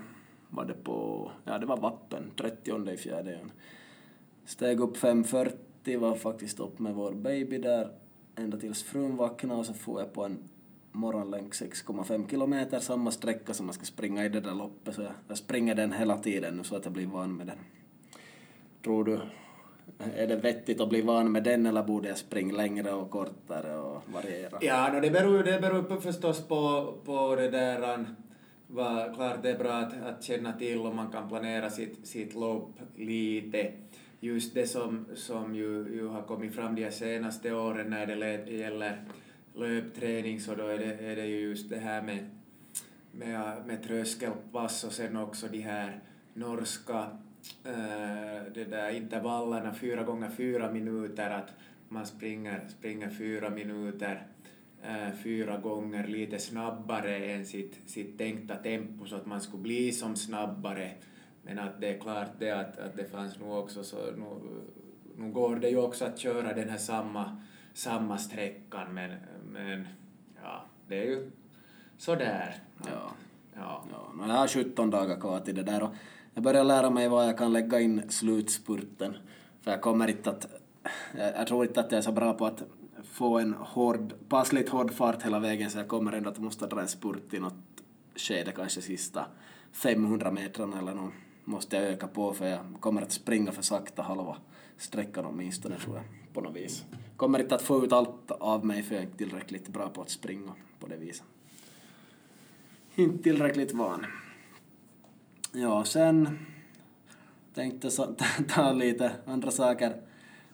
var 0.50 0.64
det 0.64 0.74
på, 0.74 1.30
ja 1.44 1.58
det 1.58 1.66
var 1.66 1.76
vappen, 1.76 2.30
30 2.36 2.90
i 2.90 2.96
fjärde. 2.96 3.38
Steg 4.46 4.80
upp 4.80 4.96
5.40, 4.96 5.98
var 5.98 6.14
faktiskt 6.14 6.60
upp 6.60 6.78
med 6.78 6.94
vår 6.94 7.12
baby 7.12 7.58
där 7.58 7.90
ända 8.36 8.58
tills 8.58 8.82
frun 8.82 9.16
vaknade 9.16 9.60
och 9.60 9.66
så 9.66 9.74
får 9.74 10.00
jag 10.00 10.12
på 10.12 10.24
en 10.24 10.38
morgonlänk 10.94 11.52
6,5 11.52 12.30
kilometer, 12.30 12.80
samma 12.80 13.10
sträcka 13.10 13.54
som 13.54 13.66
man 13.66 13.72
ska 13.74 13.84
springa 13.84 14.24
i 14.24 14.28
det 14.28 14.40
där 14.40 14.54
loppet, 14.54 14.94
så 14.94 15.02
jag, 15.02 15.12
jag 15.28 15.38
springer 15.38 15.74
den 15.74 15.92
hela 15.92 16.18
tiden 16.18 16.56
nu 16.56 16.64
så 16.64 16.76
att 16.76 16.84
jag 16.84 16.92
blir 16.92 17.06
van 17.06 17.36
med 17.36 17.46
den. 17.46 17.58
Tror 18.84 19.04
du, 19.04 19.20
är 20.16 20.26
det 20.26 20.36
vettigt 20.36 20.80
att 20.80 20.88
bli 20.88 21.02
van 21.02 21.32
med 21.32 21.44
den 21.44 21.66
eller 21.66 21.82
borde 21.82 22.08
jag 22.08 22.18
springa 22.18 22.56
längre 22.56 22.92
och 22.92 23.10
kortare 23.10 23.76
och 23.76 24.02
variera? 24.12 24.58
Ja, 24.60 24.92
no, 24.92 25.00
det 25.00 25.10
beror, 25.10 25.42
det 25.42 25.60
beror 25.60 26.00
förstås 26.00 26.48
på, 26.48 26.94
på 27.04 27.36
det 27.36 27.50
där 27.50 28.06
var, 28.66 29.14
klart 29.14 29.42
det 29.42 29.50
är 29.50 29.58
bra 29.58 29.72
att, 29.72 30.02
att 30.02 30.24
känna 30.24 30.52
till 30.52 30.80
om 30.80 30.96
man 30.96 31.10
kan 31.10 31.28
planera 31.28 31.70
sitt, 31.70 32.06
sitt 32.06 32.34
lopp 32.34 32.78
lite. 32.96 33.72
Just 34.20 34.54
det 34.54 34.66
som, 34.66 35.06
som 35.14 35.54
ju, 35.54 35.86
ju 35.92 36.06
har 36.06 36.22
kommit 36.22 36.54
fram 36.54 36.74
de 36.74 36.90
senaste 36.90 37.54
åren 37.54 37.90
när 37.90 38.06
det 38.06 38.50
gäller 38.52 39.04
löpträning 39.54 40.40
så 40.40 40.54
då 40.54 40.66
är 40.66 40.78
det, 40.78 40.94
är 40.94 41.16
det 41.16 41.26
ju 41.26 41.40
just 41.40 41.70
det 41.70 41.78
här 41.78 42.02
med, 42.02 42.30
med, 43.12 43.66
med 43.66 43.82
tröskelpass 43.82 44.84
och 44.84 44.92
sen 44.92 45.16
också 45.16 45.48
de 45.48 45.60
här 45.60 46.00
norska 46.34 47.10
eh, 47.64 48.36
äh, 48.36 48.42
det 48.54 48.64
där 48.64 48.90
intervallerna, 48.90 49.74
fyra 49.74 50.02
gånger 50.02 50.30
fyra 50.30 50.72
minuter, 50.72 51.30
att 51.30 51.52
man 51.88 52.06
springer, 52.06 52.68
springer 52.68 53.10
fyra 53.10 53.50
minuter 53.50 54.26
äh, 54.82 55.12
fyra 55.22 55.58
gånger 55.58 56.06
lite 56.06 56.38
snabbare 56.38 57.16
än 57.16 57.46
sitt, 57.46 57.78
sitt 57.86 58.18
tänkta 58.18 58.56
tempo 58.56 59.06
så 59.06 59.16
att 59.16 59.26
man 59.26 59.40
skulle 59.40 59.62
bli 59.62 59.92
som 59.92 60.16
snabbare. 60.16 60.90
Men 61.42 61.58
att 61.58 61.80
det 61.80 61.94
är 61.94 61.98
klart 61.98 62.30
det 62.38 62.50
att, 62.50 62.78
att 62.78 62.96
det 62.96 63.04
fanns 63.04 63.38
nog 63.38 63.58
också 63.58 63.84
så 63.84 63.96
nu, 63.96 64.60
nu 65.16 65.32
går 65.32 65.56
det 65.56 65.68
ju 65.68 65.76
också 65.76 66.04
att 66.04 66.18
köra 66.18 66.52
den 66.52 66.68
här 66.68 66.78
samma, 66.78 67.42
samma 67.74 68.18
sträckan 68.18 68.94
men, 68.94 69.10
men 69.54 69.88
ja, 70.42 70.64
det 70.88 70.98
är 70.98 71.04
ju 71.04 71.30
sådär. 71.96 72.54
Ja. 72.84 73.12
Ja. 73.56 73.84
Ja, 73.90 74.28
jag 74.28 74.34
har 74.34 74.48
17 74.48 74.90
dagar 74.90 75.20
kvar 75.20 75.40
till 75.40 75.54
det 75.54 75.62
där 75.62 75.82
och 75.82 75.90
jag 76.34 76.44
börjar 76.44 76.64
lära 76.64 76.90
mig 76.90 77.08
vad 77.08 77.28
jag 77.28 77.38
kan 77.38 77.52
lägga 77.52 77.80
in 77.80 78.02
slutspurten. 78.10 79.16
För 79.60 79.70
jag 79.70 79.80
kommer 79.80 80.08
inte 80.08 80.30
att... 80.30 80.46
Jag, 81.18 81.34
jag 81.36 81.46
tror 81.46 81.64
inte 81.64 81.80
att 81.80 81.92
jag 81.92 81.98
är 81.98 82.02
så 82.02 82.12
bra 82.12 82.32
på 82.34 82.46
att 82.46 82.62
få 83.04 83.38
en 83.38 83.54
hård, 83.54 84.14
passligt 84.28 84.68
hård 84.68 84.90
fart 84.90 85.22
hela 85.22 85.38
vägen 85.38 85.70
så 85.70 85.78
jag 85.78 85.88
kommer 85.88 86.12
ändå 86.12 86.30
att 86.30 86.38
måste 86.38 86.66
dra 86.66 86.80
en 86.80 86.88
spurt 86.88 87.34
i 87.34 87.38
något 87.38 87.82
skede, 88.16 88.52
kanske 88.52 88.80
sista 88.80 89.26
500 89.72 90.30
metrarna 90.30 90.78
eller 90.78 90.94
något 90.94 91.12
måste 91.44 91.76
jag 91.76 91.84
öka 91.84 92.06
på 92.06 92.32
för 92.32 92.46
jag 92.46 92.60
kommer 92.80 93.02
att 93.02 93.12
springa 93.12 93.52
för 93.52 93.62
sakta 93.62 94.02
halva 94.02 94.36
sträckan 94.76 95.24
åtminstone 95.24 95.76
tror 95.76 95.96
jag 95.96 96.04
på 96.32 96.40
något 96.40 96.56
vis. 96.56 96.84
Kommer 97.16 97.38
inte 97.38 97.54
att 97.54 97.62
få 97.62 97.84
ut 97.84 97.92
allt 97.92 98.30
av 98.30 98.66
mig 98.66 98.82
för 98.82 98.94
jag 98.94 99.02
är 99.02 99.06
inte 99.06 99.18
tillräckligt 99.18 99.68
bra 99.68 99.88
på 99.88 100.02
att 100.02 100.10
springa 100.10 100.52
på 100.80 100.86
det 100.86 100.96
viset. 100.96 101.24
Inte 102.94 103.22
tillräckligt 103.22 103.72
van. 103.72 104.06
Ja, 105.52 105.84
sen 105.84 106.38
tänkte 107.54 107.90
så, 107.90 108.14
ta 108.48 108.72
lite 108.72 109.12
andra 109.26 109.50
saker. 109.50 109.96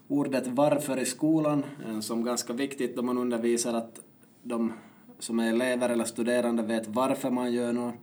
Ordet 0.09 0.47
varför 0.47 0.99
i 0.99 1.07
skolan, 1.07 1.65
som 2.01 2.25
ganska 2.25 2.53
viktigt 2.53 2.97
då 2.97 3.03
man 3.03 3.19
undervisar 3.19 3.75
att 3.75 4.01
de 4.43 4.73
som 5.19 5.39
är 5.39 5.49
elever 5.49 5.89
eller 5.89 6.05
studerande 6.05 6.63
vet 6.63 6.89
varför 6.89 7.31
man 7.31 7.53
gör 7.53 7.73
något. 7.73 7.95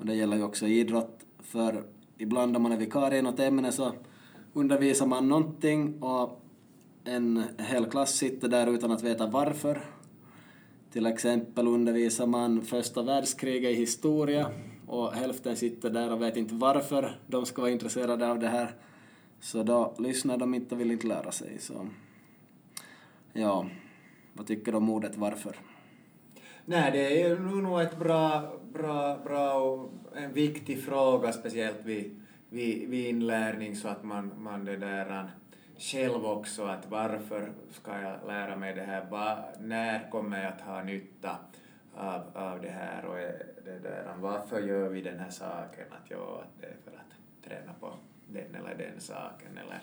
Och 0.00 0.06
det 0.06 0.14
gäller 0.14 0.36
ju 0.36 0.42
också 0.42 0.66
idrott, 0.66 1.26
för 1.38 1.84
ibland 2.18 2.56
om 2.56 2.62
man 2.62 2.72
är 2.72 2.76
vikarie 2.76 3.18
i 3.18 3.22
något 3.22 3.40
ämne 3.40 3.72
så 3.72 3.92
undervisar 4.52 5.06
man 5.06 5.28
någonting 5.28 6.02
och 6.02 6.45
en 7.06 7.44
hel 7.58 7.86
klass 7.86 8.14
sitter 8.14 8.48
där 8.48 8.66
utan 8.66 8.90
att 8.90 9.02
veta 9.02 9.26
varför. 9.26 9.80
Till 10.92 11.06
exempel 11.06 11.66
undervisar 11.66 12.26
man 12.26 12.62
första 12.62 13.02
världskriget 13.02 13.70
i 13.70 13.74
historia 13.74 14.50
och 14.86 15.12
hälften 15.12 15.56
sitter 15.56 15.90
där 15.90 16.12
och 16.12 16.22
vet 16.22 16.36
inte 16.36 16.54
varför 16.54 17.18
de 17.26 17.46
ska 17.46 17.62
vara 17.62 17.72
intresserade 17.72 18.30
av 18.30 18.38
det 18.38 18.48
här. 18.48 18.74
Så 19.40 19.62
då 19.62 19.94
lyssnar 19.98 20.36
de 20.36 20.54
inte 20.54 20.74
och 20.74 20.80
vill 20.80 20.90
inte 20.90 21.06
lära 21.06 21.32
sig. 21.32 21.58
Så 21.58 21.88
ja, 23.32 23.66
vad 24.32 24.46
tycker 24.46 24.72
du 24.72 24.78
om 24.78 24.90
ordet 24.90 25.16
varför? 25.16 25.56
Nej, 26.64 26.92
det 26.92 27.22
är 27.22 27.28
ju 27.28 27.38
nog 27.38 27.80
ett 27.80 27.98
bra, 27.98 28.42
bra, 28.72 29.18
bra 29.24 29.54
och 29.54 29.92
en 30.16 30.32
viktig 30.32 30.82
fråga, 30.82 31.32
speciellt 31.32 31.84
vid, 31.84 32.22
vid, 32.50 32.88
vid 32.88 33.06
inlärning, 33.06 33.76
så 33.76 33.88
att 33.88 34.04
man, 34.04 34.32
man 34.38 34.64
det 34.64 34.76
där 34.76 35.30
själv 35.78 36.26
också, 36.26 36.64
att 36.64 36.90
varför 36.90 37.52
ska 37.70 38.00
jag 38.00 38.18
lära 38.26 38.56
mig 38.56 38.74
det 38.74 38.82
här, 38.82 39.06
Va, 39.10 39.44
när 39.60 40.10
kommer 40.10 40.42
jag 40.42 40.52
att 40.52 40.60
ha 40.60 40.82
nytta 40.82 41.36
av, 41.94 42.22
av 42.34 42.60
det 42.60 42.70
här? 42.70 43.04
Och 43.04 43.16
det 43.64 43.78
där, 43.82 44.14
varför 44.20 44.60
gör 44.60 44.88
vi 44.88 45.02
den 45.02 45.18
här 45.18 45.30
saken, 45.30 45.84
att, 45.90 46.10
ja, 46.10 46.42
att 46.42 46.60
det 46.60 46.66
är 46.66 46.76
för 46.84 46.90
att 46.90 47.44
träna 47.48 47.72
på 47.80 47.92
den 48.28 48.54
eller 48.54 48.74
den 48.74 49.00
saken 49.00 49.58
eller, 49.58 49.82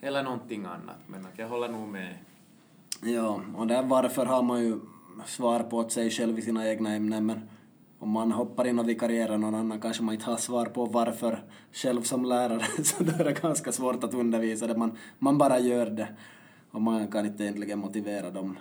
eller 0.00 0.22
någonting 0.22 0.64
annat, 0.64 0.98
men 1.06 1.26
att 1.26 1.38
jag 1.38 1.48
håller 1.48 1.68
nog 1.68 1.88
med. 1.88 2.14
Ja, 3.02 3.40
och 3.56 3.66
där 3.66 3.82
varför 3.82 4.26
har 4.26 4.42
man 4.42 4.60
ju 4.60 4.80
svar 5.26 5.60
på 5.60 5.76
åt 5.76 5.92
sig 5.92 6.10
själv 6.10 6.38
i 6.38 6.42
sina 6.42 6.68
egna 6.68 6.94
ämnen, 6.94 7.26
men 7.26 7.48
om 8.04 8.10
man 8.10 8.32
hoppar 8.32 8.66
in 8.66 8.78
och 8.78 8.88
vikarierar 8.88 9.38
någon 9.38 9.54
annan 9.54 9.80
kanske 9.80 10.02
man 10.02 10.14
inte 10.14 10.26
har 10.26 10.36
svar 10.36 10.66
på 10.66 10.84
varför 10.84 11.44
själv 11.72 12.02
som 12.02 12.24
lärare, 12.24 12.62
så 12.84 13.04
då 13.04 13.12
är 13.12 13.24
det 13.24 13.42
ganska 13.42 13.72
svårt 13.72 14.04
att 14.04 14.14
undervisa 14.14 14.66
det. 14.66 14.76
Man, 14.76 14.98
man 15.18 15.38
bara 15.38 15.58
gör 15.58 15.90
det 15.90 16.08
och 16.70 16.82
man 16.82 17.08
kan 17.08 17.26
inte 17.26 17.42
egentligen 17.42 17.78
motivera 17.78 18.30
dem 18.30 18.58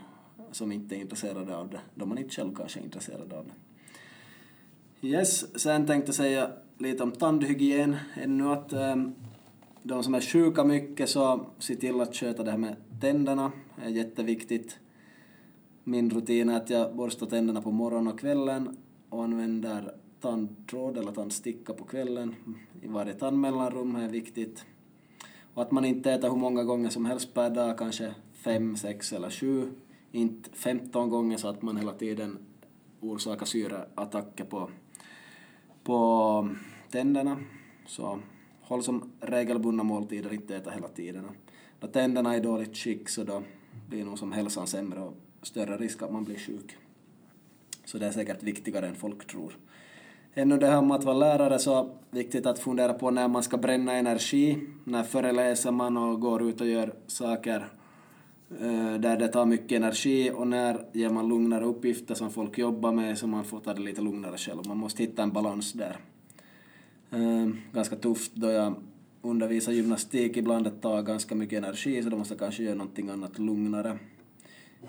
som 0.52 0.72
inte 0.72 0.96
är 0.96 1.00
intresserade 1.00 1.58
av 1.58 1.70
det, 1.70 1.80
då 1.96 2.06
man 2.06 2.18
inte 2.18 2.36
själv 2.36 2.56
kanske 2.56 2.80
är 2.80 2.84
intresserad 2.84 3.34
av 3.34 3.46
det. 3.46 5.08
Yes, 5.08 5.60
sen 5.62 5.88
tänkte 5.88 6.08
jag 6.08 6.16
säga 6.16 6.50
lite 6.78 7.04
om 7.04 7.12
tandhygien 7.12 7.96
ännu 8.16 8.50
att 8.50 8.74
ähm, 8.74 9.16
de 9.84 10.04
som 10.04 10.16
är 10.16 10.22
sjuka 10.22 10.64
mycket 10.64 11.10
så 11.10 11.46
se 11.60 11.76
till 11.76 12.02
att 12.02 12.16
sköta 12.16 12.44
det 12.44 12.52
här 12.52 12.58
med 12.58 12.76
tänderna, 13.02 13.52
det 13.76 13.86
är 13.86 13.90
jätteviktigt. 13.90 14.80
Min 15.84 16.10
rutin 16.10 16.50
är 16.50 16.58
att 16.58 16.70
jag 16.70 16.96
borstar 16.96 17.26
tänderna 17.26 17.62
på 17.62 17.72
morgonen 17.72 18.14
och 18.14 18.20
kvällen 18.20 18.78
och 19.14 19.24
använder 19.24 19.94
tandtråd 20.22 20.98
eller 20.98 21.12
tandsticka 21.12 21.74
på 21.74 21.84
kvällen 21.84 22.36
i 22.82 22.88
varje 22.88 23.14
tandmellanrum 23.14 23.96
är 23.96 24.10
viktigt. 24.10 24.66
Och 25.54 25.62
att 25.62 25.72
man 25.72 25.86
inte 25.86 26.12
äter 26.12 26.30
hur 26.30 26.38
många 26.38 26.64
gånger 26.64 26.90
som 26.90 27.06
helst 27.06 27.34
per 27.34 27.50
dag, 27.50 27.78
kanske 27.78 28.16
fem, 28.34 28.76
sex 28.76 29.14
eller 29.14 29.30
sju, 29.30 29.72
inte 30.12 30.50
15 30.54 31.10
gånger 31.10 31.38
så 31.38 31.48
att 31.48 31.62
man 31.62 31.78
hela 31.78 31.94
tiden 31.94 32.38
orsakar 33.00 33.46
syreattacker 33.46 34.46
på, 34.46 34.70
på 35.84 36.50
tänderna. 36.92 37.38
Så 37.86 38.20
håll 38.62 38.84
som 38.84 39.12
regelbundna 39.20 39.84
måltider, 39.84 40.34
inte 40.34 40.56
äta 40.56 40.72
hela 40.72 40.88
tiden. 40.88 41.26
När 41.80 41.90
tänderna 41.90 42.34
är 42.34 42.38
i 42.38 42.42
dåligt 42.42 42.78
skick 42.78 43.10
så 43.10 43.24
då 43.24 43.44
blir 43.90 44.06
nog 44.06 44.20
som 44.20 44.32
hälsan 44.32 44.68
sämre 44.68 45.00
och 45.00 45.18
större 45.42 45.78
risk 45.78 46.02
att 46.02 46.14
man 46.14 46.24
blir 46.24 46.38
sjuk. 46.38 46.78
Så 47.86 47.98
det 47.98 48.06
är 48.06 48.12
säkert 48.12 48.44
viktigare 48.44 48.88
än 48.88 48.96
folk 48.96 49.28
tror. 49.28 49.58
Ännu 50.36 50.58
det 50.58 50.68
här 50.68 50.82
med 50.82 50.96
att 50.98 51.04
vara 51.04 51.18
lärare 51.18 51.60
så 51.60 51.90
viktigt 52.12 52.46
att 52.46 52.60
fundera 52.60 52.94
på 52.94 53.12
när 53.12 53.28
man 53.28 53.44
ska 53.44 53.58
bränna 53.58 53.94
energi. 53.94 54.60
När 54.84 55.04
föreläser 55.04 55.72
man 55.72 55.98
och 55.98 56.20
går 56.20 56.50
ut 56.50 56.62
och 56.62 56.68
gör 56.68 56.94
saker 57.08 57.68
eh, 58.60 58.94
där 58.94 59.18
det 59.18 59.28
tar 59.28 59.46
mycket 59.46 59.72
energi 59.72 60.32
och 60.36 60.48
när 60.48 60.86
ger 60.94 61.10
man 61.10 61.30
lugnare 61.30 61.66
uppgifter 61.66 62.16
som 62.16 62.32
folk 62.32 62.58
jobbar 62.58 62.92
med 62.92 63.18
så 63.18 63.28
man 63.28 63.44
får 63.44 63.60
ta 63.60 63.74
det 63.74 63.82
lite 63.82 64.02
lugnare 64.02 64.38
själv. 64.38 64.68
Man 64.68 64.78
måste 64.78 65.04
hitta 65.04 65.24
en 65.24 65.32
balans 65.32 65.74
där. 65.74 65.98
Eh, 67.12 67.50
ganska 67.74 67.96
tufft 67.96 68.32
då 68.36 68.52
jag 68.52 68.76
undervisar 69.22 69.72
gymnastik 69.72 70.38
ibland, 70.38 70.66
det 70.66 70.72
tar 70.72 71.02
ganska 71.02 71.36
mycket 71.36 71.58
energi 71.58 72.04
så 72.04 72.10
då 72.10 72.18
måste 72.18 72.34
jag 72.34 72.40
kanske 72.40 72.64
göra 72.64 72.76
någonting 72.76 73.10
annat 73.10 73.40
lugnare. 73.40 73.98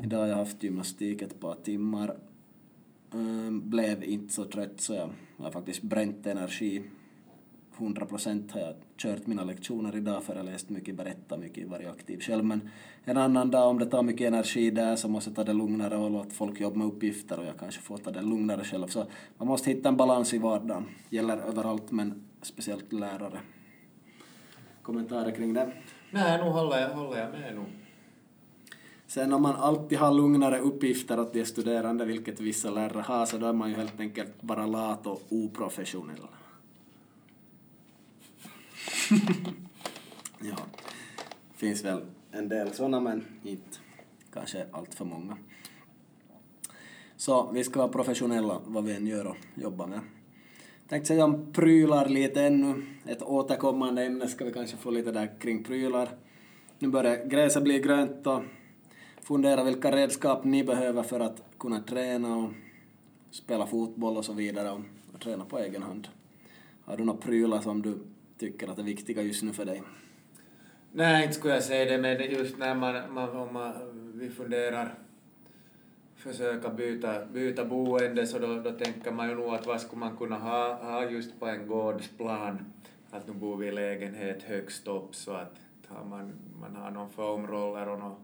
Idag 0.02 0.18
har 0.18 0.26
jag 0.26 0.36
haft 0.36 0.62
gymnastik 0.62 1.22
ett 1.22 1.40
par 1.40 1.54
timmar 1.54 2.16
Ehm, 3.14 3.70
blev 3.70 4.04
inte 4.04 4.32
så 4.32 4.44
trött 4.44 4.80
så 4.80 4.94
jag 4.94 5.10
har 5.38 5.50
faktiskt 5.50 5.82
bränt 5.82 6.26
energi. 6.26 6.82
100 7.78 8.06
procent 8.06 8.52
har 8.52 8.60
jag 8.60 8.74
kört 8.96 9.26
mina 9.26 9.44
lektioner 9.44 9.96
idag 9.96 10.22
för 10.22 10.36
jag 10.36 10.44
läst 10.44 10.70
mycket, 10.70 10.94
berättat 10.94 11.40
mycket, 11.40 11.68
varit 11.68 11.88
aktiv 11.88 12.20
själv. 12.20 12.44
Men 12.44 12.70
en 13.04 13.16
annan 13.16 13.50
dag 13.50 13.70
om 13.70 13.78
det 13.78 13.86
tar 13.86 14.02
mycket 14.02 14.28
energi 14.28 14.70
där 14.70 14.96
så 14.96 15.08
måste 15.08 15.30
jag 15.30 15.36
ta 15.36 15.44
det 15.44 15.52
lugnare 15.52 15.96
och 15.96 16.10
låta 16.10 16.30
folk 16.30 16.60
jobba 16.60 16.76
med 16.76 16.86
uppgifter 16.86 17.38
och 17.38 17.46
jag 17.46 17.58
kanske 17.58 17.80
får 17.80 17.98
ta 17.98 18.10
det 18.10 18.22
lugnare 18.22 18.64
själv. 18.64 18.86
Så 18.86 19.06
man 19.38 19.48
måste 19.48 19.70
hitta 19.70 19.88
en 19.88 19.96
balans 19.96 20.34
i 20.34 20.38
vardagen. 20.38 20.84
Gäller 21.10 21.36
överallt 21.36 21.90
men 21.90 22.24
speciellt 22.42 22.92
lärare. 22.92 23.40
Kommentarer 24.82 25.30
kring 25.30 25.54
det? 25.54 25.72
Nej, 26.10 26.44
nu 26.44 26.50
håller 26.50 26.78
jag, 26.78 26.90
håller 26.90 27.20
jag 27.20 27.30
med 27.30 27.54
nu. 27.54 27.83
Sen 29.14 29.32
om 29.32 29.42
man 29.42 29.56
alltid 29.56 29.98
har 29.98 30.14
lugnare 30.14 30.58
uppgifter 30.58 31.20
åt 31.20 31.32
de 31.32 31.44
studerande, 31.44 32.04
vilket 32.04 32.40
vissa 32.40 32.70
lärare 32.70 33.02
har, 33.02 33.26
så 33.26 33.38
då 33.38 33.46
är 33.46 33.52
man 33.52 33.68
ju 33.68 33.76
helt 33.76 34.00
enkelt 34.00 34.42
bara 34.42 34.66
lat 34.66 35.06
och 35.06 35.22
oprofessionell. 35.28 36.26
ja, 40.40 40.56
finns 41.54 41.84
väl 41.84 42.00
en 42.30 42.48
del 42.48 42.72
sådana, 42.72 43.00
men 43.00 43.24
inte 43.42 43.78
kanske 44.32 44.66
allt 44.70 44.94
för 44.94 45.04
många. 45.04 45.36
Så 47.16 47.50
vi 47.52 47.64
ska 47.64 47.78
vara 47.78 47.92
professionella 47.92 48.60
vad 48.66 48.84
vi 48.84 48.96
än 48.96 49.06
gör 49.06 49.26
och 49.26 49.36
jobbar 49.54 49.86
med. 49.86 50.00
Tänkte 50.88 51.08
säga 51.08 51.24
om 51.24 51.52
prylar 51.52 52.08
lite 52.08 52.42
ännu. 52.42 52.86
Ett 53.06 53.22
återkommande 53.22 54.04
ämne 54.04 54.28
ska 54.28 54.44
vi 54.44 54.52
kanske 54.52 54.76
få 54.76 54.90
lite 54.90 55.12
där 55.12 55.40
kring 55.40 55.64
prylar. 55.64 56.08
Nu 56.78 56.88
börjar 56.88 57.24
gräset 57.24 57.62
bli 57.62 57.78
grönt 57.78 58.26
och 58.26 58.42
fundera 59.24 59.64
vilka 59.64 59.96
redskap 59.96 60.44
ni 60.44 60.64
behöver 60.64 61.02
för 61.02 61.20
att 61.20 61.42
kunna 61.58 61.80
träna 61.80 62.36
och 62.36 62.50
spela 63.30 63.66
fotboll 63.66 64.16
och 64.16 64.24
så 64.24 64.32
vidare 64.32 64.70
och, 64.70 64.80
och 65.14 65.20
träna 65.20 65.44
på 65.44 65.58
egen 65.58 65.82
hand. 65.82 66.08
Har 66.84 66.96
du 66.96 67.04
några 67.04 67.20
prylar 67.20 67.60
som 67.60 67.82
du 67.82 67.98
tycker 68.38 68.68
att 68.68 68.78
är 68.78 68.82
viktiga 68.82 69.22
just 69.22 69.42
nu 69.42 69.52
för 69.52 69.64
dig? 69.64 69.82
Nej, 70.92 71.22
inte 71.22 71.34
skulle 71.34 71.54
jag 71.54 71.62
säga 71.62 71.92
det, 71.92 71.98
men 71.98 72.30
just 72.30 72.58
när 72.58 72.74
man, 72.74 73.14
man, 73.14 73.36
om 73.36 73.52
man, 73.52 73.72
vi 74.14 74.30
funderar 74.30 74.94
försöka 76.16 76.68
byta, 76.68 77.24
byta 77.24 77.64
boende 77.64 78.26
så 78.26 78.38
då, 78.38 78.60
då 78.60 78.70
tänker 78.70 79.12
man 79.12 79.28
ju 79.28 79.34
nog 79.34 79.54
att 79.54 79.66
vad 79.66 79.80
skulle 79.80 80.00
man 80.00 80.16
kunna 80.16 80.38
ha, 80.38 80.74
ha 80.74 81.04
just 81.10 81.40
på 81.40 81.46
en 81.46 81.66
gårdsplan. 81.66 82.58
Att 83.10 83.26
nu 83.26 83.32
bor 83.32 83.56
vi 83.56 83.66
i 83.66 83.72
lägenhet 83.72 84.42
högst 84.42 84.88
upp 84.88 85.14
så 85.14 85.32
att 85.32 85.54
har 85.88 86.04
man, 86.04 86.32
man 86.60 86.76
har 86.76 86.90
någon 86.90 87.10
foamroller 87.10 87.88
och 87.88 87.98
någon 87.98 88.16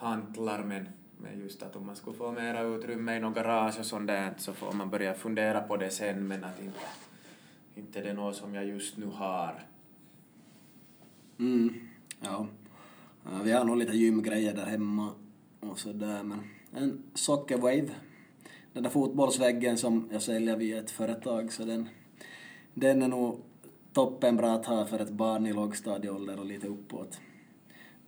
hantlar 0.00 0.62
men, 0.62 0.88
men 1.18 1.40
just 1.40 1.62
att 1.62 1.76
om 1.76 1.86
man 1.86 1.96
skulle 1.96 2.16
få 2.16 2.32
mera 2.32 2.62
utrymme 2.62 3.16
i 3.16 3.20
något 3.20 3.34
garage 3.34 3.78
och 3.78 3.86
sånt 3.86 4.06
där 4.06 4.34
så 4.38 4.52
får 4.52 4.72
man 4.72 4.90
börja 4.90 5.14
fundera 5.14 5.60
på 5.60 5.76
det 5.76 5.90
sen 5.90 6.28
men 6.28 6.44
att 6.44 6.60
inte, 6.60 6.80
inte 7.74 8.00
det 8.00 8.10
är 8.10 8.14
något 8.14 8.36
som 8.36 8.54
jag 8.54 8.66
just 8.66 8.96
nu 8.96 9.06
har. 9.06 9.66
Mm, 11.38 11.88
ja. 12.20 12.46
Vi 13.44 13.52
har 13.52 13.64
nog 13.64 13.76
lite 13.76 13.96
gymgrejer 13.96 14.54
där 14.54 14.66
hemma 14.66 15.12
och 15.60 15.78
sådär 15.78 16.22
men 16.22 16.40
en 16.72 17.02
sockerwave. 17.14 17.90
Den 18.72 18.82
där 18.82 18.90
fotbollsväggen 18.90 19.78
som 19.78 20.08
jag 20.12 20.22
säljer 20.22 20.56
via 20.56 20.78
ett 20.78 20.90
företag 20.90 21.52
så 21.52 21.64
den, 21.64 21.88
den 22.74 23.02
är 23.02 23.08
nog 23.08 23.40
toppen 23.92 24.36
bra 24.36 24.52
att 24.54 24.66
ha 24.66 24.86
för 24.86 24.98
ett 24.98 25.10
barn 25.10 25.46
i 25.46 25.52
lågstadieålder 25.52 26.38
och 26.38 26.46
lite 26.46 26.68
uppåt. 26.68 27.20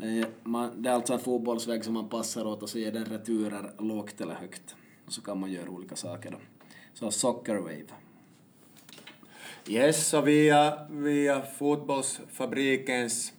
Det 0.03 0.19
är, 0.19 0.27
man, 0.43 0.83
det 0.83 0.89
är 0.89 0.95
alltså 0.95 1.13
en 1.13 1.19
fotbollsvägg 1.19 1.85
som 1.85 1.95
man 1.95 2.09
passar 2.09 2.47
åt 2.47 2.63
och 2.63 2.69
så 2.69 2.79
ger 2.79 2.93
den 2.93 3.05
returer 3.05 3.71
lågt 3.79 4.21
eller 4.21 4.35
högt. 4.35 4.77
Och 5.07 5.13
så 5.13 5.23
kan 5.23 5.41
man 5.41 5.53
göra 5.53 5.71
olika 5.71 5.97
saker 5.97 6.31
då. 6.31 6.37
Så 6.95 7.11
Soccerwave. 7.11 7.87
Yes, 9.69 10.15
och 10.15 10.29
via, 10.29 10.87
via 10.91 11.43
fotbollsfabrikens 11.43 13.33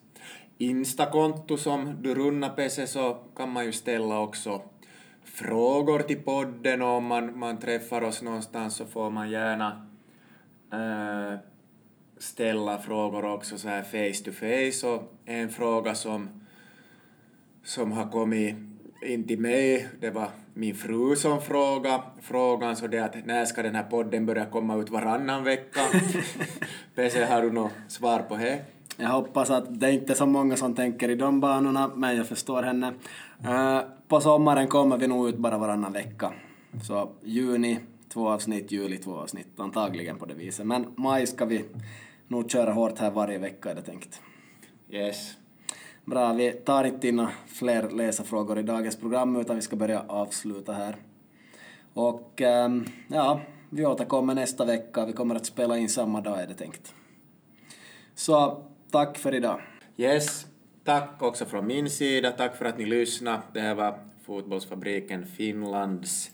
Instakonto 0.57 1.57
som 1.57 2.01
du 2.01 2.15
runnar 2.15 2.49
Pesse 2.49 2.87
så 2.87 3.17
kan 3.35 3.51
man 3.51 3.65
ju 3.65 3.71
ställa 3.71 4.19
också 4.19 4.61
frågor 5.23 5.99
till 5.99 6.23
podden 6.23 6.81
och 6.81 6.87
om 6.87 7.05
man, 7.05 7.39
man 7.39 7.57
träffar 7.59 8.01
oss 8.01 8.21
någonstans 8.21 8.75
så 8.75 8.85
får 8.85 9.09
man 9.09 9.29
gärna 9.29 9.87
äh, 10.73 11.39
ställa 12.17 12.77
frågor 12.77 13.25
också 13.25 13.57
så 13.57 13.67
här 13.67 13.83
face 13.83 14.23
to 14.23 14.31
face 14.31 14.87
och 14.87 15.13
en 15.25 15.49
fråga 15.49 15.95
som, 15.95 16.42
som 17.63 17.91
har 17.91 18.11
kommit 18.11 18.55
in 19.05 19.27
till 19.27 19.39
mig, 19.39 19.87
det 19.99 20.09
var 20.09 20.29
min 20.53 20.75
fru 20.75 21.15
som 21.15 21.41
frågade 21.41 22.03
frågan 22.21 22.75
så 22.75 22.87
det 22.87 22.99
att 22.99 23.25
när 23.25 23.45
ska 23.45 23.63
den 23.63 23.75
här 23.75 23.83
podden 23.83 24.25
börja 24.25 24.45
komma 24.45 24.75
ut 24.75 24.89
varannan 24.89 25.43
vecka? 25.43 25.79
Pese, 26.95 27.25
har 27.25 27.41
du 27.41 27.51
något 27.51 27.71
svar 27.87 28.19
på 28.19 28.35
det? 28.35 28.65
Jag 28.97 29.09
hoppas 29.09 29.49
att 29.49 29.79
det 29.79 29.87
är 29.87 29.91
inte 29.91 30.13
är 30.13 30.15
så 30.15 30.25
många 30.25 30.57
som 30.57 30.75
tänker 30.75 31.09
i 31.09 31.15
de 31.15 31.39
banorna, 31.39 31.91
men 31.95 32.17
jag 32.17 32.27
förstår 32.27 32.63
henne. 32.63 32.93
Uh, 33.45 33.79
på 34.07 34.21
sommaren 34.21 34.67
kommer 34.67 34.97
vi 34.97 35.07
nog 35.07 35.29
ut 35.29 35.37
bara 35.37 35.57
varannan 35.57 35.93
vecka. 35.93 36.33
Så 36.83 37.11
juni 37.23 37.79
två 38.09 38.29
avsnitt, 38.29 38.71
juli 38.71 38.97
två 38.97 39.15
avsnitt, 39.15 39.47
antagligen 39.57 40.17
på 40.17 40.25
det 40.25 40.33
viset. 40.33 40.65
Men 40.65 40.85
maj 40.95 41.27
ska 41.27 41.45
vi 41.45 41.65
nog 42.27 42.51
köra 42.51 42.73
hårt 42.73 42.99
här 42.99 43.11
varje 43.11 43.37
vecka 43.37 43.71
är 43.71 43.75
det 43.75 43.81
tänkt. 43.81 44.21
Yes. 44.89 45.35
Bra, 46.05 46.33
vi 46.33 46.51
tar 46.51 46.83
inte 46.83 47.07
in 47.07 47.27
fler 47.47 47.89
läsarfrågor 47.89 48.59
i 48.59 48.63
dagens 48.63 48.95
program 48.95 49.35
utan 49.35 49.55
vi 49.55 49.61
ska 49.61 49.75
börja 49.75 50.03
avsluta 50.07 50.73
här. 50.73 50.95
Och 51.93 52.41
um, 52.41 52.85
ja, 53.07 53.41
vi 53.69 53.85
återkommer 53.85 54.35
nästa 54.35 54.65
vecka. 54.65 55.05
Vi 55.05 55.13
kommer 55.13 55.35
att 55.35 55.45
spela 55.45 55.77
in 55.77 55.89
samma 55.89 56.21
dag 56.21 56.41
är 56.41 56.47
det 56.47 56.53
tänkt. 56.53 56.93
Så 58.15 58.63
tack 58.91 59.17
för 59.17 59.35
idag. 59.35 59.61
Yes, 59.97 60.45
tack 60.83 61.21
också 61.21 61.45
från 61.45 61.67
min 61.67 61.89
sida. 61.89 62.31
Tack 62.31 62.55
för 62.55 62.65
att 62.65 62.77
ni 62.77 62.85
lyssnade. 62.85 63.41
Det 63.53 63.59
här 63.59 63.75
var 63.75 63.99
Fotbollsfabriken 64.23 65.25
Finlands 65.25 66.31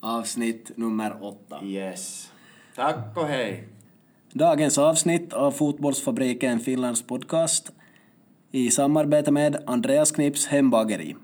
avsnitt 0.00 0.70
nummer 0.76 1.24
åtta. 1.24 1.64
Yes. 1.64 2.32
Tack 2.76 3.16
och 3.16 3.26
hej. 3.26 3.68
Dagens 4.32 4.78
avsnitt 4.78 5.32
av 5.32 5.50
Fotbollsfabriken 5.50 6.60
Finlands 6.60 7.02
podcast 7.02 7.72
i 8.52 8.70
samarbete 8.70 9.32
med 9.32 9.56
Andreas 9.66 10.12
Knips 10.12 10.46
hembageri. 10.46 11.14